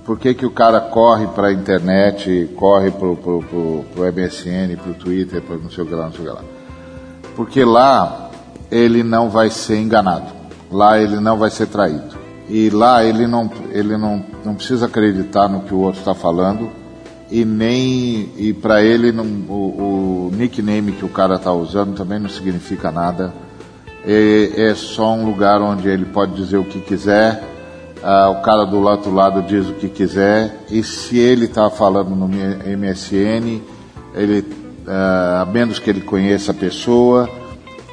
Por 0.06 0.20
que, 0.20 0.36
que 0.36 0.46
o 0.46 0.52
cara 0.52 0.80
corre 0.80 1.26
para 1.28 1.48
a 1.48 1.54
internet, 1.54 2.50
corre 2.56 2.92
para 2.92 3.08
o 3.08 3.86
MSN, 3.98 4.78
para 4.78 4.92
o 4.92 4.94
Twitter, 4.94 5.42
para 5.42 5.58
não 5.58 5.70
sei 5.70 5.84
o 5.84 5.88
que 5.88 5.96
lá, 5.96 6.06
não 6.06 6.12
sei 6.12 6.22
o 6.22 6.24
que 6.26 6.30
lá? 6.30 6.44
porque 7.36 7.64
lá 7.64 8.30
ele 8.72 9.04
não 9.04 9.30
vai 9.30 9.50
ser 9.50 9.78
enganado, 9.78 10.32
lá 10.72 10.98
ele 10.98 11.20
não 11.20 11.38
vai 11.38 11.50
ser 11.50 11.68
traído. 11.68 12.16
E 12.48 12.70
lá 12.70 13.04
ele 13.04 13.28
não, 13.28 13.50
ele 13.72 13.98
não, 13.98 14.24
não 14.44 14.56
precisa 14.56 14.86
acreditar 14.86 15.48
no 15.48 15.62
que 15.62 15.74
o 15.74 15.80
outro 15.80 16.00
está 16.00 16.14
falando 16.14 16.70
e 17.30 17.44
nem 17.44 18.30
e 18.38 18.54
para 18.54 18.84
ele 18.84 19.12
não, 19.12 19.26
o, 19.26 20.30
o, 20.30 20.32
nickname 20.36 20.92
que 20.92 21.06
o 21.06 21.10
cara 21.10 21.36
está 21.36 21.52
usando 21.52 21.96
também 21.96 22.20
não 22.20 22.30
significa 22.30 22.92
nada. 22.92 23.34
É, 24.06 24.70
é, 24.70 24.76
só 24.76 25.14
um 25.14 25.26
lugar 25.26 25.62
onde 25.62 25.88
ele 25.88 26.06
pode 26.06 26.36
dizer 26.36 26.58
o 26.58 26.64
que 26.64 26.80
quiser. 26.80 27.44
Ah, 28.04 28.30
o 28.30 28.42
cara 28.44 28.66
do 28.66 28.80
outro 28.82 29.12
lado 29.12 29.42
diz 29.42 29.68
o 29.68 29.74
que 29.74 29.90
quiser 29.90 30.64
e 30.70 30.84
se 30.84 31.18
ele 31.18 31.46
está 31.46 31.72
falando 31.72 32.12
no 32.12 32.28
MSN, 32.28 33.62
ele 34.14 34.46
uh, 34.86 35.42
a 35.42 35.46
menos 35.46 35.80
que 35.80 35.90
ele 35.90 36.02
conheça 36.02 36.52
a 36.52 36.54
pessoa, 36.54 37.30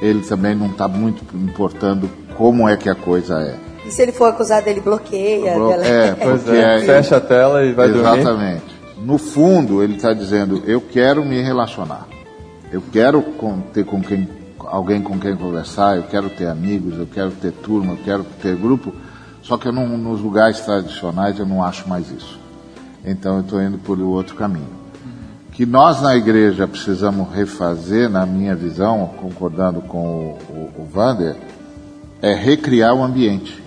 ele 0.01 0.21
também 0.21 0.55
não 0.55 0.67
está 0.67 0.87
muito 0.87 1.25
importando 1.35 2.11
como 2.37 2.69
é 2.69 2.77
que 2.77 2.89
a 2.89 2.95
coisa 2.95 3.41
é. 3.41 3.57
E 3.87 3.91
se 3.91 4.03
ele 4.03 4.13
for 4.13 4.27
acusado, 4.27 4.69
ele 4.69 4.81
bloqueia. 4.81 5.55
Blo 5.55 5.73
é, 5.73 6.15
pois 6.21 6.49
é, 6.49 6.81
fecha 6.81 7.17
a 7.17 7.21
tela 7.21 7.65
e 7.65 7.73
vai 7.73 7.89
Exatamente. 7.89 8.25
dormir. 8.25 8.47
Exatamente. 8.51 8.72
No 9.05 9.19
fundo, 9.19 9.83
ele 9.83 9.97
está 9.97 10.13
dizendo: 10.13 10.63
eu 10.67 10.81
quero 10.81 11.25
me 11.25 11.41
relacionar, 11.41 12.07
eu 12.71 12.81
quero 12.93 13.21
ter 13.73 13.85
com 13.85 14.01
quem, 14.01 14.29
alguém 14.59 15.03
com 15.03 15.19
quem 15.19 15.35
conversar, 15.35 15.97
eu 15.97 16.05
quero 16.05 16.31
ter 16.31 16.47
amigos, 16.47 16.97
eu 16.97 17.07
quero 17.07 17.33
ter 17.33 17.51
turma, 17.51 17.95
eu 17.95 17.99
quero 18.05 18.25
ter 18.41 18.57
grupo. 18.57 18.95
Só 19.43 19.59
que 19.59 19.67
eu 19.67 19.73
não, 19.73 19.99
nos 19.99 20.21
lugares 20.21 20.61
tradicionais 20.61 21.39
eu 21.39 21.47
não 21.47 21.65
acho 21.65 21.89
mais 21.89 22.09
isso. 22.11 22.39
então 23.05 23.37
eu 23.37 23.41
estou 23.41 23.61
indo 23.61 23.77
por 23.79 23.99
outro 24.01 24.37
caminho. 24.37 24.81
Que 25.51 25.67
nós 25.67 26.01
na 26.01 26.17
igreja 26.17 26.67
precisamos 26.69 27.29
refazer, 27.35 28.09
na 28.09 28.25
minha 28.25 28.55
visão, 28.55 29.11
concordando 29.21 29.83
com 29.83 29.99
o, 29.99 30.39
o, 30.79 30.83
o 30.83 30.85
Vander, 30.85 31.37
é 32.23 32.33
recriar 32.33 32.95
o 32.95 33.03
ambiente. 33.03 33.61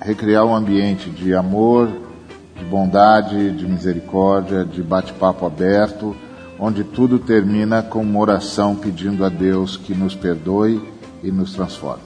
Recriar 0.00 0.44
um 0.46 0.54
ambiente 0.54 1.10
de 1.10 1.34
amor, 1.34 1.90
de 2.58 2.64
bondade, 2.64 3.52
de 3.52 3.66
misericórdia, 3.66 4.64
de 4.64 4.82
bate-papo 4.82 5.46
aberto, 5.46 6.14
onde 6.58 6.82
tudo 6.82 7.18
termina 7.18 7.82
com 7.82 8.00
uma 8.00 8.18
oração 8.18 8.74
pedindo 8.74 9.24
a 9.24 9.28
Deus 9.28 9.76
que 9.76 9.94
nos 9.94 10.14
perdoe 10.14 10.82
e 11.22 11.30
nos 11.30 11.54
transforme. 11.54 12.02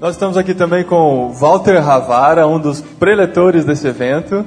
Nós 0.00 0.14
estamos 0.14 0.36
aqui 0.36 0.54
também 0.54 0.84
com 0.84 1.32
Walter 1.32 1.78
Ravara, 1.80 2.46
um 2.46 2.60
dos 2.60 2.80
preletores 2.80 3.64
desse 3.64 3.86
evento. 3.86 4.44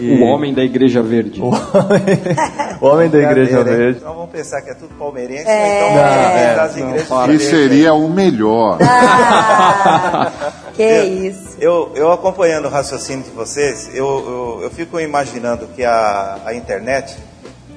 E... 0.00 0.18
O 0.18 0.24
homem 0.24 0.54
da 0.54 0.62
Igreja 0.64 1.02
Verde. 1.02 1.42
O 1.42 1.50
homem, 2.80 3.10
da 3.10 3.18
Igreja 3.18 3.62
Verde. 3.62 3.98
Então 3.98 4.14
vamos 4.14 4.30
pensar 4.30 4.62
que 4.62 4.70
é 4.70 4.74
tudo 4.74 4.94
palmeirense, 4.94 5.46
É. 5.46 5.76
então 5.76 5.94
Não, 5.94 6.02
é, 6.02 6.54
das 6.56 6.76
não, 6.76 6.86
igrejas 6.88 7.08
para. 7.08 7.20
Que 7.24 7.28
verdes 7.36 7.48
seria 7.48 7.92
o 7.92 8.08
melhor. 8.08 8.78
Ah, 8.80 10.32
que 10.74 11.02
isso. 11.02 11.56
Eu, 11.60 11.92
eu 11.94 12.10
acompanhando 12.10 12.64
o 12.64 12.70
raciocínio 12.70 13.24
de 13.24 13.30
vocês, 13.30 13.90
eu, 13.92 14.06
eu, 14.06 14.60
eu 14.62 14.70
fico 14.70 14.98
imaginando 14.98 15.66
que 15.76 15.84
a, 15.84 16.38
a 16.46 16.54
internet 16.54 17.14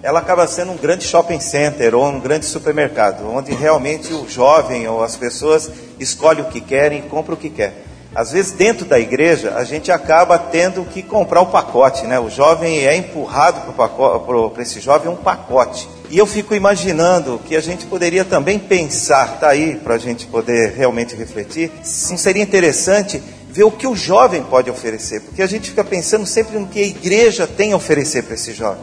ela 0.01 0.19
acaba 0.19 0.47
sendo 0.47 0.71
um 0.71 0.78
grande 0.78 1.03
shopping 1.03 1.39
center 1.41 1.93
ou 1.95 2.05
um 2.05 2.19
grande 2.19 2.45
supermercado, 2.45 3.30
onde 3.30 3.53
realmente 3.53 4.13
o 4.13 4.28
jovem 4.30 4.88
ou 4.88 5.03
as 5.03 5.15
pessoas 5.17 5.69
escolhem 5.99 6.43
o 6.43 6.47
que 6.47 6.61
querem 6.61 6.99
e 6.99 7.01
compram 7.03 7.36
o 7.36 7.38
que 7.38 7.49
quer. 7.49 7.74
Às 8.16 8.32
vezes 8.32 8.51
dentro 8.51 8.86
da 8.86 8.99
igreja 8.99 9.55
a 9.55 9.64
gente 9.64 9.91
acaba 9.91 10.38
tendo 10.38 10.86
que 10.86 11.01
comprar 11.01 11.41
o 11.41 11.47
pacote, 11.47 12.05
né? 12.05 12.20
O 12.20 12.30
jovem 12.30 12.86
é 12.86 12.95
empurrado 12.95 13.74
para 13.74 14.61
esse 14.61 14.80
jovem 14.80 15.11
um 15.11 15.16
pacote. 15.16 15.89
E 16.11 16.18
eu 16.18 16.28
fico 16.28 16.53
imaginando 16.53 17.41
que 17.43 17.55
a 17.55 17.61
gente 17.61 17.86
poderia 17.86 18.24
também 18.24 18.59
pensar, 18.59 19.39
tá 19.39 19.49
aí 19.49 19.78
para 19.78 19.95
a 19.95 19.97
gente 19.97 20.28
poder 20.28 20.74
realmente 20.74 21.16
refletir, 21.16 21.72
não 22.09 22.18
seria 22.18 22.43
interessante 22.43 23.22
ver 23.49 23.64
o 23.64 23.72
que 23.72 23.88
o 23.88 23.95
jovem 23.95 24.43
pode 24.43 24.70
oferecer, 24.70 25.22
porque 25.22 25.41
a 25.41 25.47
gente 25.47 25.70
fica 25.70 25.84
pensando 25.84 26.26
sempre 26.28 26.59
no 26.59 26.68
que 26.68 26.80
a 26.80 26.86
igreja 26.86 27.47
tem 27.47 27.74
a 27.74 27.76
oferecer 27.76 28.24
para 28.24 28.36
esse 28.36 28.53
jovem, 28.53 28.82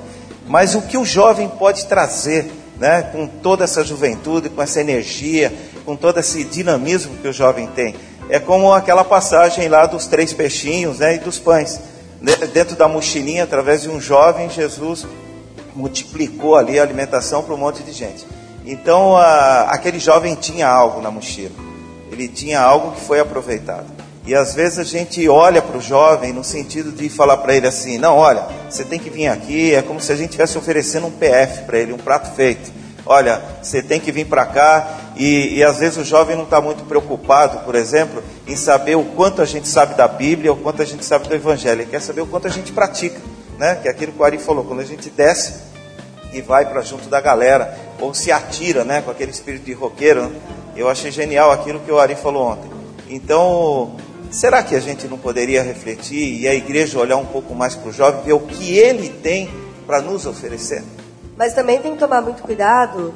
mas 0.49 0.75
o 0.75 0.83
que 0.83 0.99
o 0.99 1.05
jovem 1.05 1.49
pode 1.49 1.87
trazer, 1.87 2.51
né, 2.79 3.03
com 3.13 3.29
toda 3.29 3.63
essa 3.63 3.85
juventude, 3.85 4.49
com 4.49 4.61
essa 4.61 4.81
energia, 4.81 5.53
com 5.85 5.95
todo 5.95 6.19
esse 6.19 6.43
dinamismo 6.43 7.17
que 7.19 7.29
o 7.29 7.33
jovem 7.33 7.69
tem. 7.69 7.95
É 8.31 8.39
como 8.39 8.73
aquela 8.73 9.05
passagem 9.05 9.69
lá 9.69 9.87
dos 9.87 10.07
três 10.07 10.33
peixinhos 10.33 10.99
né, 11.01 11.17
e 11.17 11.19
dos 11.19 11.39
pães. 11.39 11.81
De- 12.21 12.47
Dentro 12.49 12.77
da 12.77 12.87
mochilinha, 12.89 13.45
através 13.45 13.83
de 13.83 13.89
um 13.91 14.01
jovem, 14.01 14.49
Jesus 14.49 15.07
multiplicou 15.75 16.57
ali 16.57 16.79
a 16.79 16.83
alimentação 16.83 17.43
para 17.43 17.55
um 17.55 17.59
monte 17.59 17.83
de 17.83 17.93
gente. 17.93 18.27
Então, 18.65 19.17
a- 19.17 19.63
aquele 19.71 19.99
jovem 19.99 20.35
tinha 20.35 20.69
algo 20.69 21.01
na 21.01 21.11
mochila. 21.11 21.55
Ele 22.11 22.29
tinha 22.29 22.61
algo 22.61 22.93
que 22.93 23.01
foi 23.01 23.21
aproveitado. 23.21 23.87
E 24.27 24.35
às 24.35 24.55
vezes 24.55 24.79
a 24.79 24.85
gente 24.85 25.27
olha 25.29 25.63
para 25.63 25.79
o 25.79 25.81
jovem 25.81 26.33
no 26.33 26.45
sentido 26.45 26.93
de 26.93 27.09
falar 27.09 27.39
para 27.39 27.55
ele 27.55 27.67
assim: 27.67 27.99
não, 27.99 28.17
olha, 28.17 28.45
você 28.69 28.85
tem 28.85 28.99
que 28.99 29.09
vir 29.09 29.29
aqui. 29.29 29.75
É 29.75 29.81
como 29.83 30.01
se 30.01 30.13
a 30.13 30.15
gente 30.17 30.27
estivesse 30.27 30.59
oferecendo 30.59 31.07
um 31.07 31.11
PF 31.11 31.63
para 31.63 31.79
ele, 31.79 31.93
um 31.93 31.99
prato 31.99 32.35
feito. 32.35 32.71
Olha, 33.07 33.41
você 33.63 33.83
tem 33.83 33.99
que 33.99 34.13
vir 34.13 34.27
para 34.27 34.45
cá. 34.45 34.99
E, 35.21 35.59
e 35.59 35.63
às 35.63 35.77
vezes 35.77 35.99
o 35.99 36.05
jovem 36.05 36.35
não 36.35 36.45
está 36.45 36.63
muito 36.63 36.83
preocupado, 36.85 37.59
por 37.59 37.75
exemplo, 37.75 38.23
em 38.49 38.57
saber 38.57 38.97
o 38.97 39.05
quanto 39.05 39.43
a 39.43 39.45
gente 39.45 39.69
sabe 39.69 39.95
da 39.95 40.09
Bíblia, 40.09 40.51
o 40.51 40.57
quanto 40.57 40.81
a 40.81 40.85
gente 40.87 41.05
sabe 41.05 41.29
do 41.29 41.35
Evangelho. 41.35 41.83
Ele 41.83 41.91
quer 41.91 42.01
saber 42.01 42.23
o 42.23 42.27
quanto 42.27 42.47
a 42.47 42.51
gente 42.51 42.73
pratica, 42.73 43.21
né? 43.59 43.75
Que 43.75 43.89
é 43.89 43.91
aquilo 43.91 44.13
que 44.13 44.19
o 44.19 44.25
Ari 44.25 44.39
falou: 44.39 44.65
quando 44.65 44.81
a 44.81 44.85
gente 44.85 45.11
desce 45.11 45.61
e 46.33 46.41
vai 46.41 46.65
para 46.65 46.81
junto 46.81 47.11
da 47.11 47.21
galera, 47.21 47.79
ou 48.01 48.15
se 48.15 48.33
atira, 48.33 48.83
né, 48.83 49.03
com 49.03 49.11
aquele 49.11 49.31
espírito 49.31 49.67
de 49.67 49.75
roqueiro. 49.75 50.23
né? 50.23 50.41
Eu 50.75 50.89
achei 50.89 51.11
genial 51.11 51.51
aquilo 51.51 51.81
que 51.81 51.93
o 51.93 51.99
Ari 51.99 52.15
falou 52.15 52.53
ontem. 52.53 52.71
Então, 53.11 53.97
será 54.31 54.63
que 54.63 54.75
a 54.75 54.81
gente 54.81 55.07
não 55.07 55.19
poderia 55.19 55.63
refletir 55.63 56.41
e 56.41 56.49
a 56.49 56.55
igreja 56.55 56.99
olhar 56.99 57.19
um 57.19 57.27
pouco 57.27 57.55
mais 57.55 57.75
para 57.75 57.91
o 57.91 57.93
jovem, 57.93 58.23
ver 58.23 58.33
o 58.33 58.41
que 58.41 58.79
ele 58.79 59.11
tem 59.11 59.51
para 59.87 60.01
nos 60.01 60.25
oferecer? 60.25 60.83
Mas 61.37 61.53
também 61.53 61.79
tem 61.79 61.93
que 61.93 61.99
tomar 61.99 62.23
muito 62.23 62.41
cuidado 62.41 63.13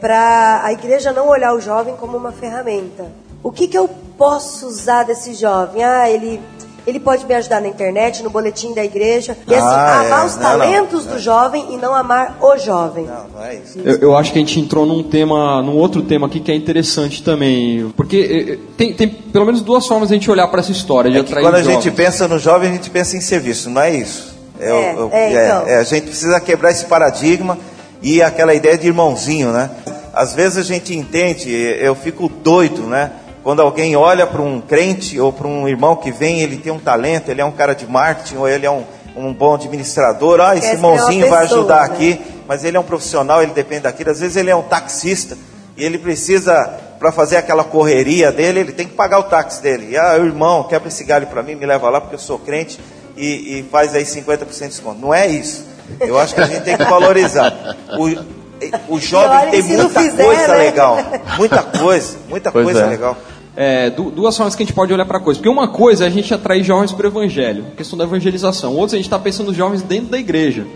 para 0.00 0.62
a 0.64 0.72
igreja 0.72 1.12
não 1.12 1.28
olhar 1.28 1.54
o 1.54 1.60
jovem 1.60 1.94
como 1.96 2.16
uma 2.16 2.32
ferramenta. 2.32 3.06
O 3.42 3.50
que, 3.50 3.66
que 3.68 3.78
eu 3.78 3.88
posso 4.18 4.66
usar 4.66 5.04
desse 5.04 5.32
jovem? 5.34 5.82
Ah, 5.82 6.10
ele, 6.10 6.38
ele 6.86 7.00
pode 7.00 7.24
me 7.24 7.34
ajudar 7.34 7.60
na 7.60 7.68
internet, 7.68 8.22
no 8.22 8.28
boletim 8.28 8.74
da 8.74 8.84
igreja. 8.84 9.34
E 9.48 9.54
assim, 9.54 9.66
Ah, 9.66 10.00
amar 10.00 10.22
é. 10.22 10.26
os 10.26 10.36
Não, 10.36 10.42
talentos 10.42 11.06
não. 11.06 11.12
do 11.14 11.18
jovem 11.18 11.72
e 11.72 11.76
não 11.78 11.94
amar 11.94 12.36
o 12.40 12.58
jovem. 12.58 13.06
Não, 13.06 13.28
não 13.34 13.42
é 13.44 13.54
isso. 13.54 13.78
Eu, 13.82 13.96
eu 13.98 14.16
acho 14.16 14.32
que 14.32 14.38
a 14.38 14.42
gente 14.42 14.60
entrou 14.60 14.84
num 14.84 15.02
tema, 15.02 15.62
num 15.62 15.76
outro 15.76 16.02
tema 16.02 16.26
aqui 16.26 16.38
que 16.40 16.52
é 16.52 16.54
interessante 16.54 17.22
também, 17.22 17.90
porque 17.96 18.16
eh, 18.18 18.52
eh, 18.54 18.58
tem, 18.76 18.92
tem 18.92 19.08
pelo 19.08 19.46
menos 19.46 19.62
duas 19.62 19.86
formas 19.86 20.08
de 20.08 20.14
a 20.14 20.18
gente 20.18 20.30
olhar 20.30 20.48
para 20.48 20.60
essa 20.60 20.72
história 20.72 21.10
de 21.10 21.16
É 21.16 21.20
atrair 21.20 21.42
quando 21.42 21.54
a 21.54 21.62
gente 21.62 21.90
pensa 21.92 22.28
no 22.28 22.38
jovem, 22.38 22.68
a 22.68 22.72
gente 22.72 22.90
pensa 22.90 23.16
em 23.16 23.20
serviço, 23.22 23.70
não 23.70 23.80
é 23.80 23.94
isso? 23.94 24.38
É, 24.58 24.70
o- 24.94 25.06
o- 25.06 25.10
é, 25.12 25.30
então. 25.46 25.66
é, 25.66 25.76
a 25.78 25.82
gente 25.84 26.08
precisa 26.08 26.38
quebrar 26.38 26.70
esse 26.72 26.84
paradigma 26.84 27.56
e 28.02 28.22
aquela 28.22 28.54
ideia 28.54 28.78
de 28.78 28.86
irmãozinho, 28.86 29.52
né? 29.52 29.70
Às 30.12 30.34
vezes 30.34 30.58
a 30.58 30.62
gente 30.62 30.94
entende, 30.94 31.50
eu 31.50 31.94
fico 31.94 32.28
doido, 32.28 32.82
né? 32.82 33.12
Quando 33.42 33.62
alguém 33.62 33.96
olha 33.96 34.26
para 34.26 34.42
um 34.42 34.60
crente 34.60 35.18
ou 35.18 35.32
para 35.32 35.46
um 35.46 35.66
irmão 35.66 35.96
que 35.96 36.10
vem, 36.10 36.40
ele 36.40 36.56
tem 36.56 36.72
um 36.72 36.78
talento, 36.78 37.30
ele 37.30 37.40
é 37.40 37.44
um 37.44 37.52
cara 37.52 37.74
de 37.74 37.86
marketing 37.86 38.36
ou 38.36 38.48
ele 38.48 38.66
é 38.66 38.70
um, 38.70 38.84
um 39.16 39.32
bom 39.32 39.54
administrador, 39.54 40.40
ah, 40.40 40.56
esse 40.56 40.72
irmãozinho 40.72 41.28
vai 41.28 41.42
pessoa, 41.42 41.60
ajudar 41.60 41.88
né? 41.88 41.94
aqui, 41.94 42.20
mas 42.46 42.64
ele 42.64 42.76
é 42.76 42.80
um 42.80 42.84
profissional, 42.84 43.42
ele 43.42 43.52
depende 43.52 43.82
daquilo. 43.82 44.10
Às 44.10 44.20
vezes 44.20 44.36
ele 44.36 44.50
é 44.50 44.56
um 44.56 44.62
taxista 44.62 45.38
e 45.76 45.84
ele 45.84 45.96
precisa, 45.96 46.78
para 46.98 47.10
fazer 47.10 47.38
aquela 47.38 47.64
correria 47.64 48.30
dele, 48.30 48.60
ele 48.60 48.72
tem 48.72 48.86
que 48.86 48.94
pagar 48.94 49.18
o 49.20 49.22
táxi 49.22 49.62
dele. 49.62 49.92
E, 49.92 49.96
ah, 49.96 50.16
irmão, 50.18 50.64
quebra 50.64 50.88
esse 50.88 51.04
galho 51.04 51.26
para 51.26 51.42
mim, 51.42 51.54
me 51.54 51.64
leva 51.64 51.88
lá 51.88 52.00
porque 52.00 52.16
eu 52.16 52.20
sou 52.20 52.38
crente 52.38 52.78
e, 53.16 53.60
e 53.60 53.62
faz 53.70 53.94
aí 53.94 54.04
50% 54.04 54.58
de 54.58 54.68
desconto. 54.68 55.00
Não 55.00 55.14
é 55.14 55.26
isso. 55.26 55.69
Eu 56.00 56.18
acho 56.18 56.34
que 56.34 56.40
a 56.40 56.46
gente 56.46 56.62
tem 56.62 56.76
que 56.76 56.84
valorizar. 56.84 57.76
O, 57.98 58.94
o 58.94 59.00
jovem 59.00 59.50
tem 59.50 59.62
muita 59.62 60.00
fizer, 60.00 60.24
coisa 60.24 60.48
né? 60.48 60.58
legal. 60.58 60.96
Muita 61.38 61.62
coisa, 61.62 62.18
muita 62.28 62.52
Pois 62.52 62.64
coisa 62.64 62.80
é. 62.82 62.86
legal. 62.86 63.16
É, 63.56 63.90
du- 63.90 64.10
duas 64.10 64.36
formas 64.36 64.54
que 64.54 64.62
a 64.62 64.66
gente 64.66 64.74
pode 64.74 64.92
olhar 64.92 65.04
para 65.04 65.18
a 65.18 65.20
coisa. 65.20 65.38
Porque 65.38 65.48
uma 65.48 65.68
coisa 65.68 66.04
é 66.04 66.06
a 66.06 66.10
gente 66.10 66.32
atrair 66.32 66.62
jovens 66.62 66.92
para 66.92 67.06
o 67.06 67.10
evangelho, 67.10 67.64
a 67.72 67.76
questão 67.76 67.98
da 67.98 68.04
evangelização. 68.04 68.74
Outra, 68.76 68.96
a 68.96 68.98
gente 68.98 69.06
está 69.06 69.18
pensando 69.18 69.48
nos 69.48 69.56
jovens 69.56 69.82
dentro 69.82 70.06
da 70.06 70.18
igreja, 70.18 70.66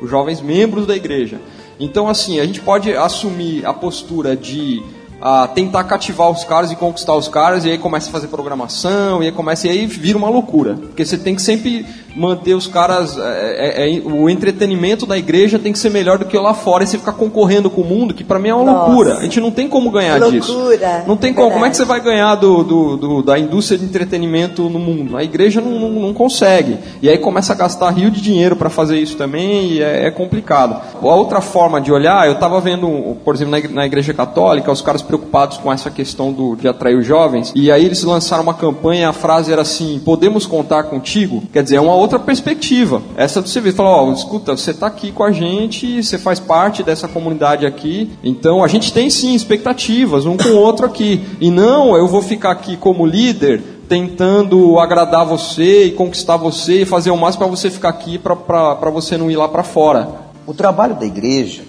os 0.00 0.08
jovens 0.08 0.40
membros 0.40 0.86
da 0.86 0.94
igreja. 0.94 1.38
Então, 1.78 2.08
assim, 2.08 2.38
a 2.40 2.44
gente 2.46 2.60
pode 2.60 2.94
assumir 2.94 3.64
a 3.66 3.72
postura 3.72 4.36
de 4.36 4.82
ah, 5.20 5.48
tentar 5.54 5.84
cativar 5.84 6.30
os 6.30 6.44
caras 6.44 6.70
e 6.70 6.76
conquistar 6.76 7.14
os 7.14 7.26
caras, 7.28 7.64
e 7.64 7.70
aí 7.70 7.78
começa 7.78 8.08
a 8.08 8.12
fazer 8.12 8.28
programação, 8.28 9.22
e 9.22 9.26
aí 9.26 9.32
começa 9.32 9.66
e 9.66 9.70
aí 9.70 9.86
vira 9.86 10.16
uma 10.16 10.28
loucura. 10.30 10.74
Porque 10.74 11.04
você 11.04 11.18
tem 11.18 11.34
que 11.34 11.42
sempre 11.42 11.84
manter 12.14 12.54
os 12.54 12.66
caras. 12.66 13.16
é, 13.18 13.84
é, 13.84 13.96
é, 13.96 14.00
o 14.04 14.28
entretenimento 14.28 15.06
da 15.06 15.16
igreja 15.18 15.58
tem 15.58 15.72
que 15.72 15.78
ser 15.78 15.90
melhor 15.90 16.18
do 16.18 16.24
que 16.24 16.36
lá 16.38 16.54
fora, 16.54 16.84
e 16.84 16.86
você 16.86 16.98
ficar 16.98 17.12
concorrendo 17.12 17.70
com 17.70 17.80
o 17.82 17.84
mundo, 17.84 18.12
que 18.14 18.24
para 18.24 18.38
mim 18.38 18.48
é 18.48 18.54
uma 18.54 18.64
Nossa. 18.64 18.86
loucura. 18.86 19.18
A 19.18 19.22
gente 19.22 19.40
não 19.40 19.50
tem 19.50 19.68
como 19.68 19.90
ganhar 19.90 20.18
disso. 20.30 20.52
Loucura. 20.52 21.04
Não 21.06 21.16
tem 21.16 21.32
como. 21.32 21.50
Como 21.50 21.64
é 21.64 21.70
que 21.70 21.76
Verdade. 21.76 21.76
você 21.76 21.84
vai 21.84 22.00
ganhar 22.00 22.34
do, 22.36 22.62
do- 22.64 22.96
do- 22.96 23.22
da 23.22 23.38
indústria 23.38 23.78
de 23.78 23.84
entretenimento 23.84 24.62
no 24.68 24.78
mundo? 24.78 25.16
A 25.16 25.24
igreja 25.24 25.60
não, 25.60 25.78
não, 25.78 25.90
não 25.90 26.14
consegue. 26.14 26.78
E 27.02 27.08
aí 27.08 27.18
começa 27.18 27.52
a 27.52 27.56
gastar 27.56 27.90
rio 27.90 28.10
de 28.10 28.20
dinheiro 28.20 28.56
para 28.56 28.70
fazer 28.70 28.98
isso 28.98 29.16
também 29.16 29.72
e 29.72 29.82
é, 29.82 30.06
é 30.06 30.10
complicado. 30.10 30.80
A 31.00 31.14
outra 31.14 31.40
forma 31.40 31.80
de 31.80 31.92
olhar, 31.92 32.26
eu 32.26 32.34
estava 32.34 32.60
vendo, 32.60 33.16
por 33.24 33.34
exemplo, 33.34 33.56
na 33.72 33.86
igreja 33.86 34.12
católica, 34.14 34.70
os 34.70 34.80
caras 34.82 35.02
preocupados 35.02 35.56
com 35.58 35.72
essa 35.72 35.90
questão 35.90 36.32
do, 36.32 36.56
de 36.56 36.68
atrair 36.68 36.96
os 36.96 37.06
jovens, 37.06 37.52
e 37.54 37.70
aí 37.70 37.84
eles 37.84 38.02
lançaram 38.02 38.42
uma 38.42 38.54
campanha, 38.54 39.08
a 39.08 39.12
frase 39.12 39.52
era 39.52 39.62
assim, 39.62 40.00
podemos 40.04 40.46
contar 40.46 40.84
contigo? 40.84 41.42
Quer 41.52 41.62
dizer, 41.62 41.76
é 41.76 41.80
uma 41.80 41.94
outra 42.00 42.18
perspectiva. 42.18 43.02
Essa 43.16 43.40
você 43.40 43.60
vê, 43.60 43.72
fala, 43.72 43.90
ó, 43.90 44.12
escuta, 44.12 44.56
você 44.56 44.70
está 44.72 44.86
aqui 44.86 45.12
com 45.12 45.22
a 45.22 45.30
gente, 45.30 46.02
você 46.02 46.18
faz 46.18 46.40
parte 46.40 46.82
dessa 46.82 47.06
comunidade 47.06 47.66
aqui, 47.66 48.10
então 48.24 48.64
a 48.64 48.68
gente 48.68 48.92
tem 48.92 49.10
sim 49.10 49.34
expectativas 49.34 50.26
um 50.26 50.36
com 50.36 50.48
o 50.48 50.56
outro 50.56 50.86
aqui. 50.86 51.20
E 51.40 51.50
não, 51.50 51.96
eu 51.96 52.08
vou 52.08 52.22
ficar 52.22 52.50
aqui 52.50 52.76
como 52.76 53.06
líder 53.06 53.62
tentando 53.88 54.78
agradar 54.78 55.26
você 55.26 55.86
e 55.86 55.90
conquistar 55.90 56.36
você 56.36 56.82
e 56.82 56.84
fazer 56.84 57.10
o 57.10 57.16
máximo 57.16 57.44
para 57.44 57.56
você 57.56 57.68
ficar 57.68 57.88
aqui 57.88 58.18
para 58.18 58.90
você 58.90 59.16
não 59.16 59.30
ir 59.30 59.36
lá 59.36 59.48
para 59.48 59.64
fora. 59.64 60.08
O 60.46 60.54
trabalho 60.54 60.94
da 60.94 61.04
igreja 61.04 61.62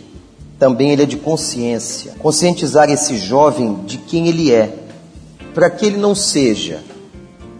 também 0.60 0.92
ele 0.92 1.02
é 1.02 1.06
de 1.08 1.18
consciência, 1.18 2.14
conscientizar 2.20 2.88
esse 2.92 3.18
jovem 3.18 3.80
de 3.88 3.98
quem 3.98 4.28
ele 4.28 4.52
é, 4.54 4.72
para 5.56 5.72
que 5.72 5.88
ele 5.88 5.98
não 5.98 6.14
seja 6.14 6.84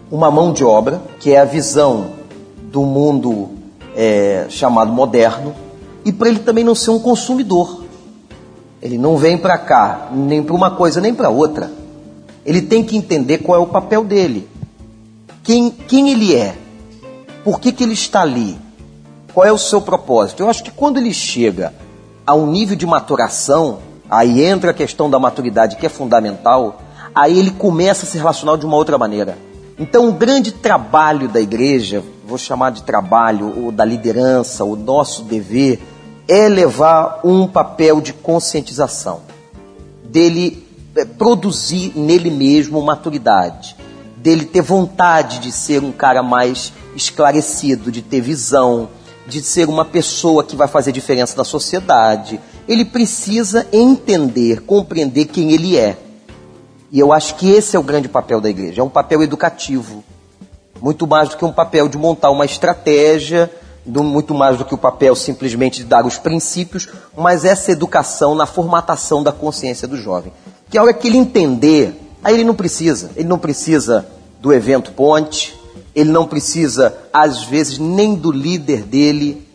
uma 0.08 0.30
mão 0.30 0.52
de 0.52 0.62
obra, 0.62 1.02
que 1.18 1.32
é 1.32 1.40
a 1.40 1.44
visão 1.44 2.21
do 2.72 2.82
mundo 2.84 3.50
é, 3.94 4.46
chamado 4.48 4.90
moderno, 4.90 5.54
e 6.04 6.10
para 6.10 6.28
ele 6.28 6.40
também 6.40 6.64
não 6.64 6.74
ser 6.74 6.90
um 6.90 6.98
consumidor. 6.98 7.84
Ele 8.80 8.98
não 8.98 9.16
vem 9.16 9.38
para 9.38 9.56
cá 9.56 10.08
nem 10.12 10.42
para 10.42 10.56
uma 10.56 10.72
coisa 10.72 11.00
nem 11.00 11.14
para 11.14 11.28
outra. 11.28 11.70
Ele 12.44 12.62
tem 12.62 12.82
que 12.82 12.96
entender 12.96 13.38
qual 13.38 13.60
é 13.60 13.62
o 13.62 13.68
papel 13.68 14.02
dele, 14.02 14.48
quem, 15.44 15.70
quem 15.70 16.10
ele 16.10 16.34
é, 16.34 16.56
por 17.44 17.60
que, 17.60 17.70
que 17.70 17.84
ele 17.84 17.92
está 17.92 18.22
ali, 18.22 18.58
Qual 19.34 19.46
é 19.46 19.52
o 19.52 19.58
seu 19.58 19.80
propósito? 19.80 20.42
Eu 20.42 20.50
acho 20.50 20.62
que 20.62 20.70
quando 20.70 20.98
ele 20.98 21.14
chega 21.14 21.72
a 22.26 22.34
um 22.34 22.46
nível 22.46 22.76
de 22.76 22.86
maturação, 22.86 23.78
aí 24.10 24.44
entra 24.44 24.72
a 24.72 24.74
questão 24.74 25.08
da 25.08 25.18
maturidade 25.18 25.76
que 25.76 25.86
é 25.86 25.88
fundamental, 25.88 26.82
aí 27.14 27.38
ele 27.38 27.50
começa 27.50 28.04
a 28.04 28.08
se 28.08 28.18
relacionar 28.18 28.56
de 28.56 28.66
uma 28.66 28.76
outra 28.76 28.98
maneira. 28.98 29.38
Então, 29.78 30.06
o 30.06 30.12
grande 30.12 30.52
trabalho 30.52 31.28
da 31.28 31.40
igreja, 31.40 32.02
vou 32.32 32.38
chamar 32.38 32.70
de 32.70 32.82
trabalho, 32.82 33.62
ou 33.62 33.70
da 33.70 33.84
liderança, 33.84 34.64
o 34.64 34.74
nosso 34.74 35.24
dever, 35.24 35.78
é 36.26 36.48
levar 36.48 37.20
um 37.22 37.46
papel 37.46 38.00
de 38.00 38.14
conscientização, 38.14 39.20
dele 40.02 40.66
é, 40.96 41.04
produzir 41.04 41.92
nele 41.94 42.30
mesmo 42.30 42.80
maturidade, 42.80 43.76
dele 44.16 44.46
ter 44.46 44.62
vontade 44.62 45.40
de 45.40 45.52
ser 45.52 45.82
um 45.82 45.92
cara 45.92 46.22
mais 46.22 46.72
esclarecido, 46.96 47.92
de 47.92 48.00
ter 48.00 48.22
visão, 48.22 48.88
de 49.26 49.42
ser 49.42 49.68
uma 49.68 49.84
pessoa 49.84 50.42
que 50.42 50.56
vai 50.56 50.68
fazer 50.68 50.90
diferença 50.90 51.36
na 51.36 51.44
sociedade. 51.44 52.40
Ele 52.66 52.84
precisa 52.84 53.66
entender, 53.70 54.62
compreender 54.62 55.26
quem 55.26 55.52
ele 55.52 55.76
é. 55.76 55.98
E 56.90 56.98
eu 56.98 57.12
acho 57.12 57.34
que 57.34 57.50
esse 57.50 57.76
é 57.76 57.78
o 57.78 57.82
grande 57.82 58.08
papel 58.08 58.40
da 58.40 58.48
igreja, 58.48 58.80
é 58.80 58.84
um 58.84 58.88
papel 58.88 59.22
educativo. 59.22 60.02
Muito 60.82 61.06
mais 61.06 61.28
do 61.28 61.36
que 61.36 61.44
um 61.44 61.52
papel 61.52 61.88
de 61.88 61.96
montar 61.96 62.32
uma 62.32 62.44
estratégia, 62.44 63.48
do, 63.86 64.02
muito 64.02 64.34
mais 64.34 64.58
do 64.58 64.64
que 64.64 64.74
o 64.74 64.78
papel 64.78 65.14
simplesmente 65.14 65.76
de 65.76 65.84
dar 65.84 66.04
os 66.04 66.18
princípios, 66.18 66.88
mas 67.16 67.44
essa 67.44 67.70
educação 67.70 68.34
na 68.34 68.46
formatação 68.46 69.22
da 69.22 69.30
consciência 69.30 69.86
do 69.86 69.96
jovem. 69.96 70.32
Que 70.68 70.76
a 70.76 70.82
hora 70.82 70.92
que 70.92 71.06
ele 71.06 71.18
entender, 71.18 71.94
aí 72.24 72.34
ele 72.34 72.42
não 72.42 72.56
precisa, 72.56 73.12
ele 73.14 73.28
não 73.28 73.38
precisa 73.38 74.04
do 74.40 74.52
evento 74.52 74.90
ponte, 74.90 75.56
ele 75.94 76.10
não 76.10 76.26
precisa, 76.26 76.92
às 77.12 77.44
vezes, 77.44 77.78
nem 77.78 78.16
do 78.16 78.32
líder 78.32 78.82
dele, 78.82 79.46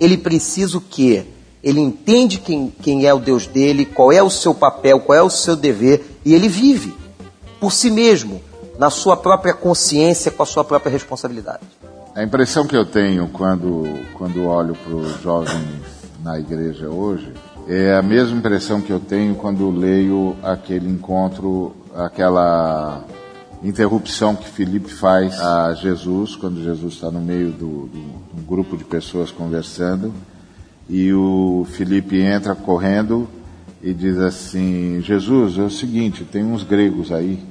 ele 0.00 0.16
precisa 0.16 0.78
o 0.78 0.80
quê? 0.80 1.26
Ele 1.62 1.80
entende 1.80 2.38
quem, 2.38 2.72
quem 2.80 3.04
é 3.04 3.12
o 3.12 3.18
Deus 3.18 3.46
dele, 3.46 3.84
qual 3.84 4.10
é 4.10 4.22
o 4.22 4.30
seu 4.30 4.54
papel, 4.54 5.00
qual 5.00 5.18
é 5.18 5.22
o 5.22 5.28
seu 5.28 5.54
dever, 5.54 6.18
e 6.24 6.32
ele 6.32 6.48
vive 6.48 6.96
por 7.60 7.70
si 7.70 7.90
mesmo, 7.90 8.40
na 8.80 8.88
sua 8.88 9.14
própria 9.14 9.52
consciência, 9.52 10.30
com 10.30 10.42
a 10.42 10.46
sua 10.46 10.64
própria 10.64 10.90
responsabilidade. 10.90 11.60
A 12.14 12.22
impressão 12.22 12.66
que 12.66 12.74
eu 12.74 12.86
tenho 12.86 13.28
quando, 13.28 13.84
quando 14.14 14.46
olho 14.46 14.74
para 14.74 14.94
os 14.94 15.20
jovens 15.20 15.82
na 16.24 16.40
igreja 16.40 16.88
hoje 16.88 17.30
é 17.68 17.94
a 17.94 18.00
mesma 18.00 18.38
impressão 18.38 18.80
que 18.80 18.90
eu 18.90 18.98
tenho 18.98 19.34
quando 19.34 19.70
leio 19.70 20.34
aquele 20.42 20.88
encontro, 20.88 21.76
aquela 21.94 23.04
interrupção 23.62 24.34
que 24.34 24.48
Felipe 24.48 24.90
faz 24.90 25.38
a 25.38 25.74
Jesus, 25.74 26.34
quando 26.34 26.64
Jesus 26.64 26.94
está 26.94 27.10
no 27.10 27.20
meio 27.20 27.50
do, 27.50 27.86
do 27.86 27.98
um 27.98 28.42
grupo 28.48 28.78
de 28.78 28.84
pessoas 28.84 29.30
conversando, 29.30 30.10
e 30.88 31.12
o 31.12 31.66
Felipe 31.72 32.18
entra 32.18 32.54
correndo 32.54 33.28
e 33.82 33.92
diz 33.92 34.16
assim: 34.18 35.02
Jesus, 35.02 35.58
é 35.58 35.62
o 35.62 35.70
seguinte, 35.70 36.24
tem 36.24 36.42
uns 36.42 36.62
gregos 36.62 37.12
aí 37.12 37.50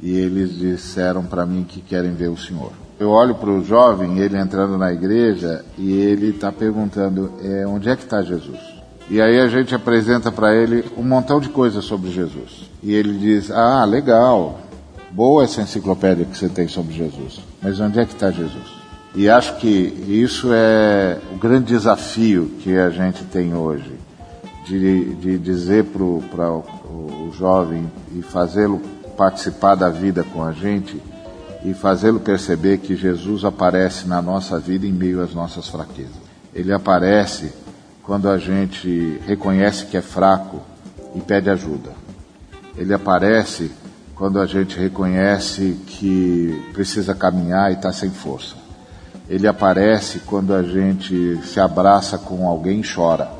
e 0.00 0.16
eles 0.16 0.56
disseram 0.56 1.24
para 1.24 1.46
mim 1.46 1.64
que 1.64 1.80
querem 1.80 2.14
ver 2.14 2.28
o 2.28 2.36
Senhor. 2.36 2.72
Eu 2.98 3.10
olho 3.10 3.34
para 3.34 3.50
o 3.50 3.64
jovem, 3.64 4.18
ele 4.18 4.38
entrando 4.38 4.78
na 4.78 4.92
igreja 4.92 5.64
e 5.76 5.92
ele 5.92 6.30
está 6.30 6.52
perguntando: 6.52 7.32
é, 7.42 7.66
onde 7.66 7.88
é 7.88 7.96
que 7.96 8.04
está 8.04 8.22
Jesus? 8.22 8.58
E 9.10 9.20
aí 9.20 9.38
a 9.38 9.48
gente 9.48 9.74
apresenta 9.74 10.32
para 10.32 10.54
ele 10.54 10.84
um 10.96 11.02
montão 11.02 11.40
de 11.40 11.48
coisas 11.48 11.84
sobre 11.84 12.10
Jesus. 12.10 12.70
E 12.82 12.94
ele 12.94 13.18
diz: 13.18 13.50
Ah, 13.50 13.84
legal, 13.84 14.60
boa 15.10 15.44
essa 15.44 15.60
enciclopédia 15.60 16.24
que 16.24 16.36
você 16.36 16.48
tem 16.48 16.68
sobre 16.68 16.94
Jesus, 16.94 17.40
mas 17.62 17.80
onde 17.80 17.98
é 17.98 18.04
que 18.04 18.14
está 18.14 18.30
Jesus? 18.30 18.84
E 19.16 19.28
acho 19.28 19.56
que 19.58 19.68
isso 19.68 20.50
é 20.52 21.18
o 21.32 21.36
grande 21.36 21.66
desafio 21.66 22.50
que 22.60 22.76
a 22.76 22.90
gente 22.90 23.22
tem 23.24 23.54
hoje, 23.54 23.92
de, 24.66 25.14
de 25.14 25.38
dizer 25.38 25.84
para 25.84 26.02
o, 26.02 27.30
jovem 27.36 27.90
e 28.16 28.22
fazê-lo 28.22 28.80
participar 29.16 29.74
da 29.74 29.88
vida 29.88 30.24
com 30.24 30.42
a 30.42 30.52
gente 30.52 31.00
e 31.64 31.72
fazê-lo 31.72 32.20
perceber 32.20 32.78
que 32.78 32.94
Jesus 32.94 33.44
aparece 33.44 34.06
na 34.06 34.20
nossa 34.20 34.58
vida 34.58 34.86
em 34.86 34.92
meio 34.92 35.22
às 35.22 35.34
nossas 35.34 35.68
fraquezas. 35.68 36.12
Ele 36.54 36.72
aparece 36.72 37.52
quando 38.02 38.28
a 38.28 38.38
gente 38.38 39.20
reconhece 39.26 39.86
que 39.86 39.96
é 39.96 40.02
fraco 40.02 40.60
e 41.14 41.20
pede 41.20 41.48
ajuda. 41.48 41.92
Ele 42.76 42.92
aparece 42.92 43.70
quando 44.14 44.40
a 44.40 44.46
gente 44.46 44.78
reconhece 44.78 45.76
que 45.86 46.70
precisa 46.72 47.14
caminhar 47.14 47.70
e 47.70 47.74
está 47.74 47.92
sem 47.92 48.10
força. 48.10 48.54
Ele 49.28 49.46
aparece 49.46 50.20
quando 50.20 50.54
a 50.54 50.62
gente 50.62 51.40
se 51.44 51.58
abraça 51.58 52.18
com 52.18 52.46
alguém 52.46 52.80
e 52.80 52.94
chora 52.94 53.30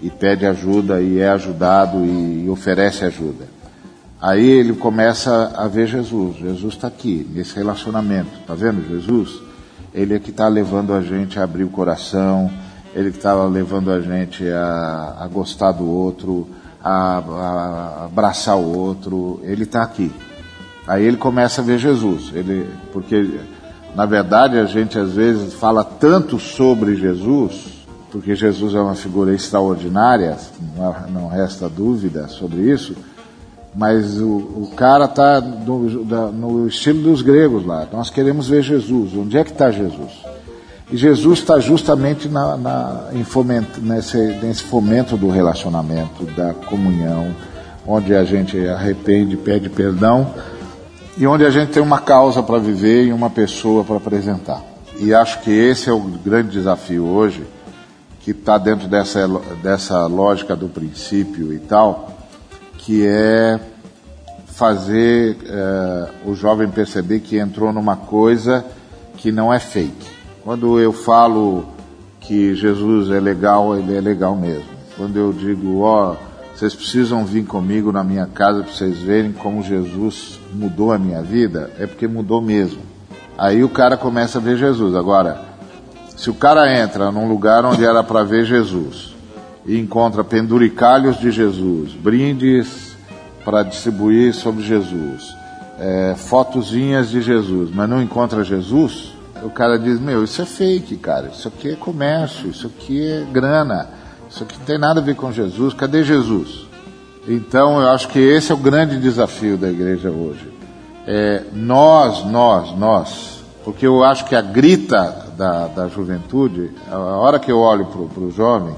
e 0.00 0.10
pede 0.10 0.46
ajuda 0.46 1.00
e 1.00 1.20
é 1.20 1.28
ajudado 1.28 2.04
e, 2.04 2.48
oferece 2.48 3.04
ajuda. 3.04 3.46
Aí 4.22 4.48
ele 4.48 4.72
começa 4.74 5.52
a 5.56 5.66
ver 5.66 5.88
Jesus. 5.88 6.36
Jesus 6.36 6.74
está 6.74 6.86
aqui, 6.86 7.28
nesse 7.34 7.56
relacionamento. 7.56 8.30
Está 8.38 8.54
vendo 8.54 8.88
Jesus? 8.88 9.40
Ele 9.92 10.14
é 10.14 10.20
que 10.20 10.30
está 10.30 10.46
levando 10.46 10.94
a 10.94 11.00
gente 11.00 11.40
a 11.40 11.42
abrir 11.42 11.64
o 11.64 11.68
coração, 11.68 12.48
ele 12.94 13.10
que 13.10 13.16
está 13.16 13.34
levando 13.44 13.90
a 13.90 14.00
gente 14.00 14.48
a, 14.48 15.16
a 15.18 15.26
gostar 15.26 15.72
do 15.72 15.90
outro, 15.90 16.48
a, 16.82 17.18
a 17.18 18.04
abraçar 18.04 18.56
o 18.56 18.78
outro, 18.78 19.40
ele 19.42 19.64
está 19.64 19.82
aqui. 19.82 20.12
Aí 20.86 21.04
ele 21.04 21.16
começa 21.16 21.60
a 21.60 21.64
ver 21.64 21.78
Jesus, 21.78 22.30
ele, 22.32 22.70
porque 22.92 23.40
na 23.94 24.06
verdade 24.06 24.56
a 24.56 24.66
gente 24.66 24.98
às 24.98 25.12
vezes 25.12 25.52
fala 25.54 25.82
tanto 25.82 26.38
sobre 26.38 26.94
Jesus, 26.94 27.84
porque 28.10 28.36
Jesus 28.36 28.72
é 28.74 28.80
uma 28.80 28.94
figura 28.94 29.34
extraordinária, 29.34 30.36
não, 30.76 30.94
não 31.08 31.28
resta 31.28 31.68
dúvida 31.68 32.28
sobre 32.28 32.60
isso, 32.70 32.94
mas 33.74 34.20
o, 34.20 34.26
o 34.26 34.72
cara 34.76 35.06
está 35.06 35.40
no, 35.40 35.78
no, 36.32 36.68
estilo 36.68 37.02
dos 37.02 37.22
gregos 37.22 37.64
lá. 37.64 37.86
Nós 37.92 38.10
queremos 38.10 38.48
ver 38.48 38.62
Jesus. 38.62 39.14
Onde 39.14 39.38
é 39.38 39.44
que 39.44 39.50
está 39.50 39.70
Jesus? 39.70 40.12
E 40.90 40.96
Jesus 40.96 41.38
está 41.38 41.58
justamente 41.58 42.28
na, 42.28 42.56
na, 42.56 43.06
fomento, 43.24 43.80
nesse, 43.80 44.18
nesse 44.42 44.62
fomento 44.64 45.16
do 45.16 45.30
relacionamento, 45.30 46.24
da 46.36 46.52
comunhão, 46.52 47.34
onde 47.86 48.14
a 48.14 48.24
gente 48.24 48.58
arrepende, 48.68 49.36
pede 49.36 49.70
perdão 49.70 50.34
e 51.16 51.26
onde 51.26 51.44
a 51.44 51.50
gente 51.50 51.72
tem 51.72 51.82
uma 51.82 51.98
causa 51.98 52.42
para 52.42 52.58
viver 52.58 53.06
e 53.06 53.12
uma 53.12 53.28
pessoa 53.28 53.84
para 53.84 53.96
apresentar. 53.96 54.62
E 54.98 55.12
acho 55.12 55.40
que 55.40 55.50
esse 55.50 55.88
é 55.88 55.92
o 55.92 56.00
grande 56.00 56.50
desafio 56.50 57.04
hoje, 57.04 57.44
que 58.20 58.30
está 58.30 58.56
dentro 58.56 58.88
dessa, 58.88 59.28
dessa 59.62 60.06
lógica 60.06 60.54
do 60.54 60.68
princípio 60.68 61.52
e 61.52 61.58
tal, 61.58 62.21
que 62.82 63.06
é 63.06 63.60
fazer 64.46 65.36
é, 65.46 66.08
o 66.26 66.34
jovem 66.34 66.68
perceber 66.68 67.20
que 67.20 67.38
entrou 67.38 67.72
numa 67.72 67.96
coisa 67.96 68.64
que 69.16 69.30
não 69.30 69.52
é 69.52 69.58
fake. 69.58 70.06
Quando 70.44 70.80
eu 70.80 70.92
falo 70.92 71.64
que 72.20 72.54
Jesus 72.54 73.10
é 73.10 73.20
legal, 73.20 73.76
ele 73.76 73.96
é 73.96 74.00
legal 74.00 74.34
mesmo. 74.34 74.66
Quando 74.96 75.16
eu 75.16 75.32
digo, 75.32 75.80
ó, 75.80 76.12
oh, 76.12 76.16
vocês 76.54 76.74
precisam 76.74 77.24
vir 77.24 77.44
comigo 77.44 77.92
na 77.92 78.02
minha 78.02 78.26
casa 78.26 78.62
para 78.62 78.72
vocês 78.72 78.98
verem 78.98 79.32
como 79.32 79.62
Jesus 79.62 80.38
mudou 80.52 80.92
a 80.92 80.98
minha 80.98 81.22
vida, 81.22 81.70
é 81.78 81.86
porque 81.86 82.06
mudou 82.06 82.42
mesmo. 82.42 82.82
Aí 83.38 83.62
o 83.64 83.68
cara 83.68 83.96
começa 83.96 84.38
a 84.38 84.40
ver 84.40 84.56
Jesus. 84.56 84.94
Agora, 84.94 85.40
se 86.16 86.28
o 86.28 86.34
cara 86.34 86.80
entra 86.80 87.10
num 87.10 87.28
lugar 87.28 87.64
onde 87.64 87.84
era 87.84 88.02
para 88.02 88.24
ver 88.24 88.44
Jesus 88.44 89.11
e 89.64 89.78
encontra 89.78 90.24
penduricalhos 90.24 91.18
de 91.18 91.30
Jesus, 91.30 91.92
brindes 91.92 92.96
para 93.44 93.62
distribuir 93.62 94.34
sobre 94.34 94.62
Jesus, 94.62 95.34
é, 95.78 96.14
fotozinhas 96.16 97.10
de 97.10 97.20
Jesus, 97.20 97.70
mas 97.72 97.88
não 97.88 98.02
encontra 98.02 98.44
Jesus, 98.44 99.12
o 99.42 99.50
cara 99.50 99.78
diz: 99.78 100.00
Meu, 100.00 100.24
isso 100.24 100.40
é 100.40 100.46
fake, 100.46 100.96
cara. 100.96 101.28
Isso 101.32 101.48
aqui 101.48 101.70
é 101.70 101.76
comércio, 101.76 102.48
isso 102.50 102.66
aqui 102.66 103.04
é 103.04 103.26
grana, 103.32 103.88
isso 104.30 104.44
aqui 104.44 104.56
não 104.58 104.64
tem 104.64 104.78
nada 104.78 105.00
a 105.00 105.02
ver 105.02 105.16
com 105.16 105.32
Jesus. 105.32 105.74
Cadê 105.74 106.04
Jesus? 106.04 106.66
Então, 107.26 107.80
eu 107.80 107.88
acho 107.88 108.08
que 108.08 108.18
esse 108.18 108.50
é 108.50 108.54
o 108.54 108.58
grande 108.58 108.98
desafio 108.98 109.56
da 109.56 109.70
igreja 109.70 110.10
hoje. 110.10 110.52
É, 111.06 111.42
nós, 111.52 112.24
nós, 112.24 112.76
nós, 112.76 113.44
porque 113.64 113.86
eu 113.86 114.04
acho 114.04 114.24
que 114.24 114.34
a 114.34 114.40
grita 114.40 115.32
da, 115.36 115.66
da 115.66 115.88
juventude, 115.88 116.70
a 116.90 116.98
hora 116.98 117.38
que 117.38 117.50
eu 117.50 117.58
olho 117.58 117.86
para 117.86 118.22
os 118.22 118.34
jovens, 118.34 118.76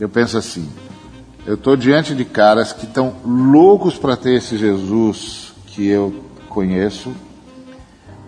eu 0.00 0.08
penso 0.08 0.38
assim: 0.38 0.68
eu 1.46 1.54
estou 1.54 1.76
diante 1.76 2.14
de 2.14 2.24
caras 2.24 2.72
que 2.72 2.84
estão 2.84 3.14
loucos 3.24 3.96
para 3.96 4.16
ter 4.16 4.34
esse 4.34 4.56
Jesus 4.56 5.52
que 5.66 5.86
eu 5.86 6.14
conheço, 6.48 7.12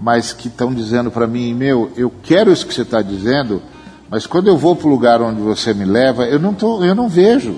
mas 0.00 0.32
que 0.32 0.48
estão 0.48 0.72
dizendo 0.72 1.10
para 1.10 1.26
mim, 1.26 1.54
meu, 1.54 1.90
eu 1.96 2.12
quero 2.22 2.52
isso 2.52 2.66
que 2.66 2.74
você 2.74 2.82
está 2.82 3.02
dizendo, 3.02 3.62
mas 4.08 4.26
quando 4.26 4.48
eu 4.48 4.56
vou 4.56 4.76
para 4.76 4.86
o 4.86 4.90
lugar 4.90 5.22
onde 5.22 5.40
você 5.40 5.72
me 5.72 5.84
leva, 5.84 6.26
eu 6.26 6.38
não, 6.38 6.54
tô, 6.54 6.84
eu 6.84 6.94
não 6.94 7.08
vejo. 7.08 7.56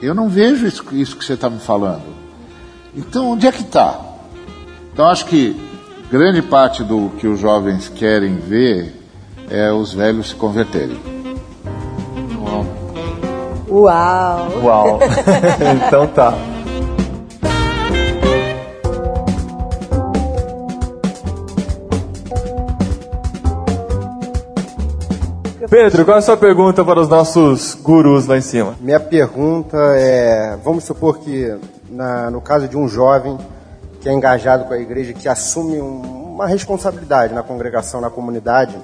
Eu 0.00 0.14
não 0.14 0.28
vejo 0.28 0.64
isso, 0.64 0.84
isso 0.92 1.16
que 1.16 1.24
você 1.24 1.32
está 1.32 1.50
me 1.50 1.58
falando. 1.58 2.04
Então, 2.94 3.32
onde 3.32 3.48
é 3.48 3.52
que 3.52 3.62
está? 3.62 4.00
Então, 4.92 5.06
acho 5.06 5.26
que 5.26 5.56
grande 6.10 6.40
parte 6.40 6.84
do 6.84 7.10
que 7.18 7.26
os 7.26 7.40
jovens 7.40 7.88
querem 7.88 8.36
ver 8.36 8.94
é 9.50 9.72
os 9.72 9.92
velhos 9.92 10.28
se 10.28 10.34
converterem. 10.34 11.17
Uau! 13.70 14.48
Uau! 14.62 15.00
então 15.86 16.06
tá. 16.06 16.32
Pedro, 25.70 26.02
qual 26.06 26.16
é 26.16 26.18
a 26.18 26.22
sua 26.22 26.36
pergunta 26.36 26.82
para 26.82 26.98
os 26.98 27.08
nossos 27.10 27.74
gurus 27.74 28.26
lá 28.26 28.38
em 28.38 28.40
cima? 28.40 28.74
Minha 28.80 28.98
pergunta 28.98 29.76
é: 29.96 30.56
vamos 30.64 30.84
supor 30.84 31.18
que, 31.18 31.54
na, 31.90 32.30
no 32.30 32.40
caso 32.40 32.66
de 32.66 32.76
um 32.76 32.88
jovem 32.88 33.36
que 34.00 34.08
é 34.08 34.12
engajado 34.12 34.64
com 34.64 34.72
a 34.72 34.78
igreja, 34.78 35.12
que 35.12 35.28
assume 35.28 35.78
um, 35.78 36.00
uma 36.34 36.46
responsabilidade 36.46 37.34
na 37.34 37.42
congregação, 37.42 38.00
na 38.00 38.08
comunidade, 38.08 38.74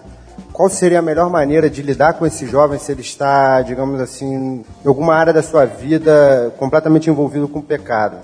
qual 0.55 0.71
seria 0.71 1.01
a 1.01 1.03
melhor 1.03 1.29
maneira 1.29 1.69
de 1.69 1.83
lidar 1.83 2.13
com 2.13 2.25
esse 2.25 2.47
jovem 2.47 2.79
se 2.79 2.93
ele 2.93 3.01
está, 3.01 3.61
digamos 3.61 4.01
assim, 4.01 4.65
em 4.85 4.87
alguma 4.87 5.13
área 5.13 5.33
da 5.33 5.43
sua 5.43 5.65
vida 5.65 6.55
completamente 6.57 7.11
envolvido 7.11 7.49
com 7.49 7.59
o 7.59 7.63
pecado? 7.63 8.19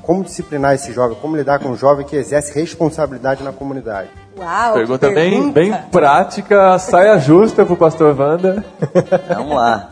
Como 0.00 0.24
disciplinar 0.24 0.74
esse 0.74 0.94
jovem? 0.94 1.14
Como 1.20 1.36
lidar 1.36 1.58
com 1.58 1.68
um 1.68 1.76
jovem 1.76 2.06
que 2.06 2.16
exerce 2.16 2.58
responsabilidade 2.58 3.44
na 3.44 3.52
comunidade? 3.52 4.08
Uau! 4.34 4.72
Pergunta, 4.72 5.08
que 5.08 5.14
Bem, 5.14 5.52
bem 5.52 5.74
prática, 5.92 6.78
saia 6.78 7.18
justa 7.18 7.66
pro 7.66 7.76
pastor 7.76 8.18
Wanda. 8.18 8.64
Vamos 9.28 9.54
lá. 9.54 9.90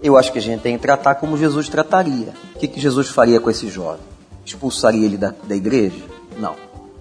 Eu 0.00 0.16
acho 0.16 0.30
que 0.30 0.38
a 0.38 0.42
gente 0.42 0.60
tem 0.60 0.76
que 0.76 0.82
tratar 0.82 1.16
como 1.16 1.36
Jesus 1.36 1.68
trataria. 1.68 2.34
O 2.54 2.58
que, 2.60 2.68
que 2.68 2.78
Jesus 2.78 3.08
faria 3.08 3.40
com 3.40 3.50
esse 3.50 3.66
jovem? 3.66 4.00
Expulsaria 4.44 5.04
ele 5.04 5.16
da, 5.16 5.34
da 5.42 5.56
igreja? 5.56 6.04
Não. 6.38 6.54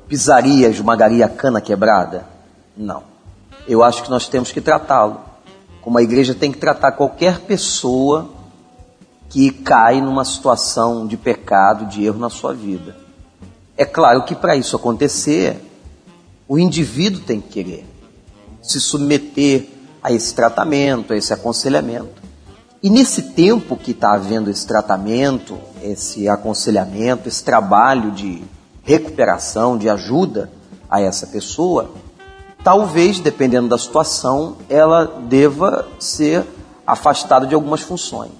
Pisaria, 0.08 0.68
esmagaria 0.68 1.28
a 1.28 1.30
cana 1.30 1.62
quebrada? 1.62 2.26
Não. 2.76 3.11
Eu 3.72 3.82
acho 3.82 4.04
que 4.04 4.10
nós 4.10 4.28
temos 4.28 4.52
que 4.52 4.60
tratá-lo. 4.60 5.22
Como 5.82 5.98
a 5.98 6.04
igreja 6.04 6.36
tem 6.36 6.52
que 6.52 6.58
tratar 6.58 6.92
qualquer 6.92 7.40
pessoa 7.40 8.30
que 9.30 9.50
cai 9.50 10.02
numa 10.02 10.26
situação 10.26 11.08
de 11.08 11.16
pecado, 11.16 11.86
de 11.86 12.04
erro 12.04 12.20
na 12.20 12.30
sua 12.30 12.54
vida. 12.54 12.98
É 13.78 13.86
claro 13.86 14.24
que 14.24 14.36
para 14.36 14.58
isso 14.58 14.76
acontecer, 14.76 15.58
o 16.50 16.60
indivíduo 16.60 17.22
tem 17.22 17.40
que 17.40 17.48
querer 17.48 17.86
se 18.62 18.78
submeter 18.82 19.70
a 20.04 20.12
esse 20.12 20.36
tratamento, 20.36 21.14
a 21.14 21.16
esse 21.16 21.34
aconselhamento. 21.34 22.22
E 22.84 22.90
nesse 22.90 23.22
tempo 23.32 23.78
que 23.78 23.92
está 23.92 24.16
havendo 24.16 24.50
esse 24.50 24.68
tratamento, 24.68 25.58
esse 25.82 26.28
aconselhamento, 26.28 27.30
esse 27.30 27.42
trabalho 27.42 28.12
de 28.12 28.44
recuperação, 28.84 29.78
de 29.78 29.88
ajuda 29.88 30.52
a 30.90 31.00
essa 31.00 31.26
pessoa, 31.26 31.94
talvez, 32.64 33.20
dependendo 33.20 33.68
da 33.68 33.78
situação, 33.78 34.58
ela 34.70 35.06
deva 35.06 35.88
ser 36.00 36.46
afastada 36.86 37.46
de 37.46 37.56
algumas 37.56 37.82
funções. 37.82 38.32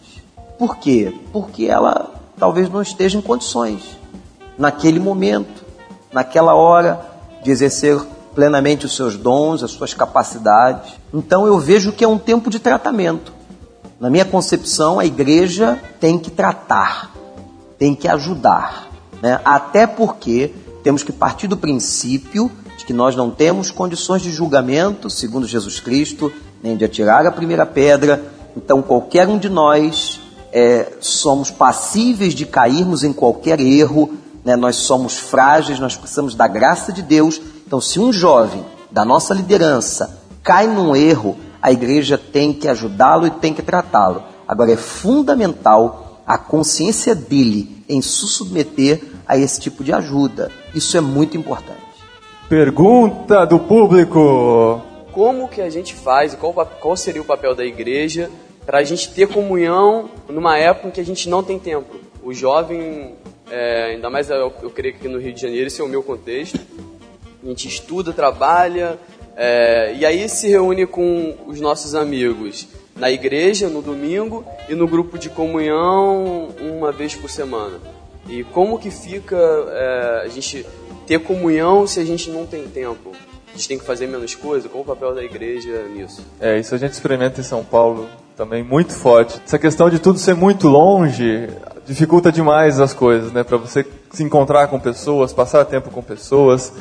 Por 0.58 0.78
quê? 0.78 1.14
Porque 1.32 1.66
ela 1.66 2.12
talvez 2.38 2.70
não 2.70 2.82
esteja 2.82 3.18
em 3.18 3.22
condições, 3.22 3.82
naquele 4.58 5.00
momento, 5.00 5.64
naquela 6.12 6.56
hora, 6.56 7.00
de 7.44 7.52
exercer 7.52 8.00
plenamente 8.34 8.86
os 8.86 8.96
seus 8.96 9.18
dons, 9.18 9.64
as 9.64 9.72
suas 9.72 9.94
capacidades. 9.94 10.94
Então 11.14 11.46
eu 11.46 11.60
vejo 11.60 11.92
que 11.92 12.04
é 12.04 12.08
um 12.08 12.18
tempo 12.18 12.50
de 12.50 12.60
tratamento. 12.60 13.34
Na 14.00 14.10
minha 14.10 14.26
concepção, 14.26 15.00
a 15.00 15.06
igreja 15.06 15.80
tem 16.00 16.18
que 16.18 16.32
tratar, 16.32 17.12
tem 17.78 17.94
que 17.94 18.08
ajudar, 18.08 18.90
né? 19.22 19.40
até 19.46 19.86
porque 19.86 20.54
temos 20.84 21.04
que 21.04 21.12
partir 21.12 21.48
do 21.48 21.56
princípio 21.58 22.52
de 22.82 22.86
que 22.86 22.94
nós 22.94 23.16
não 23.16 23.30
temos 23.30 23.70
condições 23.70 24.24
de 24.24 24.32
julgamento, 24.32 25.08
segundo 25.08 25.48
Jesus 25.48 25.80
Cristo, 25.80 26.34
nem 26.64 26.76
de 26.76 26.84
atirar 26.84 27.28
a 27.28 27.32
primeira 27.32 27.64
pedra. 27.64 28.24
Então, 28.58 28.82
qualquer 28.82 29.28
um 29.28 29.38
de 29.38 29.50
nós 29.50 30.20
é, 30.52 30.94
somos 31.00 31.52
passíveis 31.52 32.34
de 32.34 32.44
cairmos 32.44 33.04
em 33.04 33.14
qualquer 33.14 33.60
erro, 33.60 34.18
né? 34.44 34.56
nós 34.56 34.78
somos 34.78 35.16
frágeis, 35.16 35.80
nós 35.80 35.96
precisamos 35.96 36.34
da 36.34 36.48
graça 36.48 36.92
de 36.92 37.04
Deus. 37.04 37.40
Então, 37.68 37.80
se 37.80 38.00
um 38.00 38.12
jovem 38.12 38.66
da 38.90 39.06
nossa 39.06 39.32
liderança 39.32 40.20
cai 40.44 40.66
num 40.66 40.96
erro, 40.96 41.38
a 41.62 41.72
igreja 41.72 42.18
tem 42.18 42.52
que 42.52 42.68
ajudá-lo 42.68 43.28
e 43.28 43.32
tem 43.32 43.54
que 43.54 43.62
tratá-lo. 43.62 44.24
Agora, 44.48 44.72
é 44.72 44.78
fundamental 44.78 46.24
a 46.26 46.36
consciência 46.36 47.14
dele 47.14 47.86
em 47.88 48.02
se 48.02 48.26
submeter 48.26 49.04
a 49.28 49.38
esse 49.38 49.60
tipo 49.60 49.84
de 49.84 49.94
ajuda. 49.94 50.52
Isso 50.74 50.98
é 50.98 51.02
muito 51.02 51.38
importante. 51.38 51.81
Pergunta 52.52 53.46
do 53.46 53.58
público. 53.58 54.82
Como 55.14 55.48
que 55.48 55.62
a 55.62 55.70
gente 55.70 55.96
faz, 55.96 56.36
qual, 56.36 56.54
qual 56.54 56.98
seria 56.98 57.22
o 57.22 57.24
papel 57.24 57.56
da 57.56 57.64
igreja 57.64 58.30
para 58.66 58.80
a 58.80 58.84
gente 58.84 59.14
ter 59.14 59.26
comunhão 59.30 60.10
numa 60.28 60.58
época 60.58 60.90
em 60.90 60.92
que 60.92 61.00
a 61.00 61.06
gente 61.06 61.30
não 61.30 61.42
tem 61.42 61.58
tempo? 61.58 61.96
O 62.22 62.34
jovem, 62.34 63.16
é, 63.50 63.94
ainda 63.94 64.10
mais 64.10 64.30
eu, 64.30 64.52
eu 64.62 64.70
creio 64.70 64.96
que 64.96 65.00
aqui 65.00 65.08
no 65.08 65.18
Rio 65.18 65.32
de 65.32 65.40
Janeiro, 65.40 65.68
esse 65.68 65.80
é 65.80 65.84
o 65.86 65.88
meu 65.88 66.04
contexto, 66.04 66.60
a 67.42 67.48
gente 67.48 67.70
estuda, 67.70 68.12
trabalha, 68.12 69.00
é, 69.38 69.96
e 69.98 70.06
aí 70.06 70.28
se 70.28 70.50
reúne 70.50 70.86
com 70.86 71.34
os 71.48 71.62
nossos 71.62 71.96
amigos 71.96 72.68
na 72.98 73.10
igreja 73.10 73.70
no 73.70 73.82
domingo 73.82 74.44
e 74.68 74.76
no 74.76 74.90
grupo 74.90 75.18
de 75.18 75.30
comunhão 75.30 76.50
uma 76.60 76.92
vez 76.92 77.16
por 77.16 77.30
semana. 77.30 77.80
E 78.28 78.44
como 78.44 78.78
que 78.78 78.92
fica 78.92 79.38
é, 79.38 80.24
a 80.26 80.28
gente 80.28 80.66
ter 81.12 81.20
comunhão 81.20 81.86
se 81.86 82.00
a 82.00 82.06
gente 82.06 82.32
não 82.32 82.46
tem 82.46 82.64
tempo? 82.64 83.12
A 83.50 83.52
gente 83.52 83.68
tem 83.68 83.78
que 83.78 83.84
fazer 83.84 84.08
menos 84.08 84.34
coisa? 84.34 84.70
Qual 84.70 84.82
o 84.82 84.86
papel 84.86 85.14
da 85.14 85.22
igreja 85.22 85.84
nisso? 85.94 86.26
É, 86.40 86.58
isso 86.58 86.74
a 86.74 86.78
gente 86.78 86.94
experimenta 86.94 87.42
em 87.42 87.44
São 87.44 87.66
Paulo 87.66 88.08
também 88.38 88.64
muito 88.64 88.94
forte. 88.94 89.42
Essa 89.46 89.60
questão 89.60 89.90
de 89.90 90.00
tudo 90.00 90.18
ser 90.18 90.34
muito 90.34 90.70
longe 90.70 91.50
dificulta 91.86 92.32
demais 92.32 92.80
as 92.80 92.94
coisas, 92.94 93.34
né? 93.34 93.44
Para 93.44 93.58
você 93.58 93.86
se 94.10 94.24
encontrar 94.24 94.68
com 94.68 94.80
pessoas, 94.80 95.34
passar 95.34 95.66
tempo 95.66 95.92
com 95.92 96.02
pessoas. 96.02 96.72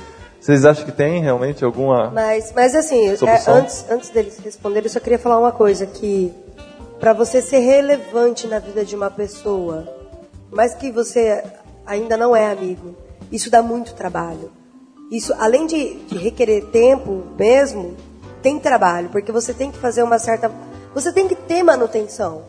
Vocês 0.40 0.64
acham 0.64 0.84
que 0.84 0.92
tem 0.92 1.20
realmente 1.20 1.64
alguma 1.64 2.10
Mas, 2.10 2.52
mas 2.54 2.72
assim, 2.76 3.08
é, 3.08 3.16
antes, 3.48 3.84
antes 3.90 4.10
deles 4.10 4.38
responderem, 4.38 4.86
eu 4.86 4.92
só 4.92 5.00
queria 5.00 5.18
falar 5.18 5.40
uma 5.40 5.52
coisa, 5.52 5.86
que 5.86 6.32
para 7.00 7.12
você 7.12 7.42
ser 7.42 7.58
relevante 7.58 8.46
na 8.46 8.60
vida 8.60 8.84
de 8.84 8.94
uma 8.94 9.10
pessoa, 9.10 9.88
mas 10.52 10.72
que 10.72 10.92
você 10.92 11.42
ainda 11.84 12.16
não 12.16 12.34
é 12.34 12.50
amigo, 12.50 12.94
isso 13.30 13.50
dá 13.50 13.62
muito 13.62 13.94
trabalho. 13.94 14.50
Isso, 15.10 15.34
além 15.38 15.66
de, 15.66 15.94
de 16.04 16.16
requerer 16.16 16.66
tempo 16.66 17.24
mesmo, 17.38 17.96
tem 18.42 18.58
trabalho, 18.58 19.08
porque 19.10 19.32
você 19.32 19.52
tem 19.52 19.70
que 19.70 19.78
fazer 19.78 20.02
uma 20.02 20.18
certa... 20.18 20.50
Você 20.94 21.12
tem 21.12 21.28
que 21.28 21.34
ter 21.34 21.62
manutenção. 21.62 22.42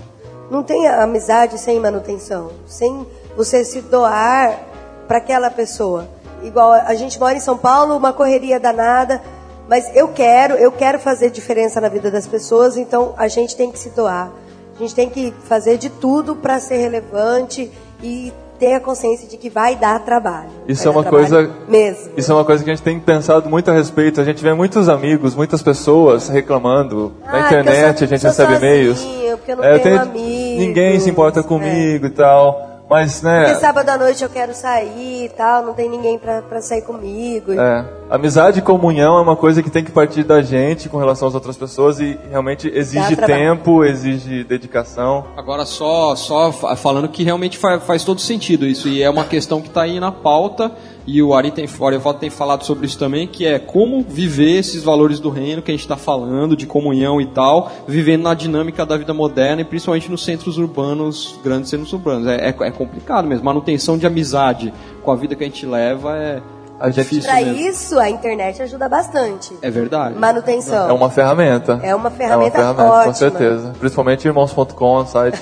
Não 0.49 0.63
tem 0.63 0.87
amizade 0.87 1.57
sem 1.57 1.79
manutenção, 1.79 2.51
sem 2.65 3.05
você 3.35 3.63
se 3.63 3.81
doar 3.81 4.59
para 5.07 5.17
aquela 5.17 5.49
pessoa 5.49 6.07
igual 6.43 6.71
a 6.71 6.93
gente 6.93 7.19
mora 7.19 7.35
em 7.35 7.39
São 7.39 7.57
Paulo, 7.57 7.95
uma 7.95 8.13
correria 8.13 8.59
danada, 8.59 9.21
mas 9.67 9.95
eu 9.95 10.09
quero, 10.09 10.55
eu 10.55 10.71
quero 10.71 10.99
fazer 10.99 11.29
diferença 11.29 11.79
na 11.79 11.87
vida 11.87 12.11
das 12.11 12.27
pessoas, 12.27 12.77
então 12.77 13.13
a 13.17 13.27
gente 13.27 13.55
tem 13.55 13.71
que 13.71 13.79
se 13.79 13.89
doar. 13.91 14.31
A 14.75 14.79
gente 14.79 14.95
tem 14.95 15.09
que 15.09 15.33
fazer 15.43 15.77
de 15.77 15.89
tudo 15.89 16.35
para 16.35 16.59
ser 16.59 16.77
relevante 16.77 17.71
e 18.01 18.33
ter 18.61 18.75
a 18.75 18.79
consciência 18.79 19.27
de 19.27 19.37
que 19.37 19.49
vai 19.49 19.75
dar 19.75 19.99
trabalho. 20.01 20.51
Isso 20.67 20.87
é 20.87 20.91
uma 20.91 21.03
coisa 21.03 21.49
mesmo. 21.67 22.11
Isso 22.15 22.31
é 22.31 22.35
uma 22.35 22.45
coisa 22.45 22.63
que 22.63 22.69
a 22.69 22.75
gente 22.75 22.83
tem 22.83 22.99
pensado 22.99 23.49
muito 23.49 23.71
a 23.71 23.73
respeito. 23.73 24.21
A 24.21 24.23
gente 24.23 24.43
vê 24.43 24.53
muitos 24.53 24.87
amigos, 24.87 25.33
muitas 25.33 25.63
pessoas 25.63 26.29
reclamando 26.29 27.11
ah, 27.25 27.31
na 27.31 27.45
internet, 27.47 27.97
sou, 27.97 28.05
a 28.05 28.09
gente 28.09 28.23
recebe 28.23 28.53
e-mails. 28.57 29.03
Porque 29.37 29.51
eu 29.53 29.57
não 29.57 29.63
é, 29.63 29.79
tenho, 29.79 29.95
eu 29.95 29.99
tenho 29.99 30.01
amigos, 30.01 30.59
ninguém 30.59 30.99
se 30.99 31.09
importa 31.09 31.41
comigo 31.41 32.05
é. 32.05 32.09
e 32.09 32.11
tal. 32.11 32.85
Mas, 32.87 33.23
né? 33.23 33.45
Porque 33.45 33.61
sábado 33.61 33.89
à 33.89 33.97
noite 33.97 34.21
eu 34.21 34.29
quero 34.29 34.53
sair 34.53 35.25
e 35.25 35.29
tal, 35.29 35.63
não 35.63 35.73
tem 35.73 35.89
ninguém 35.89 36.19
pra, 36.19 36.43
pra 36.43 36.61
sair 36.61 36.83
comigo. 36.83 37.53
É. 37.53 37.85
Amizade 38.11 38.59
e 38.59 38.61
comunhão 38.61 39.17
é 39.17 39.21
uma 39.21 39.37
coisa 39.37 39.63
que 39.63 39.69
tem 39.69 39.85
que 39.85 39.91
partir 39.91 40.25
da 40.25 40.41
gente 40.41 40.89
com 40.89 40.97
relação 40.97 41.29
às 41.29 41.33
outras 41.33 41.55
pessoas 41.55 41.97
e 42.01 42.19
realmente 42.29 42.69
exige 42.75 43.15
tempo, 43.15 43.85
exige 43.85 44.43
dedicação. 44.43 45.27
Agora, 45.37 45.65
só, 45.65 46.13
só 46.13 46.51
falando 46.51 47.07
que 47.07 47.23
realmente 47.23 47.57
faz, 47.57 47.81
faz 47.85 48.03
todo 48.03 48.19
sentido 48.19 48.67
isso, 48.67 48.89
e 48.89 49.01
é 49.01 49.09
uma 49.09 49.23
questão 49.23 49.61
que 49.61 49.69
está 49.69 49.83
aí 49.83 49.97
na 49.97 50.11
pauta 50.11 50.73
e 51.07 51.23
o 51.23 51.33
Ari 51.33 51.51
tem, 51.51 51.65
o 51.65 51.87
Arivaldo 51.87 52.19
tem 52.19 52.29
falado 52.29 52.65
sobre 52.65 52.85
isso 52.85 52.99
também, 52.99 53.27
que 53.27 53.45
é 53.45 53.57
como 53.57 54.01
viver 54.01 54.59
esses 54.59 54.83
valores 54.83 55.21
do 55.21 55.29
reino 55.29 55.61
que 55.61 55.71
a 55.71 55.73
gente 55.73 55.85
está 55.85 55.95
falando, 55.95 56.53
de 56.53 56.65
comunhão 56.65 57.21
e 57.21 57.27
tal, 57.27 57.71
vivendo 57.87 58.23
na 58.23 58.33
dinâmica 58.33 58.85
da 58.85 58.97
vida 58.97 59.13
moderna 59.13 59.61
e 59.61 59.65
principalmente 59.65 60.11
nos 60.11 60.25
centros 60.25 60.57
urbanos, 60.57 61.39
grandes 61.41 61.69
centros 61.69 61.93
urbanos. 61.93 62.27
É, 62.27 62.49
é, 62.49 62.49
é 62.49 62.71
complicado 62.71 63.25
mesmo. 63.25 63.45
Manutenção 63.45 63.97
de 63.97 64.05
amizade 64.05 64.73
com 65.01 65.11
a 65.11 65.15
vida 65.15 65.33
que 65.33 65.45
a 65.45 65.47
gente 65.47 65.65
leva 65.65 66.17
é, 66.17 66.41
a 66.81 66.89
gente 66.89 67.21
Para 67.21 67.41
isso, 67.41 67.99
a 67.99 68.09
internet 68.09 68.61
ajuda 68.61 68.89
bastante. 68.89 69.55
É 69.61 69.69
verdade. 69.69 70.15
Manutenção. 70.17 70.89
É 70.89 70.93
uma 70.93 71.09
ferramenta. 71.09 71.79
É 71.83 71.93
uma 71.93 72.09
ferramenta, 72.09 72.57
é 72.57 72.61
uma 72.63 72.73
ferramenta 72.73 72.83
ótima. 72.83 73.03
Com 73.05 73.13
certeza. 73.13 73.73
Principalmente 73.79 74.27
irmãos.com, 74.27 74.99
um 75.01 75.05
site 75.05 75.39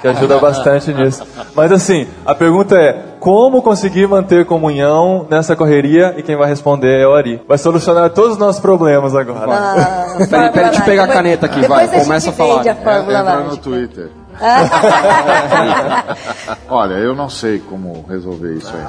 que 0.00 0.08
ajuda 0.08 0.38
bastante 0.38 0.92
nisso. 0.92 1.22
Mas 1.54 1.70
assim, 1.70 2.06
a 2.24 2.34
pergunta 2.34 2.76
é, 2.76 3.04
como 3.20 3.60
conseguir 3.62 4.06
manter 4.08 4.46
comunhão 4.46 5.26
nessa 5.30 5.54
correria 5.54 6.14
e 6.16 6.22
quem 6.22 6.36
vai 6.36 6.48
responder 6.48 7.00
é 7.00 7.06
o 7.06 7.14
Ari. 7.14 7.42
Vai 7.46 7.58
solucionar 7.58 8.10
todos 8.10 8.32
os 8.32 8.38
nossos 8.38 8.60
problemas 8.60 9.14
agora. 9.14 9.46
Ah, 9.50 10.06
Peraí, 10.28 10.50
peraí, 10.52 10.68
deixa 10.70 10.80
eu 10.80 10.84
pegar 10.84 11.04
a 11.04 11.08
caneta 11.08 11.46
aqui, 11.46 11.66
vai, 11.66 11.84
Depois 11.84 12.02
a 12.02 12.04
começa 12.04 12.30
gente 12.30 12.34
a 12.34 12.44
falar. 12.46 12.68
a 12.68 12.74
fórmula 12.74 13.18
Entra 13.20 13.42
no. 13.42 13.56
Twitter. 13.56 14.10
Olha, 16.68 16.94
eu 16.94 17.14
não 17.14 17.28
sei 17.28 17.58
como 17.58 18.04
resolver 18.08 18.54
isso 18.54 18.74
aí. 18.74 18.82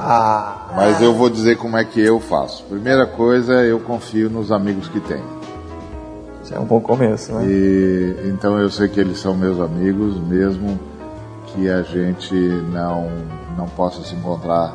Mas 0.76 1.02
eu 1.02 1.14
vou 1.14 1.30
dizer 1.30 1.58
como 1.58 1.78
é 1.78 1.84
que 1.84 2.00
eu 2.00 2.20
faço. 2.20 2.64
Primeira 2.66 3.06
coisa, 3.06 3.54
eu 3.64 3.80
confio 3.80 4.30
nos 4.30 4.52
amigos 4.52 4.88
que 4.88 5.00
tenho. 5.00 5.39
Já 6.45 6.56
é 6.56 6.60
um 6.60 6.66
bom 6.66 6.82
começo, 6.82 7.34
né? 7.34 7.45
E 7.45 8.16
então 8.26 8.58
eu 8.58 8.70
sei 8.70 8.88
que 8.88 9.00
eles 9.00 9.20
são 9.20 9.36
meus 9.36 9.60
amigos, 9.60 10.20
mesmo 10.20 10.80
que 11.47 11.70
a 11.70 11.82
gente 11.84 12.34
não 12.34 13.10
não 13.58 13.68
possa 13.68 14.02
se 14.04 14.16
encontrar 14.16 14.74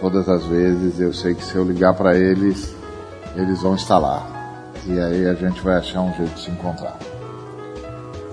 todas 0.00 0.28
as 0.28 0.44
vezes. 0.46 1.00
Eu 1.00 1.12
sei 1.12 1.34
que 1.34 1.44
se 1.44 1.56
eu 1.56 1.64
ligar 1.64 1.94
para 1.94 2.16
eles, 2.16 2.74
eles 3.36 3.60
vão 3.62 3.74
estar 3.74 3.98
lá. 3.98 4.26
E 4.86 4.98
aí 4.98 5.26
a 5.26 5.34
gente 5.34 5.60
vai 5.60 5.76
achar 5.76 6.00
um 6.00 6.12
jeito 6.14 6.34
de 6.34 6.40
se 6.40 6.50
encontrar. 6.50 6.96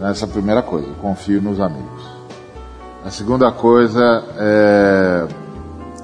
Essa 0.01 0.25
é 0.25 0.27
a 0.27 0.31
primeira 0.31 0.61
coisa, 0.61 0.87
confio 1.01 1.41
nos 1.41 1.59
amigos. 1.59 2.03
A 3.03 3.09
segunda 3.09 3.51
coisa 3.51 4.23
é, 4.37 5.27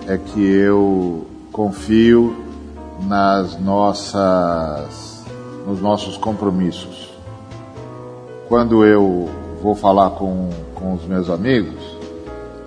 é 0.08 0.18
que 0.18 0.44
eu 0.44 1.28
confio 1.52 2.36
nas 3.08 3.60
nossas, 3.60 5.24
nos 5.68 5.80
nossos 5.80 6.18
compromissos. 6.18 7.14
Quando 8.48 8.84
eu 8.84 9.30
vou 9.62 9.76
falar 9.76 10.12
com, 10.12 10.50
com 10.74 10.94
os 10.94 11.06
meus 11.06 11.30
amigos, 11.30 11.98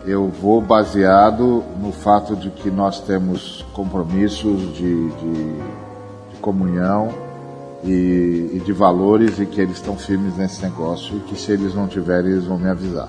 eu 0.05 0.29
vou 0.29 0.61
baseado 0.61 1.65
no 1.81 1.91
fato 1.91 2.37
de 2.37 2.51
que 2.51 2.71
nós 2.71 3.01
temos 3.01 3.65
compromissos 3.73 4.61
de, 4.75 5.11
de, 5.11 5.57
de 6.31 6.37
comunhão 6.41 7.26
e, 7.87 8.57
e 8.57 8.63
de 8.65 8.73
valores 8.73 9.39
e 9.39 9.47
que 9.47 9.61
eles 9.61 9.77
estão 9.77 9.97
firmes 9.97 10.37
nesse 10.37 10.63
negócio 10.63 11.17
e 11.17 11.21
que 11.21 11.39
se 11.39 11.53
eles 11.53 11.75
não 11.75 11.87
tiverem, 11.87 12.33
eles 12.33 12.45
vão 12.45 12.59
me 12.59 12.69
avisar. 12.69 13.09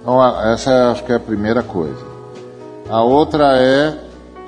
Então, 0.00 0.20
essa 0.52 0.90
acho 0.90 1.04
que 1.04 1.12
é 1.12 1.14
a 1.14 1.20
primeira 1.20 1.62
coisa. 1.62 2.04
A 2.90 3.02
outra 3.02 3.56
é, 3.56 3.96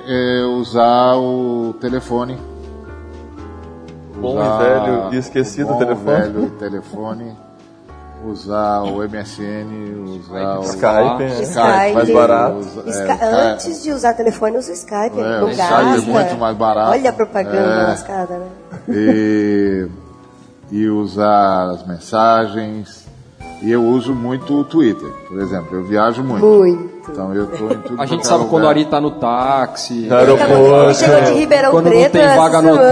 é 0.07 0.43
usar 0.43 1.15
o 1.15 1.73
telefone. 1.79 2.37
Bom 4.19 4.37
e 4.39 4.63
velho 4.63 5.13
e 5.13 5.17
esquecido 5.17 5.69
o 5.69 5.73
bom 5.73 5.79
telefone. 5.79 6.15
velho 6.17 6.49
telefone. 6.51 7.35
Usar 8.25 8.81
o 8.83 9.03
MSN, 9.03 10.03
usar 10.05 10.59
o 10.59 10.63
Skype, 10.63 11.19
né? 11.23 11.41
Skype, 11.41 11.93
mais 11.93 12.13
barato. 12.13 12.57
usa- 12.57 12.83
é, 12.85 12.89
Skype. 12.89 13.23
Antes 13.23 13.83
de 13.83 13.91
usar 13.91 14.13
telefone, 14.13 14.57
usa 14.57 14.71
o 14.71 14.73
Skype. 14.73 15.19
É, 15.19 15.39
não 15.39 15.47
o 15.47 15.51
Skype 15.51 15.73
é 15.73 16.01
muito 16.11 16.37
mais 16.37 16.57
barato. 16.57 16.91
Olha 16.91 17.09
a 17.09 17.13
propaganda 17.13 17.57
É. 17.57 17.83
lascada, 17.87 18.37
né? 18.37 18.47
e, 18.89 19.87
e 20.71 20.89
usar 20.89 21.69
as 21.69 21.85
mensagens. 21.87 23.05
E 23.65 23.71
eu 23.71 23.83
uso 23.83 24.13
muito 24.13 24.59
o 24.59 24.63
Twitter, 24.63 25.09
por 25.27 25.39
exemplo. 25.41 25.67
Eu 25.71 25.83
viajo 25.83 26.23
muito. 26.23 26.45
Muito. 26.45 26.95
Então 27.09 27.33
eu 27.33 27.47
tô 27.47 27.65
em 27.65 27.77
tudo 27.79 28.01
A 28.01 28.05
gente 28.05 28.21
é 28.21 28.23
sabe 28.23 28.41
quando 28.45 28.51
o 28.53 28.55
lugar. 28.57 28.69
Ari 28.69 28.85
tá 28.85 29.01
no 29.01 29.11
táxi. 29.11 30.07
No 30.07 30.15
aeroporto. 30.15 30.93
Chegou 30.95 31.21
de 31.21 31.31
Ribeirão 31.33 31.71
Quando 31.71 31.85
não 31.85 31.91
Preto 31.91 32.11
tem 32.11 32.21
essa 32.21 32.35
vaga 32.35 32.61
no 32.61 32.73
hotel. 32.73 32.85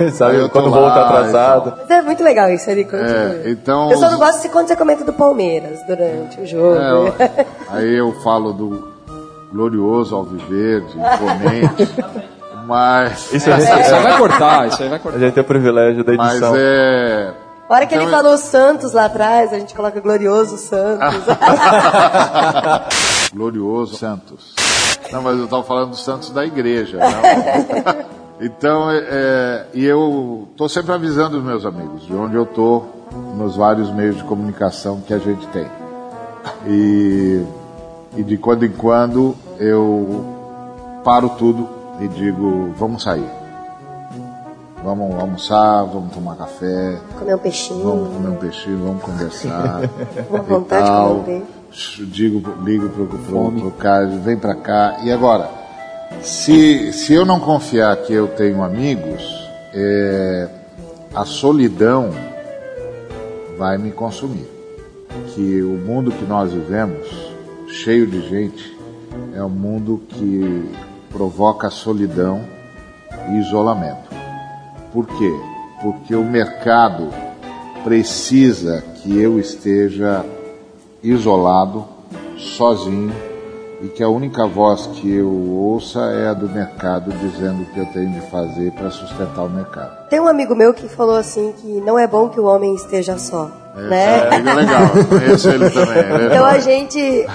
É. 0.00 0.08
Sabe, 0.12 0.36
eu 0.36 0.48
quando 0.50 0.66
o 0.66 0.70
voo 0.70 0.84
tá 0.90 1.06
atrasado. 1.06 1.72
Mas 1.78 1.90
é 1.90 2.02
muito 2.02 2.22
legal 2.22 2.50
isso, 2.50 2.70
Ari. 2.70 2.86
É, 2.92 3.42
então. 3.50 3.90
Eu 3.90 3.96
só 3.98 4.10
não 4.10 4.18
gosto 4.18 4.42
de 4.42 4.48
quando 4.50 4.68
você 4.68 4.76
comenta 4.76 5.02
do 5.04 5.12
Palmeiras 5.14 5.78
durante 5.86 6.40
o 6.40 6.46
jogo. 6.46 6.76
É, 6.78 6.90
eu- 6.90 7.14
aí 7.70 7.94
eu 7.94 8.12
falo 8.22 8.52
do 8.52 8.88
glorioso 9.52 10.14
Alviverde, 10.14 10.92
imponente. 10.98 11.88
mas. 12.66 13.32
Isso 13.32 13.50
a 13.50 13.58
gente, 13.58 13.80
Isso 13.80 13.94
aí 13.94 14.02
vai 14.02 14.18
cortar, 14.18 14.68
isso 14.68 14.82
aí 14.82 14.88
vai 14.88 14.98
a 14.98 15.00
cortar. 15.00 15.18
gente 15.18 15.32
tem 15.34 15.42
o 15.42 15.46
privilégio 15.46 16.04
da 16.04 16.12
Mas 16.14 16.32
edição. 16.32 16.54
é. 16.56 17.32
A 17.72 17.76
hora 17.76 17.86
que 17.86 17.94
Então 17.94 18.06
ele 18.06 18.14
falou 18.14 18.36
Santos 18.36 18.92
lá 18.92 19.06
atrás, 19.06 19.50
a 19.50 19.58
gente 19.58 19.74
coloca 19.74 19.98
glorioso 19.98 20.58
Santos. 20.58 21.24
Glorioso 23.32 23.96
Santos. 23.96 24.54
Não, 25.10 25.22
mas 25.22 25.38
eu 25.38 25.44
estava 25.44 25.62
falando 25.62 25.90
do 25.90 25.96
Santos 25.96 26.30
da 26.30 26.44
igreja. 26.44 26.98
não. 26.98 28.12
Então, 28.44 28.90
é, 28.90 29.04
é, 29.08 29.66
e 29.72 29.84
eu 29.84 30.48
estou 30.50 30.68
sempre 30.68 30.92
avisando 30.92 31.38
os 31.38 31.44
meus 31.44 31.64
amigos 31.64 32.04
de 32.04 32.12
onde 32.12 32.34
eu 32.34 32.42
estou 32.42 33.06
nos 33.36 33.54
vários 33.54 33.88
meios 33.94 34.16
de 34.16 34.24
comunicação 34.24 35.00
que 35.00 35.14
a 35.14 35.18
gente 35.18 35.46
tem. 35.46 35.70
E, 36.66 37.40
e 38.16 38.22
de 38.24 38.36
quando 38.36 38.66
em 38.66 38.72
quando 38.72 39.36
eu 39.60 40.24
paro 41.04 41.28
tudo 41.38 41.68
e 42.00 42.08
digo: 42.08 42.74
vamos 42.76 43.04
sair. 43.04 43.41
Vamos 44.84 45.14
almoçar, 45.14 45.84
vamos 45.84 46.12
tomar 46.12 46.36
café, 46.36 46.98
Comer 47.18 47.36
um 47.36 47.38
peixinho. 47.38 47.84
vamos 47.84 48.14
comer 48.14 48.28
um 48.28 48.36
peixinho, 48.36 48.78
vamos 48.78 49.02
conversar. 49.02 49.80
Uma 50.28 50.38
e 50.38 50.42
vontade 50.42 50.84
de 50.84 51.24
comer. 51.24 51.42
Digo, 52.10 52.54
ligo 52.64 52.88
pro, 52.90 53.06
pro, 53.06 53.52
pro 53.52 53.70
cara, 53.72 54.06
vem 54.06 54.36
pra 54.36 54.54
cá. 54.54 54.98
E 55.02 55.10
agora, 55.12 55.48
se, 56.20 56.92
se 56.92 57.14
eu 57.14 57.24
não 57.24 57.38
confiar 57.40 57.96
que 57.98 58.12
eu 58.12 58.28
tenho 58.28 58.62
amigos, 58.62 59.22
é, 59.72 60.48
a 61.14 61.24
solidão 61.24 62.10
vai 63.56 63.78
me 63.78 63.90
consumir. 63.92 64.50
Que 65.34 65.62
o 65.62 65.78
mundo 65.78 66.10
que 66.10 66.24
nós 66.24 66.52
vivemos, 66.52 67.06
cheio 67.68 68.06
de 68.06 68.28
gente, 68.28 68.76
é 69.34 69.42
um 69.42 69.48
mundo 69.48 70.02
que 70.08 70.70
provoca 71.10 71.70
solidão 71.70 72.42
e 73.30 73.38
isolamento. 73.38 74.01
Por 74.92 75.06
quê? 75.06 75.40
Porque 75.82 76.14
o 76.14 76.24
mercado 76.24 77.08
precisa 77.82 78.82
que 78.96 79.18
eu 79.18 79.38
esteja 79.38 80.24
isolado, 81.02 81.84
sozinho, 82.36 83.12
e 83.82 83.88
que 83.88 84.02
a 84.02 84.08
única 84.08 84.46
voz 84.46 84.86
que 84.86 85.12
eu 85.12 85.28
ouça 85.28 86.00
é 86.12 86.28
a 86.28 86.34
do 86.34 86.48
mercado 86.48 87.10
dizendo 87.18 87.62
o 87.62 87.66
que 87.66 87.80
eu 87.80 87.86
tenho 87.86 88.12
de 88.12 88.20
fazer 88.30 88.70
para 88.72 88.90
sustentar 88.90 89.44
o 89.44 89.50
mercado. 89.50 90.08
Tem 90.08 90.20
um 90.20 90.28
amigo 90.28 90.54
meu 90.54 90.72
que 90.72 90.88
falou 90.88 91.16
assim 91.16 91.52
que 91.56 91.80
não 91.80 91.98
é 91.98 92.06
bom 92.06 92.28
que 92.28 92.38
o 92.38 92.44
homem 92.44 92.74
esteja 92.74 93.18
só. 93.18 93.61
Né? 93.74 94.28
É, 94.30 94.34
é 94.34 94.54
legal, 94.54 94.90
conheço 95.08 95.48
ele 95.48 95.70
também. 95.70 95.98
é 95.98 96.26
Então 96.26 96.44
a 96.44 96.58
gente. 96.58 97.26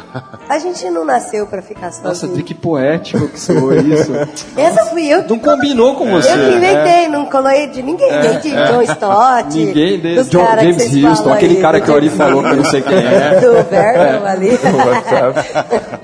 A 0.48 0.60
gente 0.60 0.90
não 0.90 1.04
nasceu 1.04 1.48
pra 1.48 1.62
ficar 1.62 1.88
Nossa, 1.88 2.14
sozinho. 2.14 2.44
que 2.44 2.54
poético 2.54 3.28
que 3.28 3.40
soou 3.40 3.74
isso. 3.76 4.12
Essa 4.56 4.86
fui 4.86 5.08
eu 5.08 5.24
que 5.24 5.30
Não 5.30 5.40
combinou 5.40 5.96
com 5.96 6.10
você. 6.10 6.32
Eu 6.32 6.38
que 6.38 6.58
inventei, 6.58 7.08
não 7.08 7.26
colei 7.26 7.68
de 7.68 7.82
ninguém, 7.82 8.12
nem 8.20 8.40
de 8.40 8.50
John 8.52 8.82
Stott. 8.84 9.58
Ninguém, 9.58 10.00
de, 10.00 10.16
dos 10.16 10.30
John, 10.30 10.46
James 10.46 10.76
vocês 10.76 11.04
Houston, 11.04 11.34
aquele 11.34 11.56
aí, 11.56 11.62
cara 11.62 11.82
que 11.82 11.90
o 11.90 11.96
Ari 11.96 12.10
falou 12.10 12.44
que 12.44 12.50
eu 12.50 12.56
não 12.58 12.66
sei 12.66 12.82
quem 12.82 12.98
é. 12.98 13.40
Do 13.42 13.64
Vernon 13.70 14.26
ali. 14.26 14.52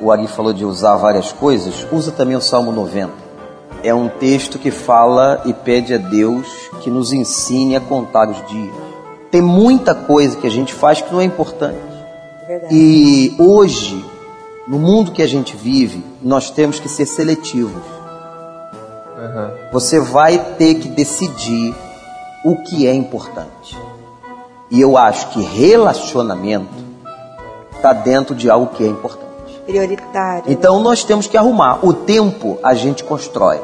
O 0.01 0.11
Ari 0.11 0.27
falou 0.27 0.53
de 0.53 0.65
usar 0.65 0.95
várias 0.97 1.31
coisas, 1.31 1.88
usa 1.91 2.11
também 2.11 2.36
o 2.36 2.41
Salmo 2.41 2.71
90. 2.71 3.11
É 3.84 3.93
um 3.93 4.07
texto 4.09 4.57
que 4.57 4.71
fala 4.71 5.41
e 5.45 5.53
pede 5.53 5.93
a 5.93 5.97
Deus 5.97 6.47
que 6.81 6.89
nos 6.89 7.13
ensine 7.13 7.75
a 7.75 7.79
contar 7.79 8.29
os 8.29 8.45
dias. 8.47 8.82
Tem 9.34 9.41
muita 9.41 9.95
coisa 9.95 10.38
que 10.38 10.45
a 10.45 10.49
gente 10.51 10.75
faz 10.75 11.01
que 11.01 11.11
não 11.11 11.19
é 11.19 11.23
importante. 11.23 11.79
Verdade. 12.47 12.71
E 12.71 13.36
hoje, 13.39 14.05
no 14.67 14.77
mundo 14.77 15.11
que 15.11 15.23
a 15.23 15.27
gente 15.27 15.55
vive, 15.55 16.05
nós 16.21 16.51
temos 16.51 16.79
que 16.79 16.88
ser 16.88 17.07
seletivos. 17.07 17.81
Você 19.71 19.99
vai 19.99 20.38
ter 20.38 20.75
que 20.75 20.88
decidir 20.88 21.73
o 22.45 22.57
que 22.57 22.86
é 22.86 22.93
importante. 22.93 23.75
E 24.69 24.79
eu 24.79 24.99
acho 24.99 25.29
que 25.29 25.41
relacionamento 25.41 26.69
está 27.75 27.91
dentro 27.91 28.36
de 28.36 28.51
algo 28.51 28.67
que 28.67 28.84
é 28.84 28.88
importante. 28.88 29.59
Prioritário. 29.65 30.43
Então 30.45 30.79
nós 30.79 31.03
temos 31.03 31.25
que 31.25 31.36
arrumar. 31.36 31.84
O 31.84 31.91
tempo 31.91 32.59
a 32.61 32.75
gente 32.75 33.03
constrói. 33.03 33.59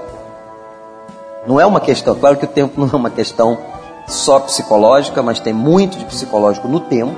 Não 1.45 1.61
é 1.61 1.65
uma 1.67 1.79
questão, 1.79 2.15
claro 2.15 2.37
que 2.37 2.45
o 2.45 2.49
tempo 2.49 2.73
não 2.81 2.89
é 2.91 2.95
uma 2.95 3.11
questão 3.11 3.55
só 4.09 4.39
psicológica, 4.39 5.21
mas 5.21 5.39
tem 5.39 5.53
muito 5.53 5.97
de 5.97 6.05
psicológico 6.05 6.67
no 6.67 6.79
tempo. 6.79 7.15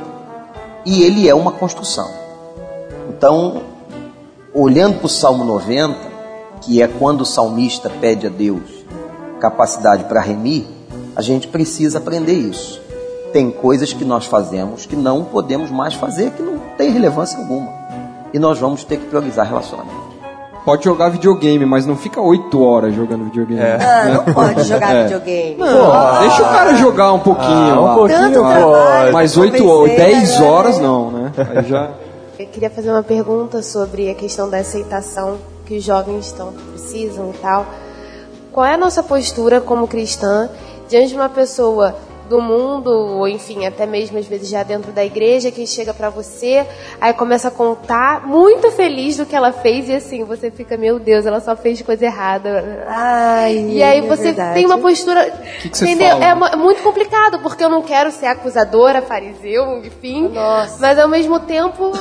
E 0.86 1.04
ele 1.04 1.28
é 1.28 1.34
uma 1.34 1.52
construção. 1.52 2.10
Então, 3.10 3.64
olhando 4.54 4.98
para 4.98 5.06
o 5.06 5.10
Salmo 5.10 5.44
90, 5.44 5.96
que 6.62 6.82
é 6.82 6.88
quando 6.88 7.22
o 7.22 7.26
salmista 7.26 7.89
pede 7.89 8.28
a 8.28 8.30
Deus 8.30 8.82
capacidade 9.39 10.04
para 10.04 10.22
remir, 10.22 10.66
a 11.16 11.22
gente 11.22 11.48
precisa 11.48 11.98
aprender 11.98 12.34
isso. 12.34 12.82
Tem 13.34 13.50
coisas 13.50 13.94
que 13.94 14.06
nós 14.06 14.26
fazemos 14.26 14.86
que 14.86 14.96
não 14.96 15.24
podemos 15.24 15.72
mais 15.72 15.94
fazer, 15.94 16.32
que 16.32 16.44
não 16.44 16.60
tem 16.78 16.92
relevância 16.92 17.39
alguma. 17.39 17.72
E 18.34 18.39
nós 18.39 18.60
vamos 18.60 18.84
ter 18.84 18.98
que 18.98 19.08
priorizar 19.08 19.48
relacionamento. 19.48 20.11
Pode 20.64 20.84
jogar 20.86 21.09
videogame, 21.09 21.66
mas 21.66 21.86
não 21.88 21.95
fica 21.95 22.22
8 22.22 22.64
horas 22.64 22.93
jogando 22.93 23.26
videogame. 23.26 23.62
Ah, 23.62 24.05
não 24.26 24.34
pode 24.34 24.64
jogar 24.64 24.93
É. 24.95 25.03
videogame. 25.03 25.55
Não, 25.57 26.20
deixa 26.22 26.43
o 26.43 26.45
cara 26.49 26.76
jogar 26.76 27.14
um 27.14 27.20
pouquinho. 27.20 27.49
Ah, 27.51 27.91
um 27.91 27.95
pouquinho 27.95 28.20
Tanto 28.20 28.39
trabalho. 28.41 29.14
Mas 29.14 29.36
eu 29.36 29.41
8 29.41 29.51
pensei, 29.53 29.68
horas, 29.68 29.95
10 29.95 30.36
agora- 30.38 30.51
horas 30.51 30.80
não, 30.80 31.12
né? 31.12 31.32
Aí 31.55 31.64
já. 31.68 31.89
eu 32.38 32.45
queria 32.47 32.70
fazer 32.70 32.91
uma 32.91 33.01
pergunta 33.03 33.62
sobre 33.64 34.09
a 34.09 34.14
questão 34.14 34.49
da 34.49 34.57
aceitação 34.57 35.38
que 35.66 35.78
os 35.78 35.84
jovens 35.84 36.28
estão, 36.28 36.53
precisam 36.72 37.32
e 37.34 37.38
tal. 37.39 37.66
Qual 38.51 38.66
é 38.66 38.74
a 38.74 38.78
nossa 38.78 39.01
postura 39.01 39.59
como 39.62 39.88
cristã 39.88 40.47
diante 40.89 41.07
de 41.09 41.16
uma 41.16 41.30
pessoa 41.30 41.95
do 42.32 42.42
mundo, 42.42 42.90
ou 42.90 43.28
enfim, 43.28 43.66
até 43.66 43.86
mesmo 43.86 44.18
às 44.18 44.26
vezes 44.26 44.50
já 44.50 44.64
dentro 44.64 44.92
da 44.92 45.06
igreja, 45.06 45.52
que 45.52 45.68
chega 45.68 45.94
para 45.94 46.10
você, 46.10 46.66
aí 47.00 47.14
começa 47.14 47.50
a 47.50 47.52
contar, 47.52 48.26
muito 48.26 48.72
feliz 48.72 49.18
do 49.18 49.26
que 49.26 49.36
ela 49.36 49.52
fez, 49.52 49.88
e 49.90 49.94
assim, 49.96 50.24
você 50.24 50.50
fica, 50.50 50.76
meu 50.78 50.98
Deus, 51.00 51.26
ela 51.26 51.40
só 51.40 51.56
fez 51.56 51.82
coisa 51.82 52.06
errada. 52.06 52.86
Ai, 52.88 53.56
e 53.70 53.84
aí 53.84 54.00
é 54.00 54.02
você 54.02 54.24
verdade. 54.24 54.54
tem 54.56 54.66
uma 54.66 54.78
postura. 54.78 55.30
Que 55.62 55.70
que 55.70 55.78
você 55.78 55.86
entendeu? 55.86 56.18
fala? 56.20 56.26
É 56.26 56.34
mu- 56.34 56.58
muito 56.64 56.82
complicado, 56.82 57.40
porque 57.40 57.64
eu 57.64 57.70
não 57.70 57.82
quero 57.82 58.12
ser 58.12 58.28
acusadora, 58.28 59.02
fariseu, 59.02 59.78
enfim. 59.86 60.32
Mas 60.80 60.98
ao 60.98 61.08
mesmo 61.08 61.40
tempo. 61.40 61.92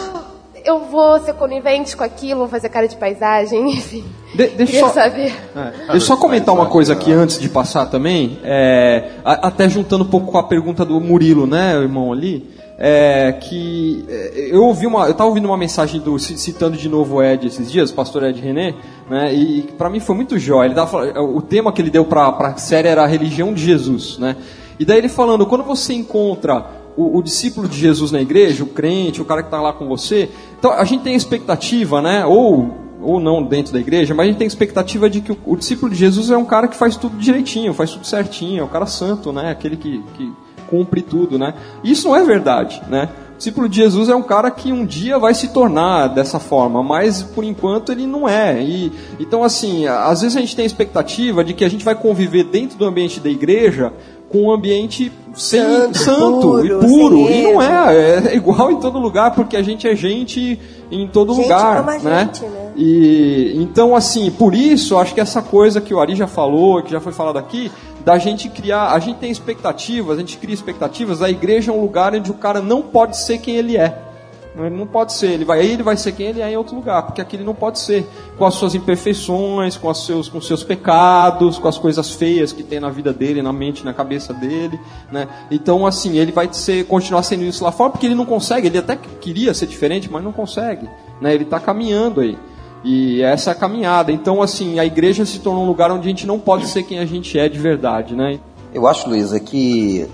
Eu 0.63 0.81
vou 0.81 1.19
ser 1.21 1.33
conivente 1.33 1.97
com 1.97 2.05
aquilo, 2.05 2.41
vou 2.41 2.49
fazer 2.49 2.69
cara 2.69 2.87
de 2.87 2.95
paisagem, 2.95 3.71
enfim. 3.73 4.05
De- 4.35 4.47
deixa 4.49 4.73
Queria 4.73 4.81
só- 4.81 4.89
saber. 4.95 5.35
É, 5.57 5.71
Deixa 5.71 5.93
eu 5.93 6.01
só 6.01 6.17
comentar 6.17 6.55
uma 6.55 6.67
coisa 6.67 6.93
aqui 6.93 7.13
antes 7.13 7.39
de 7.39 7.49
passar 7.49 7.87
também, 7.87 8.39
é, 8.45 9.11
a- 9.25 9.49
até 9.49 9.69
juntando 9.69 10.05
um 10.05 10.09
pouco 10.09 10.31
com 10.31 10.39
a 10.39 10.43
pergunta 10.45 10.85
do 10.85 11.01
Murilo, 11.01 11.47
né, 11.47 11.77
o 11.79 11.83
irmão 11.83 12.13
ali, 12.13 12.49
é, 12.79 13.33
que 13.41 14.05
é, 14.09 14.49
eu 14.53 14.63
ouvi 14.65 14.87
uma, 14.87 15.05
eu 15.07 15.11
estava 15.11 15.29
ouvindo 15.29 15.47
uma 15.47 15.57
mensagem 15.57 16.01
do 16.01 16.19
ci- 16.19 16.39
citando 16.39 16.77
de 16.77 16.89
novo 16.89 17.17
o 17.17 17.23
Ed 17.23 17.47
esses 17.47 17.71
dias, 17.71 17.91
o 17.91 17.95
pastor 17.95 18.23
Ed 18.23 18.41
René, 18.41 18.75
né, 19.11 19.35
e 19.35 19.63
para 19.77 19.91
mim 19.91 19.99
foi 20.01 20.15
muito 20.15 20.39
jóia. 20.39 20.67
Ele 20.69 20.75
tava, 20.75 20.99
o 21.21 21.43
tema 21.43 21.73
que 21.73 21.83
ele 21.83 21.91
deu 21.91 22.05
para 22.05 22.29
a 22.29 22.57
série 22.57 22.89
era 22.89 23.03
a 23.03 23.07
religião 23.07 23.53
de 23.53 23.63
Jesus, 23.65 24.17
né? 24.19 24.37
E 24.79 24.85
daí 24.85 24.97
ele 24.99 25.09
falando, 25.11 25.45
quando 25.45 25.63
você 25.65 25.93
encontra 25.93 26.65
o, 26.97 27.19
o 27.19 27.23
discípulo 27.23 27.69
de 27.69 27.77
Jesus 27.79 28.11
na 28.13 28.21
igreja, 28.23 28.63
o 28.65 28.67
crente, 28.69 29.21
o 29.21 29.25
cara 29.27 29.43
que 29.43 29.49
está 29.49 29.61
lá 29.61 29.73
com 29.75 29.87
você, 29.87 30.31
então 30.59 30.71
a 30.73 30.85
gente 30.85 31.03
tem 31.03 31.13
a 31.15 31.17
expectativa, 31.17 32.01
né, 32.01 32.25
ou 32.25 32.89
ou 33.03 33.21
não 33.21 33.43
dentro 33.43 33.73
da 33.73 33.81
igreja, 33.81 34.15
mas 34.15 34.25
a 34.25 34.29
gente 34.29 34.39
tem 34.39 34.47
expectativa 34.47 35.09
de 35.09 35.21
que 35.21 35.33
o, 35.33 35.39
o 35.47 35.57
discípulo 35.57 35.91
de 35.91 35.99
Jesus 35.99 36.31
é 36.31 36.37
um 36.37 36.45
cara 36.45 36.69
que 36.69 36.77
faz 36.77 36.97
tudo 36.97 37.17
direitinho, 37.17 37.73
faz 37.73 37.91
tudo 37.91 38.07
certinho, 38.07 38.61
é 38.61 38.65
um 38.65 38.69
cara 38.69 38.87
santo, 38.87 39.33
né? 39.33 39.51
Aquele 39.51 39.77
que, 39.77 40.03
que 40.17 40.33
cumpre 40.69 41.03
tudo, 41.03 41.39
né? 41.39 41.55
Isso 41.83 42.09
não 42.09 42.17
é 42.17 42.25
verdade, 42.25 42.81
né? 42.89 43.09
O 43.35 43.37
discípulo 43.41 43.69
de 43.69 43.77
Jesus 43.77 44.09
é 44.09 44.15
um 44.15 44.23
cara 44.23 44.51
que 44.51 44.71
um 44.71 44.85
dia 44.85 45.19
vai 45.19 45.33
se 45.33 45.49
tornar 45.49 46.09
dessa 46.09 46.39
forma, 46.39 46.83
mas 46.83 47.23
por 47.23 47.43
enquanto 47.43 47.91
ele 47.91 48.07
não 48.07 48.29
é. 48.29 48.63
E, 48.63 48.93
então, 49.19 49.43
assim, 49.43 49.87
às 49.87 50.21
vezes 50.21 50.37
a 50.37 50.41
gente 50.41 50.55
tem 50.55 50.63
a 50.63 50.67
expectativa 50.67 51.43
de 51.43 51.55
que 51.55 51.65
a 51.65 51.69
gente 51.69 51.85
vai 51.85 51.95
conviver 51.95 52.45
dentro 52.45 52.77
do 52.77 52.85
ambiente 52.85 53.19
da 53.19 53.31
igreja 53.31 53.93
com 54.29 54.43
um 54.43 54.53
ambiente 54.53 55.11
sem, 55.35 55.61
Santo, 55.61 55.99
santo, 55.99 56.41
puro, 56.41 56.67
e 56.67 56.69
puro. 56.69 57.17
E 57.31 57.43
não 57.43 57.63
erro. 57.63 57.63
é, 57.63 58.33
é 58.33 58.37
igual 58.37 58.71
em 58.71 58.79
todo 58.79 58.99
lugar, 58.99 59.35
porque 59.35 59.57
a 59.57 59.63
gente 59.63 59.89
é 59.89 59.97
gente 59.97 60.59
em 60.91 61.07
todo 61.07 61.35
Gente 61.35 61.45
lugar. 61.45 61.85
né? 61.85 62.31
gente, 62.33 62.45
né? 62.45 62.73
E 62.77 63.53
então 63.57 63.95
assim, 63.95 64.31
por 64.31 64.55
isso, 64.55 64.97
acho 64.99 65.15
que 65.15 65.21
essa 65.21 65.43
coisa 65.43 65.81
que 65.81 65.93
o 65.93 66.01
Ari 66.01 66.17
já 66.17 66.27
falou, 66.27 66.83
que 66.83 66.91
já 66.91 67.01
foi 67.01 67.13
falado 67.13 67.39
aqui, 67.39 67.71
da 68.05 68.19
gente 68.19 68.49
criar, 68.49 68.93
a 68.93 68.99
gente 68.99 69.19
tem 69.19 69.31
expectativas, 69.31 70.17
a 70.17 70.21
gente 70.21 70.39
cria 70.39 70.55
expectativas, 70.55 71.23
a 71.23 71.31
igreja 71.31 71.71
é 71.71 71.75
um 71.75 71.81
lugar 71.81 72.15
onde 72.15 72.31
o 72.31 72.35
cara 72.35 72.61
não 72.61 72.83
pode 72.83 73.17
ser 73.17 73.39
quem 73.39 73.57
ele 73.57 73.77
é. 73.77 74.10
Ele 74.59 74.77
não 74.77 74.87
pode 74.87 75.13
ser, 75.13 75.29
ele 75.29 75.45
vai, 75.45 75.61
aí 75.61 75.73
ele 75.73 75.83
vai 75.83 75.97
ser 75.97 76.13
quem 76.13 76.27
ele 76.27 76.41
é 76.41 76.51
em 76.51 76.57
outro 76.57 76.75
lugar, 76.75 77.03
porque 77.05 77.21
aqui 77.21 77.37
ele 77.37 77.45
não 77.45 77.55
pode 77.55 77.79
ser, 77.79 78.05
com 78.37 78.45
as 78.45 78.55
suas 78.55 78.75
imperfeições, 78.75 79.77
com 79.77 79.89
os 79.89 80.05
seus, 80.05 80.29
com 80.29 80.41
seus 80.41 80.65
pecados, 80.65 81.57
com 81.57 81.69
as 81.69 81.79
coisas 81.79 82.11
feias 82.11 82.53
que 82.53 82.65
tem 82.65 82.81
na 82.81 82.91
vida 82.91 83.13
dele, 83.13 83.43
na 83.43 83.53
mente, 83.53 83.85
na 83.85 83.95
cabeça 83.95 84.35
dele, 84.35 84.79
né? 85.11 85.29
Então, 85.51 85.87
assim, 85.87 86.19
ele 86.19 86.33
vai 86.33 86.49
ser, 86.53 86.85
continuar 86.87 87.23
sendo 87.23 87.45
isso 87.45 87.63
lá 87.63 87.71
fora, 87.71 87.91
porque 87.91 88.07
ele 88.07 88.15
não 88.15 88.27
consegue, 88.27 88.67
ele 88.67 88.79
até 88.79 88.97
queria 89.21 89.55
ser 89.55 89.67
diferente, 89.67 90.11
mas 90.11 90.23
não 90.23 90.33
consegue, 90.33 90.89
né? 91.21 91.33
Ele 91.33 91.45
está 91.45 91.61
caminhando 91.61 92.21
aí. 92.21 92.37
E 92.83 93.23
essa 93.23 93.51
é 93.51 93.53
a 93.53 93.57
caminhada. 93.57 94.11
Então, 94.11 94.43
assim, 94.43 94.79
a 94.79 94.85
igreja 94.85 95.25
se 95.25 95.39
tornou 95.39 95.65
um 95.65 95.67
lugar 95.67 95.91
onde 95.93 96.07
a 96.07 96.11
gente 96.11 96.27
não 96.27 96.41
pode 96.41 96.67
ser 96.67 96.83
quem 96.83 96.99
a 96.99 97.05
gente 97.05 97.39
é 97.39 97.49
de 97.49 97.59
verdade, 97.59 98.15
né? 98.15 98.41
Eu 98.75 98.87
acho, 98.87 99.09
Luísa, 99.09 99.39
que 99.39 100.09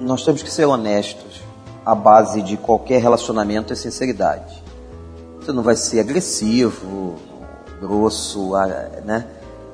nós 0.00 0.24
temos 0.24 0.42
que 0.42 0.50
ser 0.50 0.66
honestos. 0.66 1.33
A 1.84 1.94
base 1.94 2.40
de 2.42 2.56
qualquer 2.56 3.00
relacionamento 3.02 3.72
é 3.72 3.76
sinceridade. 3.76 4.62
Você 5.40 5.52
não 5.52 5.62
vai 5.62 5.76
ser 5.76 6.00
agressivo, 6.00 7.16
grosso, 7.80 8.52
né? 9.04 9.26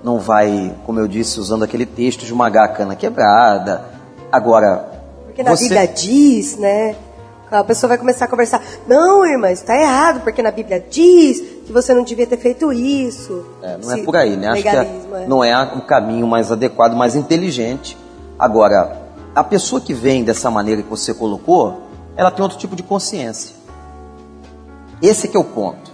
Não 0.03 0.19
vai, 0.19 0.75
como 0.87 0.99
eu 0.99 1.07
disse, 1.07 1.39
usando 1.39 1.63
aquele 1.63 1.87
texto, 1.87 2.25
esmagar 2.25 2.65
a 2.65 2.69
cana 2.69 2.97
quebrada. 2.97 3.85
Agora, 4.33 4.89
Porque 5.27 5.43
na 5.43 5.51
você- 5.55 5.65
Bíblia 5.65 5.87
diz, 5.87 6.57
né? 6.57 6.97
A 7.51 7.65
pessoa 7.65 7.89
vai 7.89 7.99
começar 7.99 8.25
a 8.27 8.29
conversar. 8.29 8.63
Não, 8.87 9.27
irmã, 9.27 9.51
está 9.51 9.77
errado, 9.77 10.21
porque 10.23 10.41
na 10.41 10.53
Bíblia 10.53 10.85
diz 10.89 11.41
que 11.67 11.73
você 11.73 11.93
não 11.93 12.05
devia 12.05 12.27
ter 12.27 12.37
feito 12.37 12.73
isso. 12.73 13.45
É, 13.63 13.77
não 13.77 13.93
é 13.93 14.03
por 14.05 14.17
aí, 14.17 14.37
né? 14.37 14.49
Acho 14.49 14.63
que 14.63 14.69
é- 14.69 14.73
é. 14.77 15.27
não 15.27 15.43
é 15.43 15.57
um 15.75 15.81
caminho 15.81 16.27
mais 16.29 16.51
adequado, 16.53 16.95
mais 16.95 17.17
inteligente. 17.17 17.97
Agora, 18.39 18.97
a 19.35 19.43
pessoa 19.45 19.81
que 19.81 19.93
vem 19.93 20.23
dessa 20.23 20.49
maneira 20.49 20.81
que 20.83 20.89
você 20.89 21.13
colocou, 21.13 21.90
ela 22.21 22.31
tem 22.31 22.43
outro 22.43 22.59
tipo 22.59 22.77
de 22.77 22.83
consciência. 22.83 23.57
Esse 25.01 25.27
que 25.27 25.39
é 25.39 25.41
o 25.41 25.45
ponto. 25.45 25.91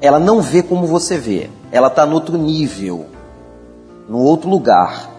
Ela 0.00 0.20
não 0.20 0.40
vê 0.40 0.62
como 0.62 0.86
você 0.86 1.18
vê. 1.18 1.50
Ela 1.72 1.88
está 1.88 2.06
no 2.06 2.14
outro 2.14 2.38
nível, 2.38 3.06
no 4.08 4.18
outro 4.20 4.48
lugar. 4.48 5.10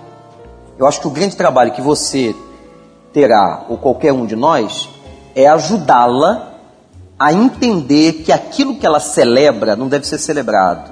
Eu 0.80 0.88
acho 0.88 1.02
que 1.02 1.08
o 1.08 1.12
grande 1.12 1.36
trabalho 1.36 1.74
que 1.74 1.82
você 1.82 2.34
terá, 3.12 3.66
ou 3.68 3.78
qualquer 3.78 4.14
um 4.14 4.26
de 4.26 4.38
nós, 4.38 4.88
é 5.36 5.48
ajudá-la 5.48 6.54
a 7.20 7.34
entender 7.34 8.24
que 8.24 8.32
aquilo 8.32 8.78
que 8.80 8.86
ela 8.86 9.02
celebra 9.02 9.76
não 9.76 9.90
deve 9.90 10.08
ser 10.08 10.18
celebrado. 10.18 10.90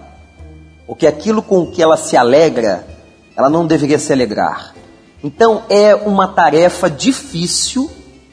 Ou 0.85 0.97
que 0.97 1.07
aquilo 1.07 1.41
com 1.41 1.67
que 1.67 1.81
ela 1.81 1.95
se 1.95 2.17
alegra, 2.17 2.85
ela 3.37 3.49
não 3.49 3.65
deveria 3.65 3.99
se 3.99 4.11
alegrar. 4.11 4.75
Então 5.23 5.63
é 5.69 5.95
uma 5.95 6.27
tarefa 6.27 6.89
difícil 6.89 7.89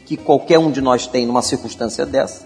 que 0.06 0.16
qualquer 0.16 0.58
um 0.58 0.70
de 0.70 0.80
nós 0.80 1.06
tem 1.06 1.26
numa 1.26 1.42
circunstância 1.42 2.04
dessa, 2.06 2.42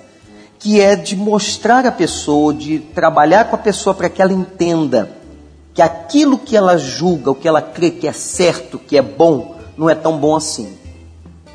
que 0.59 0.81
é 0.81 0.97
de 0.97 1.15
mostrar 1.17 1.85
a 1.87 1.93
pessoa, 1.93 2.53
de 2.55 2.79
trabalhar 2.79 3.45
com 3.51 3.57
a 3.57 3.59
pessoa 3.59 3.95
para 3.95 4.09
que 4.09 4.21
ela 4.23 4.33
entenda 4.33 5.11
que 5.75 5.83
aquilo 5.83 6.39
que 6.39 6.57
ela 6.57 6.79
julga, 6.79 7.31
o 7.31 7.35
que 7.35 7.47
ela 7.47 7.61
crê 7.61 7.91
que 7.91 8.09
é 8.09 8.13
certo, 8.13 8.79
que 8.79 8.97
é 8.97 9.03
bom, 9.03 9.57
não 9.77 9.91
é 9.91 9.95
tão 9.95 10.17
bom 10.19 10.35
assim. 10.35 10.77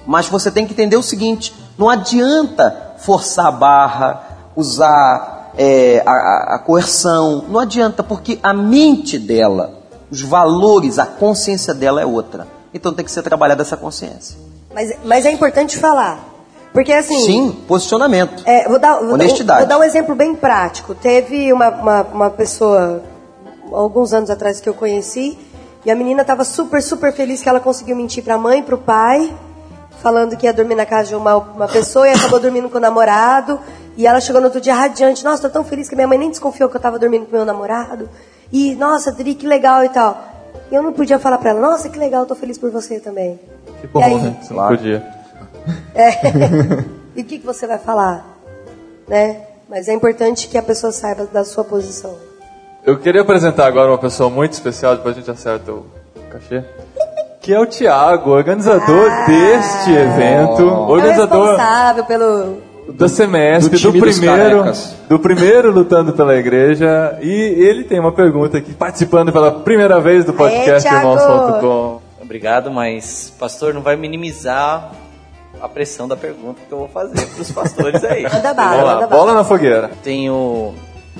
Mas 0.05 0.27
você 0.27 0.51
tem 0.51 0.65
que 0.65 0.73
entender 0.73 0.95
o 0.95 1.01
seguinte: 1.03 1.53
não 1.77 1.89
adianta 1.89 2.93
forçar 2.99 3.47
a 3.47 3.51
barra, 3.51 4.51
usar 4.55 5.51
é, 5.57 6.03
a, 6.05 6.55
a- 6.55 6.59
coerção, 6.59 7.45
não 7.49 7.59
adianta, 7.59 8.03
porque 8.03 8.39
a 8.43 8.53
mente 8.53 9.17
dela, 9.17 9.73
os 10.11 10.21
valores, 10.21 10.99
a 10.99 11.05
consciência 11.05 11.73
dela 11.73 11.99
é 12.01 12.05
outra. 12.05 12.47
Então 12.73 12.93
tem 12.93 13.03
que 13.03 13.11
ser 13.11 13.23
trabalhada 13.23 13.63
essa 13.63 13.75
consciência. 13.75 14.37
Mas, 14.73 14.93
mas 15.03 15.25
é 15.25 15.31
importante 15.31 15.77
falar. 15.77 16.19
Porque 16.73 16.93
assim. 16.93 17.19
Sim, 17.25 17.63
posicionamento. 17.67 18.43
É, 18.45 18.67
vou, 18.67 18.79
dar, 18.79 18.97
vou, 18.97 19.07
dar- 19.07 19.13
Honestidade. 19.13 19.59
vou 19.59 19.67
dar 19.69 19.77
um 19.79 19.83
exemplo 19.83 20.15
bem 20.15 20.33
prático. 20.35 20.95
Teve 20.95 21.51
uma, 21.51 21.69
uma, 21.69 22.01
uma 22.03 22.29
pessoa, 22.29 23.03
alguns 23.71 24.13
anos 24.13 24.29
atrás, 24.29 24.61
que 24.61 24.69
eu 24.69 24.73
conheci, 24.73 25.37
e 25.85 25.91
a 25.91 25.95
menina 25.95 26.21
estava 26.21 26.45
super, 26.45 26.81
super 26.81 27.11
feliz 27.11 27.41
que 27.41 27.49
ela 27.49 27.59
conseguiu 27.59 27.95
mentir 27.95 28.23
para 28.23 28.35
a 28.35 28.37
mãe, 28.37 28.63
para 28.63 28.75
o 28.75 28.77
pai, 28.77 29.33
falando 30.01 30.37
que 30.37 30.45
ia 30.45 30.53
dormir 30.53 30.75
na 30.75 30.85
casa 30.85 31.09
de 31.09 31.15
uma, 31.15 31.35
uma 31.35 31.67
pessoa 31.67 32.07
e 32.07 32.13
acabou 32.13 32.39
dormindo 32.39 32.69
com 32.69 32.77
o 32.77 32.81
namorado. 32.81 33.59
E 33.97 34.07
ela 34.07 34.21
chegou 34.21 34.39
no 34.39 34.47
outro 34.47 34.61
dia 34.61 34.73
radiante: 34.73 35.25
Nossa, 35.25 35.41
tô 35.41 35.49
tão 35.49 35.65
feliz 35.65 35.89
que 35.89 35.95
minha 35.95 36.07
mãe 36.07 36.17
nem 36.17 36.29
desconfiou 36.29 36.69
que 36.69 36.75
eu 36.75 36.79
estava 36.79 36.97
dormindo 36.97 37.25
com 37.25 37.35
meu 37.35 37.43
namorado. 37.43 38.09
E, 38.49 38.75
nossa, 38.75 39.11
Dri, 39.11 39.35
que 39.35 39.45
legal 39.45 39.83
e 39.83 39.89
tal. 39.89 40.23
E 40.71 40.75
eu 40.75 40.81
não 40.81 40.93
podia 40.93 41.19
falar 41.19 41.37
para 41.37 41.49
ela: 41.49 41.59
Nossa, 41.59 41.89
que 41.89 41.99
legal, 41.99 42.25
tô 42.25 42.33
feliz 42.33 42.57
por 42.57 42.71
você 42.71 42.97
também. 43.01 43.37
Que 43.81 43.87
bom, 43.87 43.99
E 43.99 44.03
aí? 44.03 44.21
né? 44.21 44.35
Você 44.41 44.53
não 44.53 44.67
podia. 44.67 45.03
É. 45.93 46.09
e 47.15 47.21
o 47.21 47.25
que, 47.25 47.39
que 47.39 47.45
você 47.45 47.67
vai 47.67 47.77
falar? 47.77 48.25
Né? 49.07 49.37
Mas 49.69 49.87
é 49.87 49.93
importante 49.93 50.47
que 50.47 50.57
a 50.57 50.61
pessoa 50.63 50.91
saiba 50.91 51.25
da 51.25 51.43
sua 51.43 51.63
posição. 51.63 52.15
Eu 52.85 52.97
queria 52.97 53.21
apresentar 53.21 53.67
agora 53.67 53.91
uma 53.91 53.97
pessoa 53.97 54.29
muito 54.29 54.53
especial, 54.53 54.95
depois 54.95 55.15
a 55.15 55.19
gente 55.19 55.29
acerta 55.31 55.71
o 55.71 55.85
cachê. 56.31 56.63
Que 57.39 57.53
é 57.53 57.59
o 57.59 57.65
Thiago, 57.65 58.31
organizador 58.31 59.09
Ah. 59.11 59.25
deste 59.25 59.91
evento. 59.91 60.61
É 60.61 60.63
o 60.63 60.87
Organizador 60.89 61.47
responsável 61.47 62.05
pelo. 62.05 62.57
do 62.89 63.09
semestre, 63.09 63.77
Do 63.77 63.91
do, 63.91 63.99
dos 63.99 64.17
primeiro, 64.19 64.63
do 65.09 65.19
primeiro 65.19 65.71
lutando 65.71 66.13
pela 66.13 66.35
igreja. 66.35 67.17
E 67.21 67.29
ele 67.31 67.83
tem 67.83 67.99
uma 67.99 68.11
pergunta 68.11 68.57
aqui, 68.57 68.73
participando 68.73 69.31
pela 69.31 69.51
primeira 69.51 69.99
vez 69.99 70.25
do 70.25 70.33
podcast! 70.33 70.87
Irmãos.com. 70.87 72.00
Obrigado, 72.31 72.71
mas 72.71 73.29
pastor 73.37 73.73
não 73.73 73.81
vai 73.81 73.97
minimizar 73.97 74.93
a 75.59 75.67
pressão 75.67 76.07
da 76.07 76.15
pergunta 76.15 76.61
que 76.65 76.71
eu 76.71 76.77
vou 76.77 76.87
fazer 76.87 77.25
para 77.25 77.41
os 77.41 77.51
pastores 77.51 78.01
aí. 78.05 78.23
Manda 78.31 78.53
bala, 78.53 79.05
bola 79.05 79.33
na 79.33 79.43
fogueira. 79.43 79.91
Tenho 80.01 80.73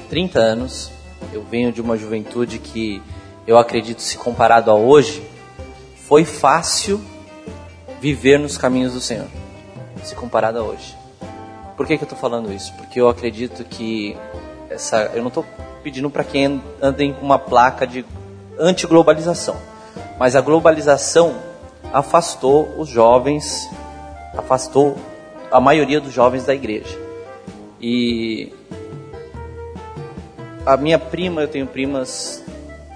30 0.10 0.40
anos, 0.40 0.90
eu 1.34 1.44
venho 1.44 1.70
de 1.70 1.82
uma 1.82 1.98
juventude 1.98 2.60
que 2.60 3.04
eu 3.46 3.58
acredito, 3.58 4.02
se 4.02 4.18
comparado 4.18 4.72
a 4.72 4.74
hoje, 4.74 5.22
foi 6.08 6.24
fácil 6.24 7.02
viver 8.00 8.40
nos 8.40 8.58
caminhos 8.58 8.94
do 8.94 9.02
Senhor, 9.02 9.28
se 10.02 10.16
comparado 10.16 10.60
a 10.60 10.64
hoje. 10.64 10.96
Por 11.76 11.86
que, 11.86 11.98
que 11.98 12.06
eu 12.06 12.08
estou 12.08 12.18
falando 12.18 12.54
isso? 12.54 12.74
Porque 12.76 13.02
eu 13.02 13.10
acredito 13.10 13.66
que 13.66 14.16
essa, 14.70 15.12
eu 15.14 15.20
não 15.20 15.28
estou 15.28 15.46
pedindo 15.84 16.10
para 16.10 16.24
quem 16.24 16.64
andem 16.82 17.12
com 17.12 17.26
uma 17.26 17.38
placa 17.38 17.86
de 17.86 18.06
antiglobalização, 18.58 19.58
mas 20.22 20.36
a 20.36 20.42
globalização 20.42 21.34
afastou 21.92 22.76
os 22.78 22.88
jovens, 22.88 23.68
afastou 24.38 24.96
a 25.52 25.60
maioria 25.60 26.00
dos 26.00 26.14
jovens 26.14 26.46
da 26.46 26.54
igreja. 26.54 26.96
E 27.82 28.54
a 30.64 30.78
minha 30.78 31.00
prima, 31.00 31.42
eu 31.42 31.48
tenho 31.48 31.66
primas 31.66 32.44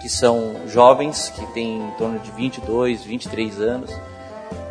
que 0.03 0.07
são 0.07 0.55
jovens, 0.67 1.29
que 1.29 1.43
têm 1.47 1.79
em 1.79 1.91
torno 1.97 2.19
de 2.19 2.29
22, 2.29 3.03
23 3.03 3.59
anos, 3.59 3.89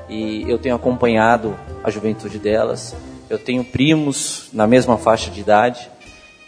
e 0.08 0.48
eu 0.48 0.56
tenho 0.56 0.76
acompanhado 0.76 1.58
a 1.82 1.90
juventude 1.90 2.38
delas. 2.38 2.94
Eu 3.28 3.36
tenho 3.40 3.64
primos 3.64 4.48
na 4.52 4.68
mesma 4.68 4.96
faixa 4.96 5.28
de 5.28 5.40
idade, 5.40 5.90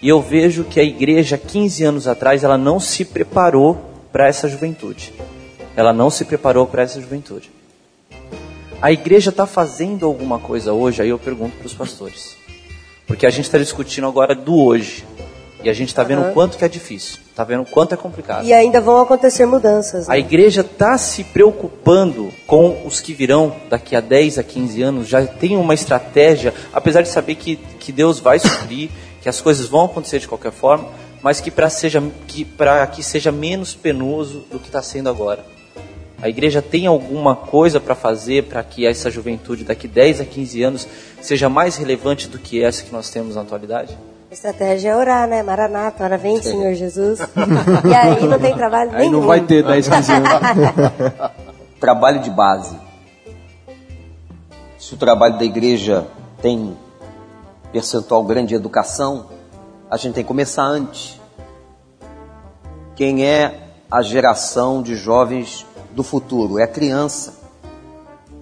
e 0.01 0.09
eu 0.09 0.23
vejo 0.23 0.63
que 0.63 0.79
a 0.79 0.85
igreja, 0.85 1.37
15 1.37 1.83
anos 1.83 2.07
atrás, 2.07 2.45
ela 2.45 2.57
não 2.57 2.79
se 2.79 3.05
preparou 3.05 3.77
para 4.13 4.29
essa 4.29 4.49
juventude. 4.49 5.13
Ela 5.77 5.93
não 5.93 6.09
se 6.09 6.25
preparou 6.25 6.67
para 6.67 6.83
essa 6.83 7.01
juventude. 7.01 7.51
A 8.81 8.91
igreja 8.91 9.31
está 9.31 9.47
fazendo 9.47 10.07
alguma 10.07 10.39
coisa 10.39 10.73
hoje? 10.73 11.03
Aí 11.03 11.11
eu 11.11 11.19
pergunto 11.19 11.57
para 11.59 11.67
os 11.67 11.75
pastores. 11.75 12.35
Porque 13.07 13.27
a 13.27 13.31
gente 13.31 13.45
está 13.45 13.59
discutindo 13.59 14.07
agora 14.07 14.35
do 14.35 14.57
hoje. 14.57 15.05
E 15.63 15.69
a 15.69 15.73
gente 15.73 15.89
está 15.89 16.03
vendo 16.03 16.21
o 16.21 16.25
Aham. 16.25 16.33
quanto 16.33 16.57
que 16.57 16.65
é 16.65 16.69
difícil. 16.69 17.19
Está 17.29 17.43
vendo 17.43 17.63
o 17.63 17.67
quanto 17.67 17.93
é 17.93 17.97
complicado. 17.97 18.45
E 18.47 18.53
ainda 18.53 18.81
vão 18.81 19.01
acontecer 19.01 19.45
mudanças. 19.47 20.09
A 20.09 20.13
Né? 20.13 20.19
igreja 20.21 20.61
está 20.61 20.97
se 20.97 21.25
preocupando 21.25 22.33
com 22.47 22.87
os 22.87 23.01
que 23.01 23.13
virão 23.13 23.55
daqui 23.69 23.97
a 23.97 24.01
10 24.01 24.39
a 24.39 24.43
15 24.43 24.83
anos, 24.83 25.09
já 25.09 25.27
tem 25.27 25.57
uma 25.57 25.75
estratégia, 25.75 26.55
apesar 26.73 27.03
de 27.03 27.09
saber 27.09 27.35
que, 27.35 27.57
que 27.57 27.91
Deus 27.93 28.19
vai 28.21 28.39
suprir, 28.39 28.91
que 29.21 29.29
as 29.29 29.41
coisas 29.41 29.67
vão 29.67 29.87
acontecer 29.87 30.21
de 30.21 30.29
qualquer 30.29 30.53
forma, 30.53 30.89
mas 31.23 31.41
que 31.41 31.51
para 31.51 31.69
que, 32.27 32.45
pra 32.45 32.87
que 32.87 33.03
seja 33.03 33.33
menos 33.33 33.75
penoso 33.75 34.45
do 34.51 34.59
que 34.59 34.67
está 34.69 34.83
sendo 34.83 35.09
agora. 35.09 35.45
A 36.21 36.29
igreja 36.29 36.63
tem 36.63 36.87
alguma 36.87 37.37
coisa 37.37 37.79
para 37.79 37.95
fazer 37.95 38.45
para 38.45 38.63
que 38.63 38.87
essa 38.87 39.11
juventude 39.11 39.65
daqui 39.65 39.87
10 39.87 40.23
a 40.23 40.25
15 40.25 40.63
anos 40.63 40.89
seja 41.21 41.49
mais 41.49 41.77
relevante 41.77 42.27
do 42.29 42.39
que 42.39 42.63
essa 42.63 42.83
que 42.83 42.93
nós 42.93 43.11
temos 43.11 43.37
na 43.37 43.43
atualidade? 43.43 43.97
A 44.31 44.35
estratégia 44.35 44.91
é 44.91 44.97
orar, 44.97 45.29
né? 45.29 45.43
Maranata, 45.43 46.03
ora 46.03 46.17
vem, 46.17 46.41
Senhor 46.43 46.75
Jesus. 46.75 47.21
e 47.21 47.95
aí 47.95 48.27
não 48.27 48.39
tem 48.39 48.55
trabalho 48.55 48.91
Aí 48.93 49.01
nenhum. 49.01 49.21
não 49.21 49.27
vai 49.27 49.41
ter 49.43 49.63
10, 49.63 49.89
15 49.89 50.13
anos. 50.13 50.29
trabalho 51.79 52.21
de 52.21 52.31
base. 52.31 52.77
Se 54.79 54.95
o 54.95 54.97
trabalho 54.97 55.39
da 55.39 55.45
igreja 55.45 56.07
tem 56.41 56.77
percentual 57.73 58.25
grande 58.25 58.49
de 58.49 58.55
educação, 58.55 59.27
a 59.91 59.97
gente 59.97 60.15
tem 60.15 60.25
que 60.25 60.29
começar 60.29 60.65
antes. 60.65 61.21
Quem 62.95 63.25
é 63.27 63.69
a 63.91 64.01
geração 64.01 64.83
de 64.83 64.97
jovens 64.97 65.67
do 65.97 66.03
futuro? 66.03 66.59
É 66.59 66.63
a 66.65 66.69
criança. 66.69 67.33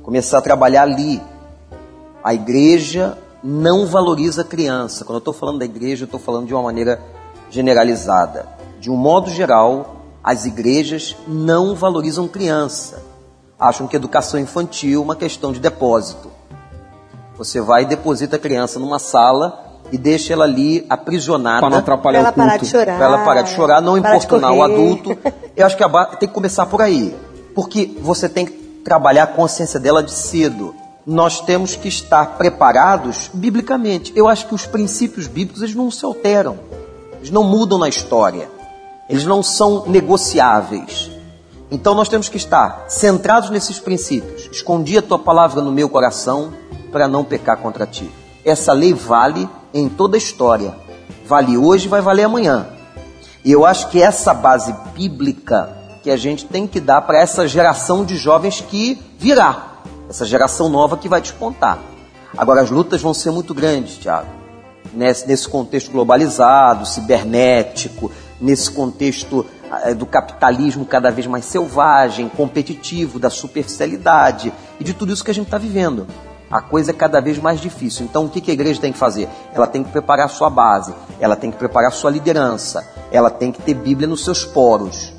Começar 0.02 0.38
a 0.38 0.42
trabalhar 0.42 0.82
ali. 0.82 1.22
A 2.22 2.34
igreja 2.34 3.16
não 3.42 3.86
valoriza 3.86 4.42
a 4.42 4.44
criança. 4.44 5.05
Quando 5.05 5.14
eu 5.16 5.18
estou 5.20 5.32
falando 5.32 5.61
da 5.61 5.64
igreja, 5.64 6.02
eu 6.02 6.07
estou 6.07 6.18
falando 6.20 6.46
de 6.46 6.52
uma 6.52 6.62
maneira 6.62 7.00
generalizada. 7.48 8.46
De 8.80 8.90
um 8.90 8.96
modo 8.96 9.30
geral, 9.30 9.96
as 10.22 10.44
igrejas 10.44 11.16
não 11.28 11.74
valorizam 11.74 12.26
criança. 12.26 13.02
Acham 13.59 13.86
que 13.86 13.94
educação 13.96 14.38
infantil 14.40 15.00
é 15.00 15.05
uma 15.05 15.14
questão 15.16 15.52
de 15.52 15.61
depósito. 15.61 16.28
Você 17.38 17.61
vai 17.61 17.82
e 17.82 17.86
deposita 17.86 18.36
a 18.36 18.38
criança 18.38 18.78
numa 18.80 18.98
sala 18.98 19.62
e 19.92 19.98
deixa 19.98 20.32
ela 20.32 20.44
ali 20.44 20.84
aprisionada. 20.90 21.61
Pra 21.61 21.70
não 21.70 21.78
atrapalhar 21.78 22.20
Pra 22.20 22.28
ela 22.28 22.32
parar 22.32 22.57
de 22.59 22.66
chorar. 22.66 22.96
Para 22.96 23.05
ela 23.07 23.18
parar 23.24 23.42
de 23.42 23.50
chorar, 23.50 23.80
não 23.80 23.96
importunar 23.96 24.52
o 24.52 24.62
adulto. 24.62 25.16
Eu 25.57 25.66
acho 25.66 25.76
que 25.76 25.84
a 25.84 25.88
ba- 25.88 26.07
tem 26.16 26.28
que 26.28 26.34
começar 26.34 26.66
por 26.66 26.80
aí. 26.82 27.14
Porque 27.55 27.96
você 28.00 28.28
tem 28.28 28.46
que 28.46 28.52
trabalhar 28.84 29.24
a 29.24 29.28
consciência 29.28 29.80
dela 29.80 30.02
de 30.02 30.12
cedo. 30.12 30.74
Nós 31.07 31.40
temos 31.40 31.76
que 31.76 31.88
estar 31.88 32.36
preparados 32.36 33.30
biblicamente. 33.32 34.12
Eu 34.16 34.28
acho 34.28 34.46
que 34.46 34.55
os 34.55 34.66
princípios 34.66 35.26
bíblicos 35.26 35.62
eles 35.62 35.74
não 35.74 35.90
se 35.90 36.05
alteram. 36.05 36.59
Eles 37.18 37.30
não 37.30 37.44
mudam 37.44 37.78
na 37.78 37.88
história. 37.88 38.48
Eles 39.09 39.24
não 39.24 39.42
são 39.42 39.84
negociáveis. 39.86 41.11
Então 41.70 41.94
nós 41.94 42.09
temos 42.09 42.28
que 42.28 42.36
estar 42.36 42.84
centrados 42.88 43.50
nesses 43.50 43.78
princípios. 43.78 44.48
Escondi 44.50 44.96
a 44.98 45.02
tua 45.02 45.18
palavra 45.18 45.62
no 45.62 45.72
meu 45.72 45.88
coração 45.88 46.52
para 46.92 47.09
não 47.09 47.24
pecar 47.24 47.59
contra 47.59 47.86
ti. 47.86 48.11
Essa 48.44 48.72
lei 48.72 48.92
vale 48.92 49.48
em 49.72 49.88
toda 49.88 50.16
a 50.16 50.18
história. 50.18 50.74
Vale 51.26 51.57
hoje, 51.57 51.88
vai 51.88 52.00
valer 52.00 52.24
amanhã. 52.24 52.66
E 53.44 53.52
eu 53.52 53.66
acho 53.66 53.88
que 53.88 54.00
essa 54.00 54.32
base 54.32 54.74
bíblica 54.94 55.84
que 56.05 56.11
a 56.11 56.18
gente 56.18 56.44
tem 56.44 56.66
que 56.66 56.80
dar 56.80 57.00
para 57.00 57.18
essa 57.18 57.48
geração 57.48 58.05
de 58.05 58.18
jovens 58.18 58.61
que 58.61 59.02
virá, 59.18 59.80
essa 60.07 60.26
geração 60.26 60.68
nova 60.68 60.98
que 60.98 61.09
vai 61.09 61.18
despontar. 61.18 61.78
Agora, 62.36 62.61
as 62.61 62.70
lutas 62.70 63.00
vão 63.00 63.14
ser 63.14 63.30
muito 63.30 63.55
grandes, 63.55 63.96
Tiago, 63.96 64.28
nesse, 64.92 65.26
nesse 65.26 65.48
contexto 65.48 65.90
globalizado, 65.90 66.84
cibernético, 66.84 68.12
nesse 68.38 68.70
contexto 68.70 69.46
eh, 69.82 69.94
do 69.94 70.05
capitalismo 70.05 70.84
cada 70.84 71.11
vez 71.11 71.26
mais 71.26 71.46
selvagem, 71.46 72.28
competitivo, 72.28 73.18
da 73.18 73.30
superficialidade 73.30 74.52
e 74.78 74.84
de 74.84 74.92
tudo 74.92 75.11
isso 75.11 75.24
que 75.24 75.30
a 75.30 75.34
gente 75.34 75.46
está 75.46 75.57
vivendo. 75.57 76.07
A 76.50 76.61
coisa 76.61 76.90
é 76.90 76.94
cada 76.94 77.18
vez 77.18 77.38
mais 77.38 77.59
difícil. 77.61 78.05
Então, 78.05 78.26
o 78.26 78.28
que 78.28 78.50
a 78.50 78.55
igreja 78.55 78.78
tem 78.78 78.92
que 78.92 78.98
fazer? 78.98 79.26
Ela 79.55 79.66
tem 79.66 79.82
que 79.82 79.90
preparar 79.90 80.26
a 80.26 80.28
sua 80.28 80.50
base, 80.50 80.94
ela 81.18 81.34
tem 81.34 81.50
que 81.50 81.57
preparar 81.57 81.88
a 81.88 81.94
sua 81.94 82.11
liderança, 82.11 82.86
ela 83.11 83.30
tem 83.30 83.50
que 83.50 83.62
ter 83.62 83.72
Bíblia 83.72 84.07
nos 84.07 84.22
seus 84.22 84.44
poros, 84.44 85.14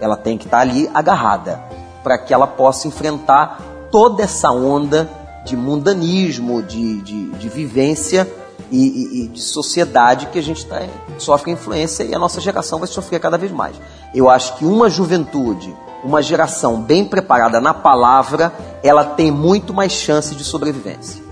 ela 0.00 0.16
tem 0.16 0.36
que 0.38 0.44
estar 0.46 0.60
ali 0.60 0.88
agarrada 0.94 1.60
para 2.02 2.16
que 2.18 2.32
ela 2.32 2.46
possa 2.46 2.86
enfrentar 2.88 3.60
toda 3.90 4.22
essa 4.22 4.50
onda 4.50 5.08
de 5.44 5.56
mundanismo, 5.56 6.62
de, 6.62 7.00
de, 7.02 7.30
de 7.30 7.48
vivência 7.48 8.30
e, 8.70 8.86
e- 8.86 9.24
e 9.24 9.28
de 9.28 9.40
sociedade 9.40 10.26
que 10.26 10.38
a 10.38 10.42
gente 10.42 10.64
tá, 10.66 10.82
sofre 11.18 11.50
influência 11.50 12.04
e 12.04 12.14
a 12.14 12.18
nossa 12.18 12.40
geração 12.40 12.78
vai 12.78 12.88
sofrer 12.88 13.18
cada 13.20 13.38
vez 13.38 13.50
mais. 13.50 13.74
Eu 14.14 14.28
acho 14.28 14.56
que 14.56 14.64
uma 14.64 14.90
juventude, 14.90 15.74
uma 16.04 16.22
geração 16.22 16.80
bem 16.82 17.04
preparada 17.04 17.60
na 17.60 17.72
palavra, 17.72 18.52
ela 18.82 19.04
tem 19.04 19.30
muito 19.30 19.72
mais 19.72 19.92
chance 19.92 20.34
de 20.34 20.44
sobrevivência. 20.44 21.22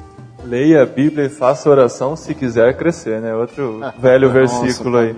Leia 0.47 0.83
a 0.83 0.87
Bíblia 0.87 1.27
e 1.27 1.29
faça 1.29 1.69
oração 1.69 2.15
se 2.15 2.35
quiser 2.35 2.77
crescer, 2.77 3.21
né? 3.21 3.35
Outro 3.35 3.81
velho 3.99 4.31
versículo 4.31 4.99
aí. 4.99 5.15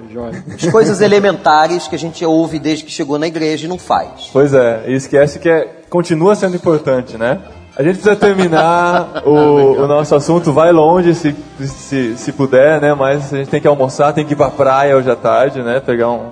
As 0.55 0.71
coisas 0.71 1.01
elementares 1.01 1.87
que 1.87 1.95
a 1.95 1.99
gente 1.99 2.25
ouve 2.25 2.59
desde 2.59 2.85
que 2.85 2.91
chegou 2.91 3.19
na 3.19 3.27
igreja 3.27 3.67
e 3.67 3.69
não 3.69 3.79
faz. 3.79 4.31
Pois 4.33 4.55
é, 4.55 4.85
e 4.87 4.95
esquece 4.95 5.39
que 5.39 5.49
é, 5.49 5.69
continua 5.91 6.35
sendo 6.35 6.57
importante, 6.57 7.17
né? 7.17 7.41
A 7.77 7.83
gente 7.83 7.95
precisa 7.95 8.17
terminar 8.17 9.23
o, 9.25 9.31
o 9.85 9.87
nosso 9.87 10.13
assunto, 10.15 10.53
vai 10.53 10.73
longe 10.73 11.15
se, 11.15 11.33
se, 11.61 12.17
se 12.17 12.33
puder, 12.33 12.81
né? 12.81 12.93
Mas 12.93 13.33
a 13.33 13.37
gente 13.37 13.51
tem 13.51 13.61
que 13.61 13.69
almoçar, 13.69 14.13
tem 14.13 14.25
que 14.25 14.33
ir 14.33 14.37
pra 14.37 14.51
praia 14.51 14.97
hoje 14.97 15.09
à 15.09 15.15
tarde, 15.15 15.63
né? 15.63 15.79
Pegar 15.79 16.11
um. 16.11 16.31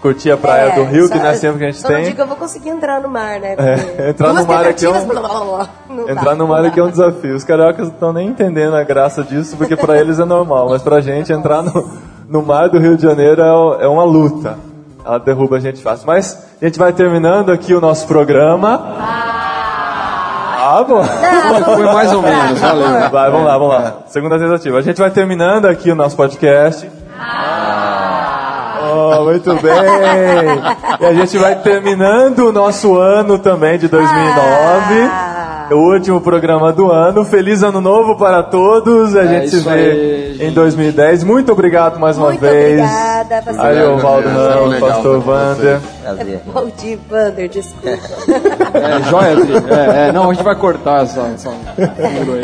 Curtir 0.00 0.30
a 0.30 0.36
praia 0.36 0.70
É, 0.72 0.74
do 0.76 0.84
Rio, 0.84 1.06
só- 1.08 1.12
que 1.12 1.18
não 1.18 1.26
é 1.26 1.34
sempre 1.34 1.58
que 1.58 1.64
a 1.64 1.70
gente 1.70 1.80
só 1.80 1.88
não 1.88 1.94
tem. 1.96 2.04
digo 2.04 2.16
que 2.16 2.22
eu 2.22 2.26
vou 2.26 2.36
conseguir 2.36 2.68
entrar 2.70 3.00
no 3.00 3.08
mar, 3.08 3.40
né? 3.40 3.54
É, 3.58 4.08
entrar 4.10 4.32
no 4.32 4.46
mar 4.46 4.64
aqui 4.66 4.86
é 4.86 4.90
um- 4.90 5.04
blá, 5.06 5.20
blá, 5.20 5.28
blá, 5.44 5.68
não 5.90 6.06
dá, 6.06 6.12
Entrar 6.12 6.34
no 6.36 6.46
mar 6.46 6.62
não 6.62 6.68
aqui 6.68 6.78
é 6.80 6.84
um 6.84 6.90
desafio. 6.90 7.34
Os 7.34 7.44
cariocas 7.44 7.86
não 7.86 7.94
estão 7.94 8.12
nem 8.12 8.28
entendendo 8.28 8.74
a 8.76 8.84
graça 8.84 9.22
disso, 9.24 9.56
porque 9.56 9.76
pra 9.76 9.98
eles 9.98 10.18
é 10.18 10.24
normal. 10.24 10.68
Mas 10.70 10.82
pra 10.82 11.00
gente, 11.00 11.32
entrar 11.32 11.62
no, 11.62 11.90
no 12.28 12.42
mar 12.42 12.68
do 12.68 12.78
Rio 12.78 12.96
de 12.96 13.02
Janeiro 13.02 13.42
é, 13.42 13.84
é 13.84 13.88
uma 13.88 14.04
luta. 14.04 14.56
Ela 15.04 15.18
derruba 15.18 15.56
a 15.56 15.60
gente 15.60 15.82
fácil. 15.82 16.06
Mas 16.06 16.46
a 16.60 16.64
gente 16.64 16.78
vai 16.78 16.92
terminando 16.92 17.50
aqui 17.50 17.72
o 17.74 17.80
nosso 17.80 18.06
programa. 18.06 18.80
Ah, 20.70 20.84
bom. 20.86 21.02
Foi 21.64 21.84
mais 21.86 22.12
ou 22.12 22.20
menos, 22.20 22.60
valeu. 22.60 23.10
Vai, 23.10 23.30
vamos 23.30 23.46
lá, 23.46 23.58
vamos 23.58 23.74
lá. 23.74 23.94
Segunda 24.08 24.38
tentativa. 24.38 24.78
A 24.78 24.82
gente 24.82 24.98
vai 24.98 25.10
terminando 25.10 25.64
aqui 25.66 25.90
o 25.90 25.94
nosso 25.94 26.14
podcast. 26.14 26.88
Oh, 28.98 29.24
muito 29.24 29.54
bem! 29.54 29.72
E 31.00 31.06
a 31.06 31.14
gente 31.14 31.38
vai 31.38 31.54
terminando 31.56 32.48
o 32.48 32.52
nosso 32.52 32.96
ano 32.98 33.38
também 33.38 33.78
de 33.78 33.86
2009. 33.86 35.27
O 35.70 35.92
último 35.92 36.20
programa 36.20 36.72
do 36.72 36.90
ano. 36.90 37.24
Feliz 37.24 37.62
ano 37.62 37.80
novo 37.80 38.16
para 38.16 38.42
todos. 38.42 39.14
A 39.14 39.22
É 39.24 39.28
gente 39.28 39.50
se 39.50 39.60
vê 39.60 39.70
aí, 39.70 40.38
em 40.48 40.52
2010. 40.52 41.24
Muito 41.24 41.52
obrigado 41.52 41.98
mais 41.98 42.16
uma 42.16 42.28
Muito 42.28 42.40
vez. 42.40 42.80
obrigada, 42.80 43.42
pastor. 43.42 43.66
Aí, 43.66 43.86
o 43.86 43.98
Valdo 43.98 44.28
Ramos, 44.28 44.78
pastor 44.78 45.22
tá 45.22 45.30
Wander. 45.30 45.80
Prazer. 46.02 46.40
Valdir 46.46 46.98
Vander, 47.10 47.48
desculpa. 47.48 47.88
É, 47.88 49.02
joia. 49.10 49.36
É, 50.04 50.08
é, 50.08 50.12
não, 50.12 50.30
a 50.30 50.34
gente 50.34 50.42
vai 50.42 50.54
cortar 50.56 51.02
essa, 51.02 51.22
aí 51.22 51.34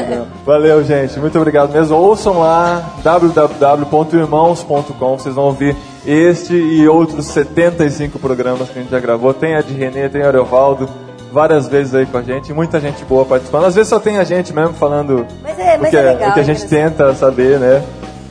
dela. 0.09 0.27
Valeu, 0.45 0.85
gente. 0.85 1.19
Muito 1.19 1.39
obrigado 1.39 1.73
mesmo. 1.73 1.97
Ouçam 1.97 2.39
lá 2.41 2.83
www.irmãos.com. 3.03 5.19
Vocês 5.19 5.35
vão 5.35 5.45
ouvir 5.45 5.75
este 6.07 6.55
e 6.55 6.87
outros 6.87 7.25
75 7.27 8.19
programas 8.19 8.69
que 8.69 8.79
a 8.79 8.83
gente 8.83 8.91
já 8.91 9.01
gravou. 9.01 9.33
Tem 9.33 9.55
a 9.55 9.63
de 9.63 9.73
Renê, 9.73 10.09
tem 10.09 10.23
a 10.23 10.29
Ariovaldo, 10.29 10.89
várias 11.35 11.67
vezes 11.67 11.93
aí 11.97 12.07
com 12.07 12.17
a 12.17 12.23
gente, 12.23 12.53
muita 12.53 12.79
gente 12.79 13.05
boa 13.05 13.27
participando. 13.27 13.65
Às 13.65 13.75
vezes 13.75 13.89
só 13.89 13.99
tem 13.99 14.19
a 14.19 14.25
gente 14.25 14.55
mesmo 14.55 14.73
falando 14.75 15.27
Mas 15.43 15.59
é, 15.59 15.77
o, 15.77 15.81
mas 15.81 15.91
que, 15.91 15.97
é 15.97 16.03
legal. 16.03 16.31
o 16.31 16.33
que 16.35 16.41
a 16.41 16.45
gente 16.45 16.65
tenta 16.67 17.13
saber, 17.15 17.59
né? 17.59 17.85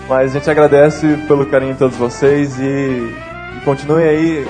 Mas 0.07 0.31
a 0.31 0.39
gente 0.39 0.49
agradece 0.49 1.17
pelo 1.27 1.45
carinho 1.45 1.73
de 1.73 1.79
todos 1.79 1.97
vocês 1.97 2.57
e, 2.57 2.63
e 2.63 3.61
continuem 3.65 4.07
aí 4.07 4.47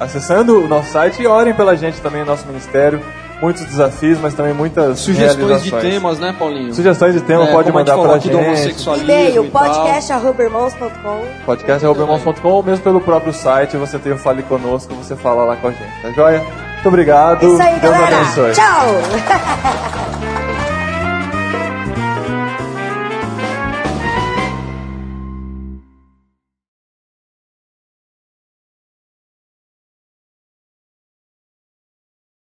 acessando 0.00 0.64
o 0.64 0.66
nosso 0.66 0.90
site 0.90 1.22
e 1.22 1.26
orem 1.26 1.52
pela 1.52 1.76
gente 1.76 2.00
também, 2.00 2.24
nosso 2.24 2.46
ministério. 2.46 3.00
Muitos 3.40 3.64
desafios, 3.64 4.18
mas 4.20 4.34
também 4.34 4.52
muitas 4.52 4.98
Sugestões 4.98 5.62
de 5.62 5.70
temas, 5.72 6.18
né, 6.18 6.34
Paulinho? 6.38 6.74
Sugestões 6.74 7.14
de 7.14 7.22
tema 7.22 7.44
É, 7.44 7.52
pode 7.52 7.70
a 7.70 7.72
mandar 7.72 7.94
aqui 8.14 8.28
do 8.28 8.38
gente. 8.38 8.88
E-mail, 9.00 9.50
podcast.irmãos.com. 9.50 11.22
podcast.irmãos.com 11.46 12.48
ou 12.48 12.62
mesmo 12.62 12.84
pelo 12.84 13.00
próprio 13.00 13.32
site, 13.32 13.76
você 13.76 13.98
tem 13.98 14.12
o 14.12 14.18
Fale 14.18 14.42
Conosco, 14.42 14.94
você 14.94 15.16
fala 15.16 15.44
lá 15.44 15.56
com 15.56 15.68
a 15.68 15.70
gente, 15.70 16.02
tá 16.02 16.10
joia? 16.10 16.40
Muito 16.40 16.88
obrigado. 16.88 17.46
Isso 17.46 17.62
aí, 17.62 17.78
Deus 17.78 17.94
galera. 17.94 18.16
abençoe. 18.16 18.52
Tchau. 18.52 20.30